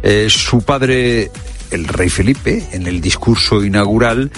Eh, 0.02 0.28
su 0.30 0.62
padre, 0.62 1.30
el 1.70 1.86
rey 1.86 2.08
Felipe, 2.08 2.66
en 2.72 2.86
el 2.86 3.00
discurso 3.00 3.62
inaugural, 3.64 4.30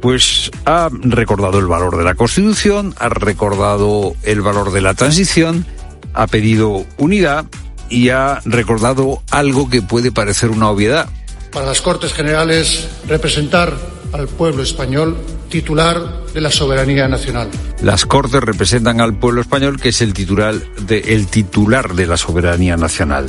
pues 0.00 0.50
ha 0.64 0.88
recordado 0.92 1.58
el 1.58 1.66
valor 1.66 1.96
de 1.96 2.04
la 2.04 2.14
Constitución, 2.14 2.94
ha 2.98 3.08
recordado 3.08 4.14
el 4.22 4.42
valor 4.42 4.72
de 4.72 4.80
la 4.80 4.94
transición, 4.94 5.66
ha 6.14 6.26
pedido 6.26 6.86
unidad 6.98 7.46
y 7.88 8.10
ha 8.10 8.40
recordado 8.44 9.22
algo 9.30 9.68
que 9.68 9.82
puede 9.82 10.12
parecer 10.12 10.50
una 10.50 10.70
obviedad. 10.70 11.08
Para 11.50 11.66
las 11.66 11.80
Cortes 11.80 12.12
Generales, 12.12 12.88
representar 13.08 13.97
al 14.12 14.28
pueblo 14.28 14.62
español 14.62 15.16
titular 15.48 16.24
de 16.32 16.40
la 16.40 16.50
soberanía 16.50 17.08
nacional. 17.08 17.48
Las 17.82 18.06
Cortes 18.06 18.42
representan 18.42 19.00
al 19.00 19.18
pueblo 19.18 19.40
español, 19.40 19.80
que 19.80 19.90
es 19.90 20.00
el 20.02 20.12
titular 20.12 20.54
de, 20.86 20.98
el 20.98 21.26
titular 21.26 21.94
de 21.94 22.06
la 22.06 22.16
soberanía 22.16 22.76
nacional. 22.76 23.28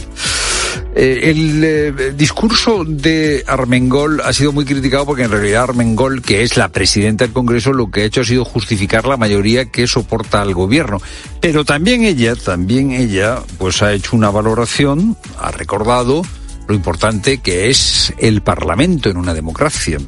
Eh, 0.95 1.30
el 1.30 1.63
eh, 1.63 2.13
discurso 2.15 2.84
de 2.86 3.43
Armengol 3.47 4.21
ha 4.21 4.34
sido 4.34 4.51
muy 4.51 4.65
criticado 4.65 5.05
porque 5.05 5.23
en 5.23 5.32
realidad 5.32 5.63
Armengol, 5.63 6.21
que 6.21 6.43
es 6.43 6.57
la 6.57 6.69
presidenta 6.69 7.25
del 7.25 7.34
Congreso, 7.34 7.73
lo 7.73 7.89
que 7.89 8.01
ha 8.01 8.05
hecho 8.05 8.21
ha 8.21 8.25
sido 8.25 8.43
justificar 8.43 9.05
la 9.05 9.17
mayoría 9.17 9.65
que 9.65 9.88
soporta 9.88 10.41
al 10.41 10.53
gobierno. 10.53 11.01
Pero 11.41 11.63
también 11.63 12.03
ella, 12.03 12.36
también 12.36 12.91
ella, 12.91 13.39
pues 13.57 13.82
ha 13.82 13.93
hecho 13.93 14.15
una 14.15 14.30
valoración, 14.30 15.15
ha 15.39 15.51
recordado 15.51 16.23
lo 16.67 16.75
importante 16.75 17.39
que 17.39 17.69
es 17.69 18.13
el 18.19 18.41
Parlamento 18.41 19.09
en 19.09 19.17
una 19.17 19.34
democracia. 19.34 19.99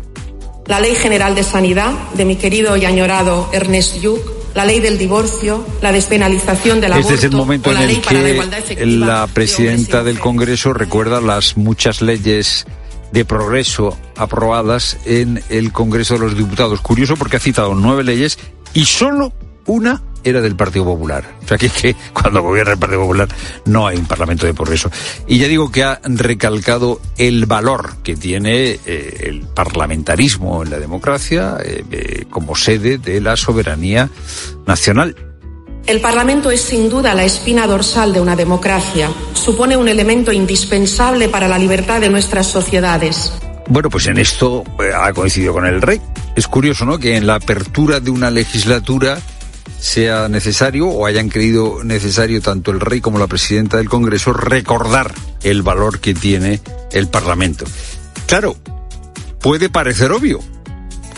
La 0.68 0.80
Ley 0.80 0.95
General 0.95 1.36
de 1.36 1.43
Sanidad 1.43 1.91
de 2.14 2.26
mi 2.26 2.36
querido 2.36 2.78
y 2.78 2.86
añorado 2.86 3.49
Ernest 3.51 3.97
Lluch, 4.01 4.22
la 4.53 4.66
ley 4.66 4.80
del 4.80 4.97
divorcio, 4.97 5.66
la 5.82 5.91
despenalización 5.91 6.82
del 6.82 6.93
aborto. 6.93 7.14
Este 7.14 7.28
es 7.28 7.32
el 7.32 7.38
momento 7.38 7.70
en 7.72 7.76
la 7.76 7.82
el 7.84 7.88
ley 7.88 8.01
para 8.03 8.20
la 8.20 8.62
que 8.62 8.86
la 8.86 9.28
de 9.28 9.34
presidenta 9.34 10.03
del 10.03 10.20
Congreso 10.20 10.74
recuerda 10.74 11.22
las 11.22 11.57
muchas 11.57 12.01
leyes 12.01 12.66
de 13.12 13.26
progreso 13.26 13.97
aprobadas 14.16 14.97
en 15.05 15.41
el 15.49 15.72
Congreso 15.72 16.16
de 16.16 16.22
los 16.22 16.38
Diputados. 16.38 16.82
Curioso 16.82 17.16
porque 17.16 17.38
ha 17.38 17.39
citado 17.39 17.76
nueve 17.76 18.03
leyes 18.03 18.38
y 18.74 18.86
solo 18.86 19.34
una 19.66 20.01
era 20.24 20.41
del 20.41 20.55
Partido 20.55 20.86
Popular. 20.86 21.24
O 21.43 21.47
sea 21.47 21.57
que, 21.57 21.69
que 21.69 21.95
cuando 22.13 22.41
gobierna 22.41 22.74
el 22.74 22.80
Partido 22.80 23.01
Popular 23.01 23.28
no 23.65 23.88
hay 23.88 23.97
un 23.97 24.05
Parlamento 24.05 24.45
de 24.45 24.53
progreso. 24.53 24.91
Y 25.28 25.38
ya 25.39 25.47
digo 25.47 25.72
que 25.72 25.84
ha 25.84 25.99
recalcado 26.03 27.01
el 27.17 27.45
valor 27.45 27.95
que 28.03 28.15
tiene 28.15 28.80
eh, 28.86 29.28
el 29.28 29.41
parlamentarismo 29.41 30.63
en 30.63 30.72
la 30.72 30.80
democracia 30.80 31.57
eh, 31.63 31.84
eh, 31.91 32.26
como 32.30 32.55
sede 32.55 32.97
de 32.97 33.22
la 33.22 33.36
soberanía 33.36 34.09
nacional. 34.65 35.15
El 35.88 35.99
Parlamento 35.99 36.51
es 36.51 36.61
sin 36.61 36.89
duda 36.89 37.15
la 37.15 37.24
espina 37.24 37.65
dorsal 37.65 38.13
de 38.13 38.22
una 38.22 38.36
democracia. 38.36 39.09
Supone 39.34 39.76
un 39.78 39.88
elemento 39.88 40.32
indispensable 40.32 41.28
para 41.28 41.47
la 41.47 41.57
libertad 41.57 41.99
de 41.99 42.09
nuestras 42.09 42.47
sociedades. 42.47 43.34
Bueno, 43.67 43.89
pues 43.89 44.07
en 44.07 44.17
esto 44.17 44.63
ha 44.95 45.11
coincidido 45.13 45.53
con 45.53 45.65
el 45.65 45.82
rey. 45.82 45.99
Es 46.36 46.47
curioso, 46.47 46.86
¿no? 46.86 46.99
Que 46.99 47.15
en 47.15 47.26
la 47.26 47.36
apertura 47.36 47.99
de 47.99 48.11
una 48.11 48.30
legislatura 48.30 49.19
sea 49.82 50.30
necesario 50.30 50.88
o 50.88 51.08
hayan 51.08 51.28
creído 51.28 51.84
necesario 51.84 52.40
tanto 52.40 52.70
el 52.72 52.80
rey 52.80 53.02
como 53.02 53.18
la 53.18 53.26
presidenta 53.26 53.78
del 53.78 53.90
Congreso 53.90 54.32
recordar 54.32 55.12
el 55.42 55.64
valor 55.64 56.00
que 56.00 56.14
tiene 56.14 56.62
el 56.92 57.08
Parlamento. 57.08 57.66
Claro, 58.28 58.56
puede 59.42 59.70
parecer 59.70 60.12
obvio 60.12 60.40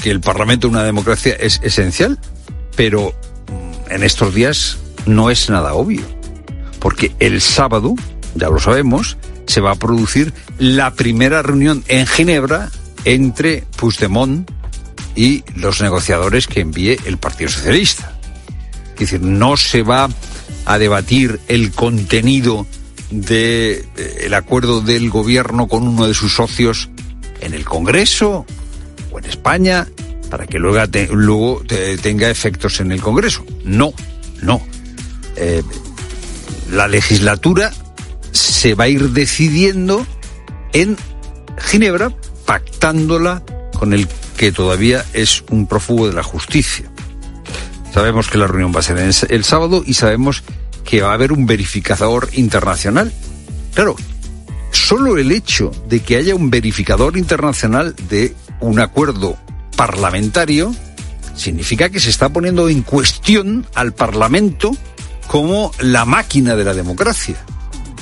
que 0.02 0.12
el 0.12 0.22
Parlamento 0.22 0.68
en 0.68 0.76
una 0.76 0.84
democracia 0.84 1.36
es 1.38 1.60
esencial, 1.62 2.18
pero 2.78 3.14
mm, 3.50 3.92
en 3.92 4.04
estos 4.04 4.34
días 4.34 4.78
no 5.06 5.30
es 5.30 5.50
nada 5.50 5.74
obvio. 5.74 6.02
Porque 6.80 7.14
el 7.20 7.42
sábado, 7.42 7.96
ya 8.34 8.50
lo 8.50 8.60
sabemos, 8.60 9.18
se 9.46 9.60
va 9.60 9.72
a 9.72 9.76
producir 9.76 10.34
la 10.58 10.94
primera 10.94 11.42
reunión 11.42 11.84
en 11.90 12.08
Ginebra 12.08 12.70
entre 13.04 13.66
Puigdemont 13.76 14.50
y 15.16 15.44
los 15.56 15.82
negociadores 15.82 16.48
que 16.48 16.62
envíe 16.62 16.98
el 17.06 17.18
Partido 17.18 17.50
Socialista. 17.50 18.13
Es 18.94 19.00
decir, 19.00 19.22
no 19.22 19.58
se 19.58 19.82
va 19.82 20.10
a 20.66 20.78
debatir 20.78 21.40
el 21.48 21.72
contenido 21.72 22.66
del 23.10 24.34
acuerdo 24.34 24.82
del 24.82 25.10
gobierno 25.10 25.68
con 25.68 25.88
uno 25.88 26.08
de 26.08 26.14
sus 26.14 26.34
socios 26.36 26.90
en 27.42 27.54
el 27.54 27.66
Congreso 27.66 28.46
o 29.12 29.20
en 29.20 29.26
España 29.26 29.88
para 30.30 30.48
que 30.48 30.58
luego, 30.58 30.84
luego 31.12 31.62
tenga 32.02 32.30
efectos 32.30 32.80
en 32.80 32.92
el 32.92 33.02
Congreso. 33.02 33.46
No, 33.66 33.94
no. 34.42 34.66
Eh, 35.36 35.62
la 36.72 36.88
legislatura 36.88 37.72
se 38.32 38.74
va 38.74 38.86
a 38.86 38.88
ir 38.88 39.10
decidiendo 39.10 40.06
en 40.74 40.98
Ginebra, 41.60 42.12
pactándola 42.46 43.44
con 43.78 43.94
el 43.94 44.08
que 44.38 44.52
todavía 44.52 45.06
es 45.14 45.44
un 45.52 45.68
prófugo 45.68 46.08
de 46.08 46.14
la 46.14 46.24
justicia. 46.24 46.90
Sabemos 47.94 48.28
que 48.28 48.40
la 48.40 48.48
reunión 48.48 48.74
va 48.76 48.80
a 48.80 48.84
ser 48.84 48.98
el 48.98 49.44
sábado 49.44 49.84
y 49.86 49.94
sabemos 49.94 50.44
que 50.84 51.02
va 51.02 51.12
a 51.12 51.14
haber 51.14 51.32
un 51.32 51.46
verificador 51.46 52.30
internacional. 52.34 53.14
Claro, 53.76 53.96
solo 54.72 55.18
el 55.18 55.32
hecho 55.32 55.72
de 55.88 56.00
que 56.00 56.18
haya 56.18 56.34
un 56.34 56.50
verificador 56.50 57.18
internacional 57.18 57.96
de 58.10 58.36
un 58.62 58.80
acuerdo 58.80 59.38
parlamentario 59.76 60.74
significa 61.36 61.90
que 61.90 62.00
se 62.00 62.10
está 62.10 62.30
poniendo 62.30 62.68
en 62.68 62.82
cuestión 62.82 63.68
al 63.76 63.94
Parlamento 63.94 64.72
como 65.28 65.72
la 65.80 66.06
máquina 66.06 66.56
de 66.56 66.64
la 66.64 66.74
democracia. 66.74 67.36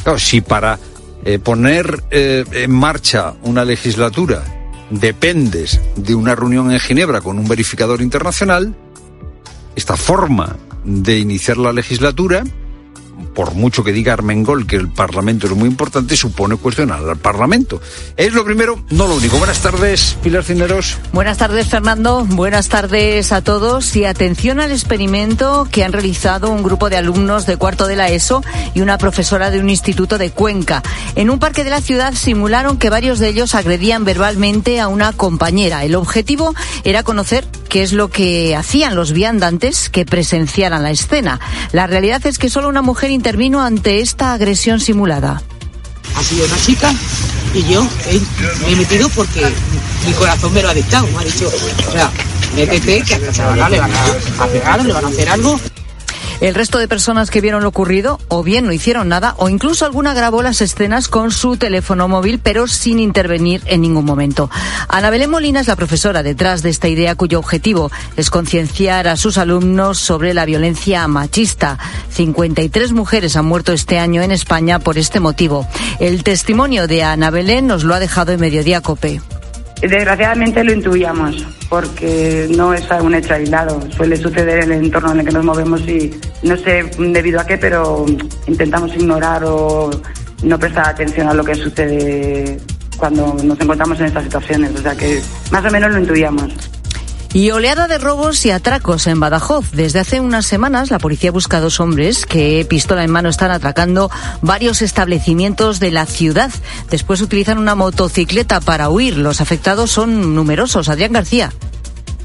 Claro, 0.03 0.19
si 0.19 0.39
para 0.39 0.79
eh, 1.25 1.37
poner 1.37 2.01
eh, 2.11 2.45
en 2.53 2.71
marcha 2.71 3.33
una 3.43 3.65
legislatura 3.65 4.43
dependes 4.89 5.79
de 5.95 6.15
una 6.15 6.33
reunión 6.33 6.71
en 6.71 6.79
Ginebra 6.79 7.21
con 7.21 7.37
un 7.37 7.47
verificador 7.47 8.01
internacional, 8.01 8.75
esta 9.76 9.95
forma 9.95 10.57
de 10.84 11.19
iniciar 11.19 11.57
la 11.57 11.74
legislatura 11.74 12.43
por 13.34 13.53
mucho 13.53 13.84
que 13.84 13.91
diga 13.91 14.13
Armengol 14.13 14.67
que 14.67 14.75
el 14.75 14.89
Parlamento 14.89 15.47
es 15.47 15.53
muy 15.53 15.67
importante, 15.69 16.15
supone 16.15 16.55
cuestionar 16.57 16.99
al 17.07 17.17
Parlamento. 17.17 17.82
Es 18.17 18.34
lo 18.34 18.43
primero, 18.43 18.84
no 18.89 19.07
lo 19.07 19.15
único. 19.15 19.38
Buenas 19.38 19.61
tardes, 19.61 20.17
Pilar 20.21 20.43
Cineros. 20.43 20.97
Buenas 21.13 21.38
tardes, 21.38 21.67
Fernando. 21.67 22.25
Buenas 22.25 22.69
tardes 22.69 23.32
a 23.32 23.41
todos. 23.41 23.95
Y 23.95 24.05
atención 24.05 24.59
al 24.59 24.71
experimento 24.71 25.67
que 25.71 25.84
han 25.84 25.93
realizado 25.93 26.51
un 26.51 26.63
grupo 26.63 26.89
de 26.89 26.97
alumnos 26.97 27.45
de 27.45 27.57
cuarto 27.57 27.88
de 27.88 27.95
la 27.95 28.09
ESO 28.09 28.43
y 28.73 28.82
una 28.82 28.97
profesora 28.97 29.51
de 29.51 29.59
un 29.59 29.69
instituto 29.69 30.17
de 30.17 30.32
Cuenca. 30.32 30.84
En 31.15 31.29
un 31.29 31.39
parque 31.39 31.63
de 31.63 31.69
la 31.69 31.82
ciudad 31.82 32.13
simularon 32.13 32.77
que 32.77 32.89
varios 32.89 33.19
de 33.19 33.29
ellos 33.29 33.55
agredían 33.55 34.03
verbalmente 34.03 34.79
a 34.79 34.88
una 34.88 35.13
compañera. 35.13 35.84
El 35.86 35.95
objetivo 35.95 36.53
era 36.84 37.03
conocer 37.03 37.45
qué 37.69 37.84
es 37.84 37.93
lo 37.93 38.09
que 38.09 38.55
hacían 38.55 38.95
los 38.95 39.13
viandantes 39.13 39.89
que 39.89 40.05
presenciaran 40.05 40.84
la 40.84 40.91
escena. 40.91 41.39
La 41.71 41.88
realidad 41.88 42.25
es 42.25 42.38
que 42.38 42.49
solo 42.49 42.67
una 42.67 42.82
mujer 42.82 43.11
intervino 43.22 43.61
ante 43.61 43.99
esta 43.99 44.34
agresión 44.34 44.80
simulada. 44.80 45.43
Ha 46.15 46.24
sido 46.24 46.43
una 46.43 46.57
chica 46.57 46.91
y 47.53 47.61
yo 47.72 47.88
me 48.65 48.72
he 48.72 48.76
metido 48.76 49.09
porque 49.09 49.45
mi 50.07 50.13
corazón 50.13 50.51
me 50.55 50.63
lo 50.63 50.69
ha 50.69 50.74
dictado. 50.74 51.05
Me 51.05 51.19
ha 51.19 51.24
dicho, 51.26 51.47
o 51.47 51.91
sea, 51.91 52.09
métete, 52.55 53.03
que 53.03 53.13
a 53.13 53.55
la 53.55 53.69
le 53.69 53.80
van 53.80 53.91
a 53.93 54.47
pegar, 54.47 54.84
le 54.84 54.91
van 54.93 55.05
a 55.05 55.07
hacer 55.09 55.30
algo. 55.30 55.59
El 56.41 56.55
resto 56.55 56.79
de 56.79 56.87
personas 56.87 57.29
que 57.29 57.39
vieron 57.39 57.61
lo 57.61 57.69
ocurrido 57.69 58.19
o 58.27 58.41
bien 58.41 58.65
no 58.65 58.71
hicieron 58.71 59.07
nada 59.09 59.35
o 59.37 59.47
incluso 59.47 59.85
alguna 59.85 60.15
grabó 60.15 60.41
las 60.41 60.59
escenas 60.61 61.07
con 61.07 61.29
su 61.29 61.55
teléfono 61.55 62.07
móvil 62.07 62.39
pero 62.39 62.65
sin 62.67 62.99
intervenir 62.99 63.61
en 63.67 63.81
ningún 63.81 64.05
momento. 64.05 64.49
Ana 64.87 65.11
Belén 65.11 65.29
Molina 65.29 65.59
es 65.59 65.67
la 65.67 65.75
profesora 65.75 66.23
detrás 66.23 66.63
de 66.63 66.71
esta 66.71 66.87
idea 66.87 67.13
cuyo 67.13 67.37
objetivo 67.37 67.91
es 68.17 68.31
concienciar 68.31 69.07
a 69.07 69.17
sus 69.17 69.37
alumnos 69.37 69.99
sobre 69.99 70.33
la 70.33 70.45
violencia 70.45 71.07
machista. 71.07 71.77
53 72.09 72.91
mujeres 72.91 73.35
han 73.35 73.45
muerto 73.45 73.71
este 73.71 73.99
año 73.99 74.23
en 74.23 74.31
España 74.31 74.79
por 74.79 74.97
este 74.97 75.19
motivo. 75.19 75.67
El 75.99 76.23
testimonio 76.23 76.87
de 76.87 77.03
Ana 77.03 77.29
Belén 77.29 77.67
nos 77.67 77.83
lo 77.83 77.93
ha 77.93 77.99
dejado 77.99 78.31
en 78.31 78.39
Mediodía 78.39 78.81
Cope. 78.81 79.21
Desgraciadamente 79.82 80.63
lo 80.63 80.73
intuíamos, 80.73 81.45
porque 81.69 82.47
no 82.55 82.73
es 82.73 82.88
un 83.01 83.15
hecho 83.15 83.34
aislado. 83.34 83.82
Suele 83.91 84.15
suceder 84.15 84.63
en 84.63 84.71
el 84.71 84.86
entorno 84.86 85.11
en 85.11 85.19
el 85.21 85.25
que 85.25 85.32
nos 85.32 85.43
movemos 85.43 85.82
y 85.82 86.13
no 86.43 86.55
sé 86.55 86.84
debido 86.99 87.39
a 87.39 87.45
qué, 87.45 87.57
pero 87.57 88.05
intentamos 88.47 88.93
ignorar 88.95 89.43
o 89.43 89.89
no 90.43 90.59
prestar 90.59 90.89
atención 90.89 91.27
a 91.29 91.34
lo 91.34 91.43
que 91.43 91.55
sucede 91.55 92.59
cuando 92.97 93.36
nos 93.43 93.59
encontramos 93.59 93.99
en 93.99 94.05
estas 94.05 94.23
situaciones. 94.23 94.71
O 94.75 94.82
sea 94.82 94.95
que 94.95 95.19
más 95.51 95.65
o 95.65 95.71
menos 95.71 95.91
lo 95.91 95.99
intuíamos. 95.99 96.53
Y 97.34 97.51
oleada 97.51 97.88
de 97.88 97.97
robos 97.97 98.45
y 98.45 98.51
atracos 98.51 99.07
en 99.07 99.21
Badajoz. 99.21 99.71
Desde 99.71 99.99
hace 99.99 100.19
unas 100.19 100.45
semanas 100.45 100.91
la 100.91 100.99
policía 100.99 101.32
busca 101.32 101.57
a 101.57 101.61
dos 101.61 101.79
hombres 101.79 102.25
que, 102.25 102.65
pistola 102.69 103.05
en 103.05 103.11
mano, 103.11 103.29
están 103.29 103.51
atracando 103.51 104.11
varios 104.41 104.82
establecimientos 104.82 105.79
de 105.79 105.91
la 105.91 106.05
ciudad. 106.05 106.51
Después 106.89 107.21
utilizan 107.21 107.57
una 107.57 107.73
motocicleta 107.73 108.59
para 108.59 108.89
huir. 108.89 109.17
Los 109.17 109.39
afectados 109.39 109.91
son 109.91 110.36
numerosos. 110.36 110.89
Adrián 110.89 111.13
García. 111.13 111.53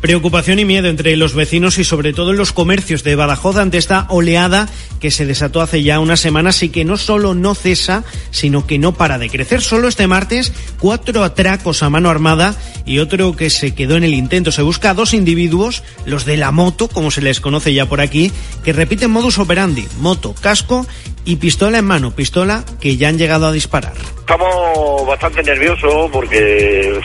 Preocupación 0.01 0.59
y 0.59 0.65
miedo 0.65 0.89
entre 0.89 1.17
los 1.17 1.35
vecinos 1.35 1.79
y 1.79 1.85
sobre 1.85 2.13
todo 2.13 2.31
en 2.31 2.37
los 2.37 2.53
comercios 2.53 3.03
de 3.03 3.17
Badajoz 3.17 3.57
ante 3.57 3.79
esta 3.79 4.07
oleada 4.11 4.69
que 5.01 5.11
se 5.11 5.27
desató 5.27 5.63
hace 5.63 5.83
ya 5.83 6.01
unas 6.01 6.21
semanas 6.21 6.63
y 6.63 6.69
que 6.69 6.85
no 6.85 6.97
solo 6.97 7.35
no 7.35 7.55
cesa, 7.55 8.05
sino 8.31 8.67
que 8.67 8.79
no 8.79 8.93
para 8.93 9.19
de 9.19 9.31
crecer. 9.31 9.63
Solo 9.63 9.89
este 9.89 10.07
martes, 10.07 10.53
cuatro 10.79 11.25
atracos 11.25 11.83
a 11.83 11.91
mano 11.91 12.11
armada 12.11 12.55
y 12.85 12.99
otro 12.99 13.35
que 13.35 13.51
se 13.51 13.75
quedó 13.75 13.97
en 13.97 14.05
el 14.05 14.15
intento. 14.15 14.53
Se 14.53 14.63
busca 14.63 14.91
a 14.91 14.95
dos 14.95 15.15
individuos, 15.15 15.83
los 16.05 16.25
de 16.25 16.37
la 16.37 16.53
moto, 16.53 16.89
como 16.89 17.11
se 17.11 17.23
les 17.23 17.41
conoce 17.41 17.73
ya 17.75 17.87
por 17.87 18.01
aquí, 18.01 18.31
que 18.65 18.73
repiten 18.73 19.11
modus 19.11 19.39
operandi, 19.39 19.87
moto, 20.01 20.35
casco 20.35 20.87
y 21.27 21.37
pistola 21.37 21.79
en 21.79 21.85
mano, 21.85 22.13
pistola 22.13 22.65
que 22.81 22.97
ya 22.97 23.09
han 23.09 23.19
llegado 23.19 23.47
a 23.47 23.53
disparar. 23.53 23.93
Estamos 24.21 25.07
bastante 25.07 25.43
nerviosos 25.43 26.11
porque 26.11 27.01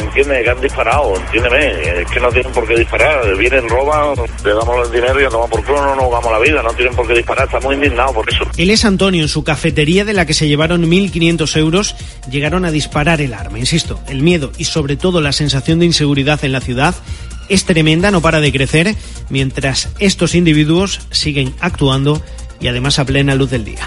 entiende 0.00 0.42
que 0.42 0.50
han 0.50 0.60
disparado, 0.60 1.16
entiéndeme, 1.16 2.00
es 2.00 2.10
que 2.10 2.20
no 2.20 2.28
tienen 2.30 2.52
por 2.52 2.66
qué 2.66 2.76
disparar, 2.76 3.36
vienen, 3.36 3.68
roban, 3.68 4.14
le 4.44 4.54
damos 4.54 4.86
el 4.86 4.92
dinero 4.92 5.20
y 5.20 5.24
andamos 5.24 5.50
por 5.50 5.64
culo, 5.64 5.84
no 5.84 5.96
nos 5.96 6.10
vamos 6.10 6.32
la 6.32 6.38
vida, 6.38 6.62
no 6.62 6.72
tienen 6.72 6.94
por 6.94 7.06
qué 7.06 7.14
disparar, 7.14 7.46
estamos 7.46 7.74
indignados 7.74 8.12
por 8.12 8.28
eso. 8.28 8.44
Él 8.56 8.70
es 8.70 8.84
Antonio, 8.84 9.22
en 9.22 9.28
su 9.28 9.44
cafetería 9.44 10.04
de 10.04 10.14
la 10.14 10.26
que 10.26 10.34
se 10.34 10.48
llevaron 10.48 10.84
1.500 10.84 11.56
euros, 11.58 11.96
llegaron 12.30 12.64
a 12.64 12.70
disparar 12.70 13.20
el 13.20 13.34
arma, 13.34 13.58
insisto, 13.58 14.00
el 14.08 14.22
miedo 14.22 14.52
y 14.56 14.64
sobre 14.64 14.96
todo 14.96 15.20
la 15.20 15.32
sensación 15.32 15.80
de 15.80 15.86
inseguridad 15.86 16.44
en 16.44 16.52
la 16.52 16.60
ciudad 16.60 16.94
es 17.48 17.64
tremenda, 17.64 18.10
no 18.10 18.22
para 18.22 18.40
de 18.40 18.52
crecer, 18.52 18.94
mientras 19.28 19.90
estos 19.98 20.34
individuos 20.34 21.00
siguen 21.10 21.54
actuando 21.60 22.22
y 22.64 22.68
además 22.68 22.98
a 22.98 23.04
plena 23.04 23.34
luz 23.34 23.50
del 23.50 23.62
día. 23.62 23.86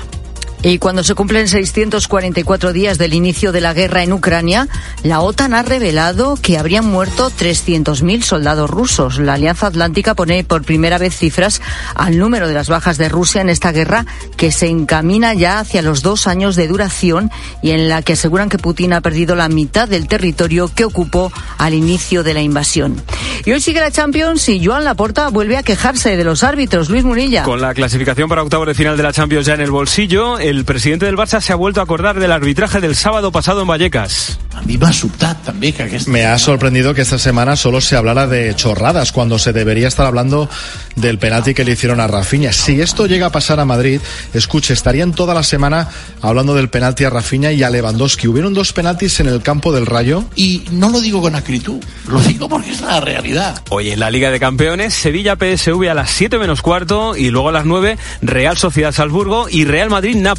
Y 0.63 0.79
cuando 0.79 1.03
se 1.03 1.13
cumplen 1.13 1.47
644 1.47 2.73
días 2.73 2.97
del 2.97 3.13
inicio 3.13 3.51
de 3.51 3.61
la 3.61 3.73
guerra 3.73 4.03
en 4.03 4.11
Ucrania, 4.11 4.67
la 5.03 5.21
OTAN 5.21 5.53
ha 5.53 5.61
revelado 5.61 6.37
que 6.41 6.57
habrían 6.57 6.85
muerto 6.85 7.29
300.000 7.29 8.21
soldados 8.23 8.69
rusos. 8.69 9.19
La 9.19 9.33
Alianza 9.33 9.67
Atlántica 9.67 10.15
pone 10.15 10.43
por 10.43 10.63
primera 10.63 10.97
vez 10.97 11.15
cifras 11.15 11.61
al 11.95 12.17
número 12.17 12.47
de 12.47 12.55
las 12.55 12.69
bajas 12.69 12.97
de 12.97 13.07
Rusia 13.07 13.41
en 13.41 13.49
esta 13.49 13.71
guerra 13.71 14.05
que 14.35 14.51
se 14.51 14.67
encamina 14.67 15.33
ya 15.35 15.59
hacia 15.59 15.81
los 15.81 16.01
dos 16.01 16.27
años 16.27 16.55
de 16.55 16.67
duración 16.67 17.31
y 17.61 17.71
en 17.71 17.87
la 17.87 18.01
que 18.01 18.13
aseguran 18.13 18.49
que 18.49 18.57
Putin 18.57 18.93
ha 18.93 19.01
perdido 19.01 19.35
la 19.35 19.49
mitad 19.49 19.87
del 19.87 20.07
territorio 20.07 20.71
que 20.73 20.85
ocupó 20.85 21.31
al 21.57 21.75
inicio 21.75 22.23
de 22.23 22.33
la 22.33 22.41
invasión. 22.41 23.01
Y 23.45 23.51
hoy 23.51 23.61
sigue 23.61 23.79
la 23.79 23.91
Champions 23.91 24.49
y 24.49 24.65
Joan 24.65 24.83
Laporta 24.83 25.29
vuelve 25.29 25.57
a 25.57 25.63
quejarse 25.63 26.17
de 26.17 26.23
los 26.23 26.43
árbitros. 26.43 26.89
Luis 26.89 27.03
Murilla. 27.03 27.43
Con 27.43 27.61
la 27.61 27.73
clasificación 27.73 28.27
para 28.27 28.43
octavos 28.43 28.67
de 28.67 28.73
final 28.73 28.97
de 28.97 29.03
la 29.03 29.13
Champions 29.13 29.45
ya 29.45 29.53
en 29.53 29.61
el 29.61 29.71
bolsillo, 29.71 30.39
el 30.49 30.63
presidente 30.63 31.05
del 31.05 31.17
Barça 31.17 31.41
se 31.41 31.51
ha 31.51 31.57
vuelto 31.57 31.81
a 31.81 31.83
acordar 31.83 32.19
del 32.19 32.31
arbitraje 32.31 32.79
del 32.79 32.95
sábado 32.95 33.33
pasado 33.33 33.61
en 33.61 33.67
Vallecas. 33.67 34.39
A 34.55 34.61
mí 34.61 34.77
me 34.77 34.87
ha 34.87 35.33
también 35.43 35.73
que 35.73 35.99
Me 36.07 36.25
ha 36.25 36.39
sorprendido 36.39 36.93
que 36.93 37.01
esta 37.01 37.19
semana 37.19 37.55
solo 37.55 37.79
se 37.79 37.95
hablara 37.95 38.25
de 38.25 38.55
chorradas 38.55 39.11
cuando 39.11 39.37
se 39.37 39.53
debería 39.53 39.87
estar 39.87 40.07
hablando 40.07 40.49
del 40.95 41.19
penalti 41.19 41.53
que 41.53 41.63
le 41.63 41.73
hicieron 41.73 41.99
a 41.99 42.07
Rafinha. 42.07 42.51
Si 42.53 42.81
esto 42.81 43.05
llega 43.05 43.27
a 43.27 43.31
pasar 43.31 43.59
a 43.59 43.65
Madrid, 43.65 43.99
escuche, 44.33 44.73
estarían 44.73 45.13
toda 45.13 45.35
la 45.35 45.43
semana 45.43 45.89
hablando 46.21 46.55
del 46.55 46.69
penalti 46.69 47.03
a 47.03 47.09
Rafinha 47.09 47.51
y 47.51 47.61
a 47.61 47.69
Lewandowski. 47.69 48.27
Hubieron 48.27 48.53
dos 48.53 48.73
penaltis 48.73 49.19
en 49.19 49.27
el 49.27 49.41
campo 49.41 49.71
del 49.71 49.85
Rayo. 49.85 50.23
Y 50.35 50.63
no 50.71 50.89
lo 50.89 51.01
digo 51.01 51.21
con 51.21 51.35
acritud, 51.35 51.83
lo 52.07 52.19
digo 52.21 52.49
porque 52.49 52.71
es 52.71 52.81
la 52.81 52.99
realidad. 52.99 53.61
Hoy 53.69 53.91
en 53.91 53.99
la 53.99 54.09
Liga 54.09 54.31
de 54.31 54.39
Campeones, 54.39 54.93
Sevilla 54.93 55.35
PSV 55.35 55.89
a 55.91 55.93
las 55.93 56.09
7 56.09 56.39
menos 56.39 56.61
cuarto 56.61 57.15
y 57.15 57.29
luego 57.29 57.49
a 57.49 57.51
las 57.51 57.65
9 57.65 57.97
Real 58.21 58.57
Sociedad 58.57 58.91
Salzburgo 58.91 59.47
y 59.49 59.65
Real 59.65 59.89
Madrid 59.89 60.15
Nápoles. 60.15 60.36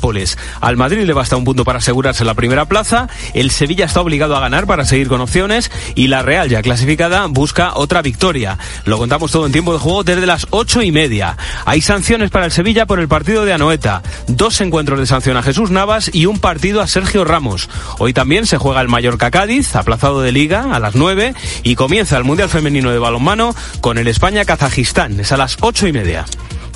Al 0.60 0.76
Madrid 0.76 1.04
le 1.04 1.12
basta 1.12 1.36
un 1.36 1.44
punto 1.44 1.64
para 1.64 1.78
asegurarse 1.78 2.24
la 2.24 2.34
primera 2.34 2.66
plaza, 2.66 3.08
el 3.34 3.50
Sevilla 3.50 3.84
está 3.84 4.00
obligado 4.00 4.36
a 4.36 4.40
ganar 4.40 4.66
para 4.66 4.84
seguir 4.84 5.08
con 5.08 5.20
opciones 5.20 5.70
y 5.94 6.06
la 6.06 6.22
Real 6.22 6.48
ya 6.48 6.62
clasificada 6.62 7.26
busca 7.26 7.72
otra 7.74 8.00
victoria. 8.02 8.58
Lo 8.84 8.98
contamos 8.98 9.32
todo 9.32 9.46
en 9.46 9.52
tiempo 9.52 9.72
de 9.72 9.78
juego 9.78 10.04
desde 10.04 10.26
las 10.26 10.46
ocho 10.50 10.82
y 10.82 10.92
media. 10.92 11.36
Hay 11.64 11.80
sanciones 11.80 12.30
para 12.30 12.46
el 12.46 12.52
Sevilla 12.52 12.86
por 12.86 13.00
el 13.00 13.08
partido 13.08 13.44
de 13.44 13.52
Anoeta, 13.52 14.02
dos 14.28 14.60
encuentros 14.60 14.98
de 14.98 15.06
sanción 15.06 15.36
a 15.36 15.42
Jesús 15.42 15.70
Navas 15.70 16.10
y 16.12 16.26
un 16.26 16.38
partido 16.38 16.80
a 16.80 16.86
Sergio 16.86 17.24
Ramos. 17.24 17.68
Hoy 17.98 18.12
también 18.12 18.46
se 18.46 18.58
juega 18.58 18.80
el 18.80 18.88
Mallorca 18.88 19.30
Cádiz, 19.30 19.74
aplazado 19.76 20.22
de 20.22 20.32
liga 20.32 20.74
a 20.74 20.78
las 20.78 20.94
nueve 20.94 21.34
y 21.62 21.74
comienza 21.74 22.16
el 22.16 22.24
Mundial 22.24 22.48
Femenino 22.48 22.90
de 22.90 22.98
Balonmano 22.98 23.54
con 23.80 23.98
el 23.98 24.08
España 24.08 24.44
Kazajistán. 24.44 25.20
Es 25.20 25.32
a 25.32 25.36
las 25.36 25.56
ocho 25.60 25.86
y 25.86 25.92
media. 25.92 26.24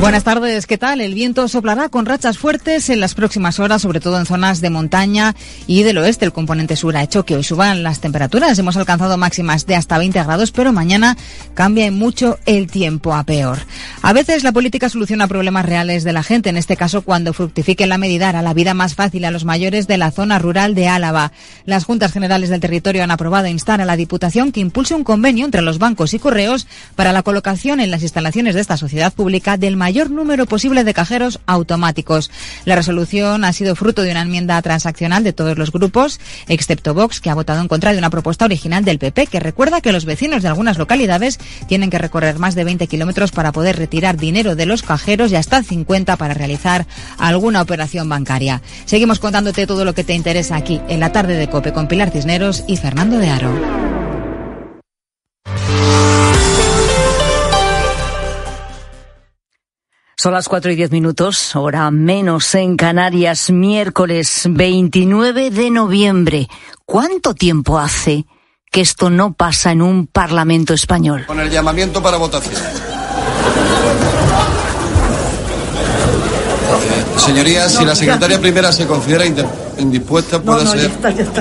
Buenas 0.00 0.24
tardes, 0.24 0.66
¿qué 0.66 0.78
tal? 0.78 1.02
El 1.02 1.12
viento 1.12 1.46
soplará 1.46 1.90
con 1.90 2.06
rachas 2.06 2.38
fuertes 2.38 2.88
en 2.88 3.00
las 3.00 3.14
próximas 3.14 3.60
horas, 3.60 3.82
sobre 3.82 4.00
todo 4.00 4.18
en 4.18 4.24
zonas 4.24 4.62
de 4.62 4.70
montaña 4.70 5.36
y 5.66 5.82
del 5.82 5.98
oeste. 5.98 6.24
El 6.24 6.32
componente 6.32 6.74
sur 6.74 6.96
ha 6.96 7.02
hecho 7.02 7.26
que 7.26 7.36
hoy 7.36 7.44
suban 7.44 7.82
las 7.82 8.00
temperaturas. 8.00 8.58
Hemos 8.58 8.78
alcanzado 8.78 9.18
máximas 9.18 9.66
de 9.66 9.76
hasta 9.76 9.98
20 9.98 10.24
grados, 10.24 10.52
pero 10.52 10.72
mañana 10.72 11.18
cambia 11.52 11.92
mucho 11.92 12.38
el 12.46 12.70
tiempo 12.70 13.14
a 13.14 13.24
peor. 13.24 13.58
A 14.00 14.14
veces 14.14 14.42
la 14.42 14.52
política 14.52 14.88
soluciona 14.88 15.28
problemas 15.28 15.66
reales 15.66 16.02
de 16.02 16.14
la 16.14 16.22
gente, 16.22 16.48
en 16.48 16.56
este 16.56 16.78
caso 16.78 17.02
cuando 17.02 17.34
fructifique 17.34 17.86
la 17.86 17.98
medida 17.98 18.30
hará 18.30 18.40
la 18.40 18.54
vida 18.54 18.72
más 18.72 18.94
fácil 18.94 19.26
a 19.26 19.30
los 19.30 19.44
mayores 19.44 19.86
de 19.86 19.98
la 19.98 20.12
zona 20.12 20.38
rural 20.38 20.74
de 20.74 20.88
Álava. 20.88 21.30
Las 21.66 21.84
Juntas 21.84 22.10
Generales 22.10 22.48
del 22.48 22.60
Territorio 22.60 23.04
han 23.04 23.10
aprobado 23.10 23.48
instar 23.48 23.82
a 23.82 23.84
la 23.84 23.96
Diputación 23.96 24.50
que 24.50 24.60
impulse 24.60 24.94
un 24.94 25.04
convenio 25.04 25.44
entre 25.44 25.60
los 25.60 25.78
bancos 25.78 26.14
y 26.14 26.18
correos 26.18 26.66
para 26.96 27.12
la 27.12 27.22
colocación 27.22 27.80
en 27.80 27.90
las 27.90 28.02
instalaciones 28.02 28.54
de 28.54 28.62
esta 28.62 28.78
sociedad 28.78 29.12
pública 29.12 29.58
del 29.58 29.76
mayor 29.76 29.89
mayor 29.90 30.08
número 30.08 30.46
posible 30.46 30.84
de 30.84 30.94
cajeros 30.94 31.40
automáticos. 31.46 32.30
La 32.64 32.76
resolución 32.76 33.44
ha 33.44 33.52
sido 33.52 33.74
fruto 33.74 34.02
de 34.02 34.12
una 34.12 34.22
enmienda 34.22 34.62
transaccional 34.62 35.24
de 35.24 35.32
todos 35.32 35.58
los 35.58 35.72
grupos, 35.72 36.20
excepto 36.46 36.94
Vox, 36.94 37.20
que 37.20 37.28
ha 37.28 37.34
votado 37.34 37.60
en 37.60 37.66
contra 37.66 37.90
de 37.90 37.98
una 37.98 38.08
propuesta 38.08 38.44
original 38.44 38.84
del 38.84 39.00
PP, 39.00 39.26
que 39.26 39.40
recuerda 39.40 39.80
que 39.80 39.90
los 39.90 40.04
vecinos 40.04 40.44
de 40.44 40.48
algunas 40.48 40.78
localidades 40.78 41.40
tienen 41.66 41.90
que 41.90 41.98
recorrer 41.98 42.38
más 42.38 42.54
de 42.54 42.62
20 42.62 42.86
kilómetros 42.86 43.32
para 43.32 43.50
poder 43.50 43.78
retirar 43.78 44.16
dinero 44.16 44.54
de 44.54 44.66
los 44.66 44.82
cajeros 44.82 45.32
y 45.32 45.34
hasta 45.34 45.60
50 45.60 46.16
para 46.16 46.34
realizar 46.34 46.86
alguna 47.18 47.60
operación 47.60 48.08
bancaria. 48.08 48.62
Seguimos 48.84 49.18
contándote 49.18 49.66
todo 49.66 49.84
lo 49.84 49.92
que 49.92 50.04
te 50.04 50.14
interesa 50.14 50.54
aquí 50.54 50.80
en 50.88 51.00
la 51.00 51.10
tarde 51.10 51.34
de 51.34 51.50
Cope 51.50 51.72
con 51.72 51.88
Pilar 51.88 52.12
Cisneros 52.12 52.62
y 52.68 52.76
Fernando 52.76 53.18
de 53.18 53.28
Aro. 53.28 53.99
Son 60.20 60.34
las 60.34 60.50
cuatro 60.50 60.70
y 60.70 60.76
diez 60.76 60.90
minutos, 60.90 61.56
hora 61.56 61.90
menos 61.90 62.54
en 62.54 62.76
Canarias, 62.76 63.48
miércoles 63.48 64.42
29 64.50 65.50
de 65.50 65.70
noviembre. 65.70 66.46
¿Cuánto 66.84 67.32
tiempo 67.34 67.78
hace 67.78 68.26
que 68.70 68.82
esto 68.82 69.08
no 69.08 69.32
pasa 69.32 69.72
en 69.72 69.80
un 69.80 70.06
Parlamento 70.06 70.74
español? 70.74 71.24
Con 71.26 71.40
el 71.40 71.48
llamamiento 71.48 72.02
para 72.02 72.18
votación. 72.18 72.60
Señorías, 77.16 77.72
si 77.72 77.86
la 77.86 77.94
secretaria 77.94 78.38
primera 78.38 78.72
se 78.72 78.86
considera 78.86 79.24
indispuesta, 79.78 80.38
puede 80.42 80.64
no, 80.64 80.70
ser. 80.70 80.80
Ya 80.80 80.86
está, 80.88 81.10
ya 81.12 81.22
está. 81.22 81.40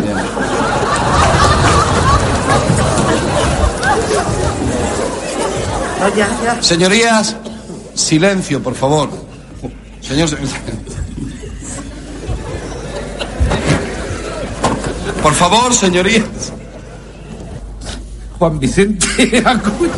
No, 5.99 6.15
ya, 6.15 6.29
ya. 6.45 6.63
Señorías, 6.63 7.35
Silencio, 7.99 8.63
por 8.63 8.75
favor. 8.75 9.09
Señor. 10.01 10.29
Por 15.21 15.33
favor, 15.33 15.73
señorías. 15.73 16.53
Juan 18.39 18.57
Vicente 18.57 19.43
Acuña. 19.45 19.91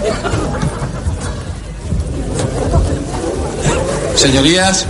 Señorías. 4.16 4.88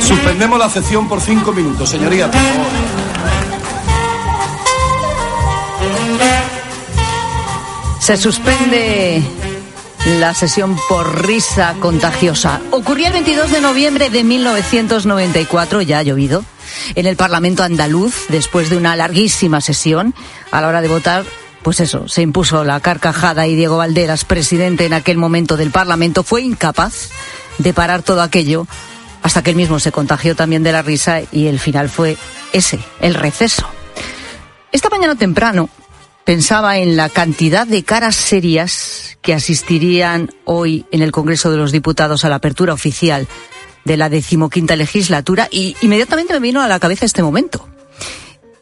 Suspendemos 0.00 0.58
la 0.58 0.68
sesión 0.68 1.08
por 1.08 1.20
cinco 1.20 1.52
minutos, 1.52 1.90
señorías, 1.90 2.30
por 2.30 2.40
favor. 2.40 2.66
Se 7.98 8.16
suspende 8.16 9.22
la 10.06 10.34
sesión 10.34 10.76
por 10.88 11.26
risa 11.26 11.74
contagiosa. 11.80 12.60
Ocurrió 12.70 13.06
el 13.06 13.14
22 13.14 13.50
de 13.50 13.60
noviembre 13.60 14.10
de 14.10 14.22
1994, 14.22 15.80
ya 15.80 15.98
ha 15.98 16.02
llovido, 16.02 16.44
en 16.94 17.06
el 17.06 17.16
Parlamento 17.16 17.62
andaluz, 17.62 18.26
después 18.28 18.68
de 18.68 18.76
una 18.76 18.96
larguísima 18.96 19.60
sesión. 19.62 20.14
A 20.50 20.60
la 20.60 20.68
hora 20.68 20.82
de 20.82 20.88
votar, 20.88 21.24
pues 21.62 21.80
eso, 21.80 22.06
se 22.06 22.20
impuso 22.20 22.64
la 22.64 22.80
carcajada 22.80 23.46
y 23.46 23.56
Diego 23.56 23.78
Valderas, 23.78 24.26
presidente 24.26 24.84
en 24.84 24.92
aquel 24.92 25.16
momento 25.16 25.56
del 25.56 25.70
Parlamento, 25.70 26.22
fue 26.22 26.42
incapaz 26.42 27.08
de 27.56 27.72
parar 27.72 28.02
todo 28.02 28.20
aquello 28.20 28.66
hasta 29.22 29.42
que 29.42 29.50
él 29.50 29.56
mismo 29.56 29.80
se 29.80 29.90
contagió 29.90 30.36
también 30.36 30.62
de 30.62 30.72
la 30.72 30.82
risa 30.82 31.20
y 31.32 31.46
el 31.46 31.58
final 31.58 31.88
fue 31.88 32.18
ese, 32.52 32.78
el 33.00 33.14
receso. 33.14 33.66
Esta 34.70 34.90
mañana 34.90 35.14
temprano 35.14 35.70
pensaba 36.24 36.78
en 36.78 36.96
la 36.96 37.08
cantidad 37.08 37.66
de 37.66 37.84
caras 37.84 38.16
serias 38.16 39.18
que 39.20 39.34
asistirían 39.34 40.30
hoy 40.44 40.86
en 40.90 41.02
el 41.02 41.12
Congreso 41.12 41.50
de 41.50 41.58
los 41.58 41.72
Diputados 41.72 42.24
a 42.24 42.28
la 42.28 42.36
apertura 42.36 42.72
oficial 42.72 43.28
de 43.84 43.96
la 43.96 44.08
decimoquinta 44.08 44.76
legislatura 44.76 45.48
y 45.50 45.76
inmediatamente 45.82 46.32
me 46.32 46.40
vino 46.40 46.62
a 46.62 46.68
la 46.68 46.80
cabeza 46.80 47.04
este 47.04 47.22
momento. 47.22 47.68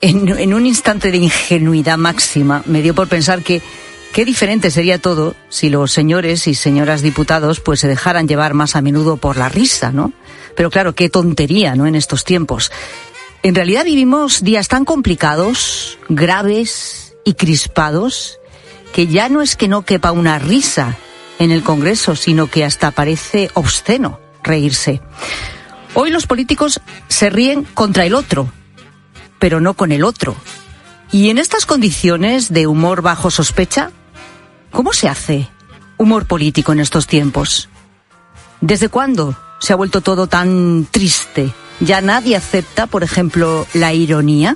En, 0.00 0.52
un 0.52 0.66
instante 0.66 1.12
de 1.12 1.18
ingenuidad 1.18 1.96
máxima 1.96 2.64
me 2.66 2.82
dio 2.82 2.92
por 2.92 3.08
pensar 3.08 3.42
que 3.42 3.62
qué 4.12 4.24
diferente 4.24 4.72
sería 4.72 5.00
todo 5.00 5.36
si 5.48 5.70
los 5.70 5.92
señores 5.92 6.48
y 6.48 6.54
señoras 6.54 7.02
diputados 7.02 7.60
pues 7.60 7.78
se 7.78 7.86
dejaran 7.86 8.26
llevar 8.26 8.52
más 8.54 8.74
a 8.74 8.82
menudo 8.82 9.16
por 9.16 9.36
la 9.36 9.48
risa, 9.48 9.92
¿no? 9.92 10.12
Pero 10.56 10.70
claro, 10.70 10.96
qué 10.96 11.08
tontería, 11.08 11.76
¿no? 11.76 11.86
En 11.86 11.94
estos 11.94 12.24
tiempos. 12.24 12.72
En 13.44 13.54
realidad 13.54 13.84
vivimos 13.84 14.42
días 14.42 14.66
tan 14.66 14.84
complicados, 14.84 15.98
graves 16.08 17.01
y 17.24 17.34
crispados 17.34 18.38
que 18.92 19.06
ya 19.06 19.28
no 19.28 19.42
es 19.42 19.56
que 19.56 19.68
no 19.68 19.82
quepa 19.82 20.12
una 20.12 20.38
risa 20.38 20.96
en 21.38 21.50
el 21.50 21.62
Congreso, 21.62 22.14
sino 22.14 22.48
que 22.48 22.64
hasta 22.64 22.90
parece 22.90 23.50
obsceno 23.54 24.20
reírse. 24.42 25.00
Hoy 25.94 26.10
los 26.10 26.26
políticos 26.26 26.80
se 27.08 27.30
ríen 27.30 27.64
contra 27.64 28.04
el 28.04 28.14
otro, 28.14 28.50
pero 29.38 29.60
no 29.60 29.74
con 29.74 29.92
el 29.92 30.04
otro. 30.04 30.36
Y 31.10 31.30
en 31.30 31.38
estas 31.38 31.66
condiciones 31.66 32.52
de 32.52 32.66
humor 32.66 33.02
bajo 33.02 33.30
sospecha, 33.30 33.90
¿cómo 34.70 34.92
se 34.92 35.08
hace 35.08 35.48
humor 35.98 36.26
político 36.26 36.72
en 36.72 36.80
estos 36.80 37.06
tiempos? 37.06 37.68
¿Desde 38.60 38.88
cuándo 38.88 39.36
se 39.60 39.72
ha 39.72 39.76
vuelto 39.76 40.00
todo 40.00 40.26
tan 40.26 40.86
triste? 40.90 41.52
¿Ya 41.80 42.00
nadie 42.00 42.36
acepta, 42.36 42.86
por 42.86 43.02
ejemplo, 43.02 43.66
la 43.74 43.92
ironía? 43.92 44.54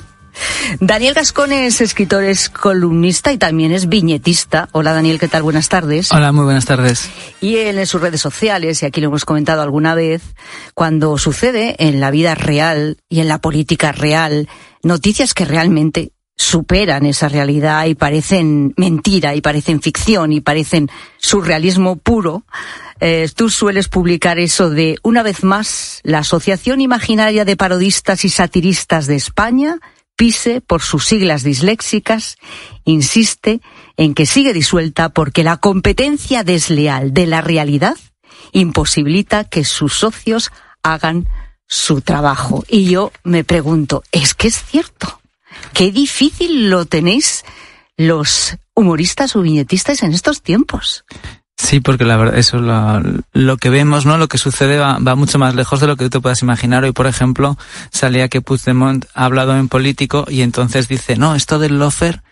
Daniel 0.81 1.15
Gascón 1.15 1.53
es 1.53 1.81
escritor, 1.81 2.25
es 2.25 2.49
columnista 2.49 3.33
y 3.33 3.39
también 3.39 3.73
es 3.73 3.89
viñetista. 3.89 4.69
Hola 4.73 4.93
Daniel, 4.93 5.19
¿qué 5.19 5.29
tal? 5.29 5.43
Buenas 5.43 5.69
tardes. 5.69 6.13
Hola, 6.13 6.33
muy 6.33 6.45
buenas 6.45 6.67
tardes. 6.67 7.09
Y 7.41 7.57
él 7.57 7.79
en 7.79 7.87
sus 7.87 8.01
redes 8.01 8.21
sociales, 8.21 8.83
y 8.83 8.87
aquí 8.87 9.01
lo 9.01 9.09
hemos 9.09 9.25
comentado 9.25 9.63
alguna 9.63 9.95
vez, 9.95 10.23
cuando 10.75 11.19
sucede 11.19 11.77
en 11.79 12.01
la 12.01 12.11
vida 12.11 12.35
real 12.35 12.99
y 13.09 13.21
en 13.21 13.29
la 13.29 13.39
política 13.39 13.93
real, 13.93 14.49
noticias 14.83 15.35
que 15.35 15.45
realmente 15.45 16.13
superan 16.37 17.07
esa 17.07 17.29
realidad 17.29 17.87
y 17.87 17.95
parecen 17.95 18.75
mentira 18.77 19.35
y 19.35 19.41
parecen 19.41 19.81
ficción 19.81 20.33
y 20.33 20.41
parecen 20.41 20.91
surrealismo 21.17 21.97
puro, 21.97 22.45
eh, 23.01 23.29
tú 23.35 23.49
sueles 23.49 23.89
publicar 23.89 24.39
eso 24.39 24.69
de, 24.69 24.99
una 25.03 25.23
vez 25.23 25.45
más, 25.45 26.01
la 26.03 26.19
Asociación 26.19 26.81
Imaginaria 26.81 27.45
de 27.45 27.57
Parodistas 27.57 28.25
y 28.25 28.29
Satiristas 28.29 29.07
de 29.07 29.17
España 29.17 29.79
PISE, 30.17 30.61
por 30.61 30.83
sus 30.83 31.05
siglas 31.05 31.43
disléxicas, 31.43 32.37
insiste 32.85 33.61
en 33.97 34.15
que 34.15 34.27
sigue 34.27 34.53
disuelta 34.53 35.11
porque 35.11 35.45
la 35.45 35.59
competencia 35.59 36.43
desleal 36.43 37.13
de 37.15 37.27
la 37.27 37.41
realidad 37.43 37.97
imposibilita 38.53 39.45
que 39.45 39.65
sus 39.65 39.95
socios 39.95 40.51
hagan 40.83 41.29
su 41.67 42.01
trabajo. 42.01 42.65
Y 42.69 42.87
yo 42.87 43.13
me 43.25 43.45
pregunto, 43.45 44.03
¿es 44.13 44.35
que 44.35 44.49
es 44.49 44.63
cierto? 44.65 45.21
Qué 45.73 45.91
difícil 45.91 46.71
lo 46.71 46.87
tenéis 46.87 47.45
los 47.97 48.57
humoristas 48.75 49.37
o 49.37 49.43
viñetistas 49.43 50.03
en 50.03 50.13
estos 50.13 50.43
tiempos. 50.43 51.05
Sí, 51.67 51.81
porque 51.81 52.05
la 52.05 52.17
verdad, 52.17 52.39
eso 52.39 52.59
lo, 52.59 53.03
lo 53.33 53.57
que 53.57 53.71
vemos, 53.71 54.07
¿no? 54.07 54.19
Lo 54.19 54.29
que 54.29 54.39
sucede 54.39 54.79
va, 54.79 54.99
va, 55.01 55.17
mucho 55.17 55.41
más 55.41 55.57
lejos 55.57 55.81
de 55.81 55.89
lo 55.89 55.97
que 55.97 56.05
tú 56.05 56.11
te 56.11 56.21
puedas 56.21 56.41
imaginar. 56.41 56.85
Hoy, 56.85 56.93
por 56.93 57.09
ejemplo, 57.09 57.59
salía 57.91 58.29
que 58.29 58.41
Puigdemont 58.41 59.05
ha 59.15 59.25
hablado 59.25 59.57
en 59.57 59.67
político 59.67 60.27
y 60.29 60.43
entonces 60.43 60.87
dice, 60.87 61.17
no, 61.17 61.35
esto 61.35 61.59
del 61.59 61.81
lofer 61.81 62.23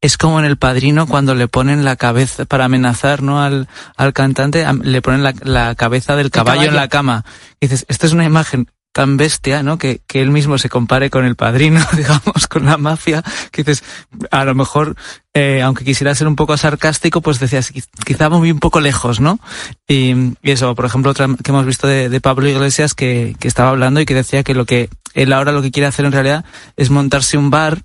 es 0.00 0.16
como 0.16 0.38
en 0.38 0.44
El 0.44 0.58
Padrino 0.58 1.08
cuando 1.08 1.34
le 1.34 1.48
ponen 1.48 1.84
la 1.84 1.96
cabeza 1.96 2.44
para 2.44 2.66
amenazar, 2.66 3.20
¿no? 3.20 3.42
Al, 3.42 3.66
al 3.96 4.12
cantante, 4.12 4.64
le 4.84 5.02
ponen 5.02 5.24
la, 5.24 5.34
la 5.42 5.74
cabeza 5.74 6.14
del 6.14 6.30
caballo, 6.30 6.60
caballo, 6.60 6.70
en 6.70 6.76
la 6.76 6.86
cama. 6.86 7.24
Y 7.58 7.66
dices, 7.66 7.86
esta 7.88 8.06
es 8.06 8.12
una 8.12 8.24
imagen 8.24 8.68
tan 8.94 9.16
bestia, 9.16 9.64
¿no? 9.64 9.76
Que, 9.76 10.00
que 10.06 10.22
él 10.22 10.30
mismo 10.30 10.56
se 10.56 10.68
compare 10.68 11.10
con 11.10 11.24
el 11.24 11.34
padrino, 11.34 11.84
digamos, 11.96 12.46
con 12.48 12.64
la 12.64 12.78
mafia, 12.78 13.24
que 13.50 13.64
dices, 13.64 13.82
a 14.30 14.44
lo 14.44 14.54
mejor, 14.54 14.94
eh, 15.34 15.62
aunque 15.62 15.84
quisiera 15.84 16.14
ser 16.14 16.28
un 16.28 16.36
poco 16.36 16.56
sarcástico, 16.56 17.20
pues 17.20 17.40
decías, 17.40 17.72
quizá 18.06 18.28
muy 18.30 18.52
un 18.52 18.60
poco 18.60 18.80
lejos, 18.80 19.18
¿no? 19.18 19.40
Y, 19.88 20.14
y 20.42 20.50
eso, 20.52 20.76
por 20.76 20.84
ejemplo, 20.84 21.10
otra 21.10 21.26
que 21.42 21.50
hemos 21.50 21.66
visto 21.66 21.88
de, 21.88 22.08
de 22.08 22.20
Pablo 22.20 22.48
Iglesias, 22.48 22.94
que, 22.94 23.34
que 23.40 23.48
estaba 23.48 23.70
hablando 23.70 24.00
y 24.00 24.06
que 24.06 24.14
decía 24.14 24.44
que 24.44 24.54
lo 24.54 24.64
que 24.64 24.88
él 25.12 25.32
ahora 25.32 25.50
lo 25.50 25.60
que 25.60 25.72
quiere 25.72 25.88
hacer 25.88 26.04
en 26.04 26.12
realidad 26.12 26.44
es 26.76 26.90
montarse 26.90 27.36
un 27.36 27.50
bar 27.50 27.82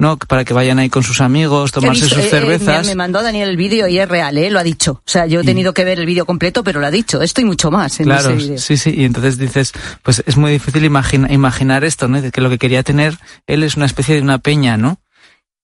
¿no? 0.00 0.16
Para 0.16 0.44
que 0.44 0.54
vayan 0.54 0.78
ahí 0.78 0.88
con 0.88 1.02
sus 1.02 1.20
amigos, 1.20 1.72
tomarse 1.72 2.02
visto- 2.02 2.14
sus 2.16 2.24
eh, 2.24 2.28
eh, 2.28 2.30
cervezas. 2.30 2.86
me, 2.86 2.92
me 2.92 2.96
mandó 2.96 3.20
Daniel 3.20 3.48
el 3.48 3.56
vídeo 3.56 3.88
y 3.88 3.98
es 3.98 4.08
real, 4.08 4.38
¿eh? 4.38 4.48
Lo 4.48 4.60
ha 4.60 4.62
dicho. 4.62 4.92
O 4.92 5.02
sea, 5.04 5.26
yo 5.26 5.40
he 5.40 5.44
tenido 5.44 5.74
que 5.74 5.84
ver 5.84 5.98
el 5.98 6.06
vídeo 6.06 6.24
completo, 6.24 6.62
pero 6.62 6.78
lo 6.80 6.86
ha 6.86 6.90
dicho. 6.92 7.20
Esto 7.20 7.40
y 7.40 7.44
mucho 7.44 7.70
más 7.72 7.98
en 7.98 8.06
Claro, 8.06 8.30
ese 8.30 8.58
sí, 8.58 8.76
sí, 8.76 8.94
y 8.96 9.04
entonces 9.04 9.38
dices, 9.38 9.72
pues 10.02 10.22
es 10.24 10.36
muy 10.36 10.52
difícil 10.52 10.84
imagina- 10.84 11.32
imaginar 11.32 11.82
esto, 11.84 12.06
¿no? 12.06 12.22
De 12.22 12.30
que 12.30 12.40
lo 12.40 12.48
que 12.48 12.58
quería 12.58 12.84
tener 12.84 13.18
él 13.48 13.64
es 13.64 13.76
una 13.76 13.86
especie 13.86 14.14
de 14.14 14.22
una 14.22 14.38
peña, 14.38 14.76
¿no? 14.76 15.00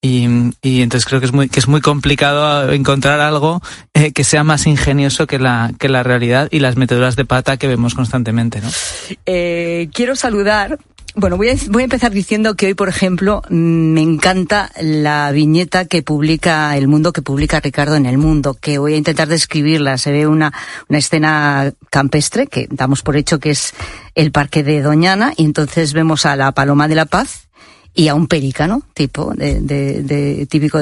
Y, 0.03 0.28
y 0.61 0.82
entonces 0.82 1.07
creo 1.07 1.20
que 1.20 1.26
es 1.26 1.32
muy, 1.32 1.49
que 1.49 1.61
es 1.61 1.66
muy 1.68 1.80
complicado 1.80 2.70
encontrar 2.72 3.20
algo 3.20 3.62
eh, 3.95 4.12
que 4.12 4.22
sea 4.24 4.45
más 4.45 4.66
ingenioso 4.66 5.26
que 5.26 5.39
la, 5.39 5.72
que 5.78 5.89
la 5.89 6.03
realidad 6.03 6.49
y 6.51 6.59
las 6.59 6.76
meteduras 6.76 7.16
de 7.16 7.24
pata 7.24 7.57
que 7.57 7.68
vemos 7.68 7.95
constantemente, 7.95 8.61
¿no? 8.61 8.68
Eh, 9.26 9.89
quiero 9.95 10.16
saludar. 10.16 10.78
Bueno, 11.17 11.37
voy 11.37 11.49
a, 11.51 11.55
voy 11.71 11.83
a 11.83 11.85
empezar 11.85 12.11
diciendo 12.11 12.57
que 12.57 12.67
hoy, 12.67 12.75
por 12.75 12.89
ejemplo, 12.89 13.43
mm, 13.49 13.55
me 13.55 14.01
encanta 14.03 14.73
la 14.81 15.31
viñeta 15.31 15.85
que 15.85 16.03
publica 16.03 16.77
El 16.77 16.89
Mundo, 16.89 17.12
que 17.12 17.23
publica 17.23 17.61
Ricardo 17.61 17.95
en 17.95 18.07
El 18.07 18.19
Mundo, 18.19 18.57
que 18.61 18.79
voy 18.79 18.95
a 18.95 18.97
intentar 18.97 19.29
describirla. 19.29 19.97
Se 19.97 20.11
ve 20.11 20.27
una, 20.27 20.53
una 20.89 20.99
escena 20.99 21.73
campestre, 21.91 22.49
que 22.49 22.67
damos 22.69 23.03
por 23.03 23.17
hecho 23.17 23.39
que 23.39 23.51
es 23.51 23.75
el 24.17 24.33
parque 24.33 24.65
de 24.65 24.83
Doñana, 24.83 25.33
y 25.37 25.45
entonces 25.45 25.93
vemos 25.93 26.27
a 26.27 26.35
la 26.35 26.51
Paloma 26.51 26.89
de 26.89 26.97
la 26.97 27.07
Paz 27.07 27.47
y 27.97 28.09
a 28.09 28.17
un 28.17 28.27
pelícano, 28.27 28.83
tipo, 28.93 29.33
de, 29.37 29.61
de- 29.61 30.03
de- 30.03 30.47
típico 30.47 30.73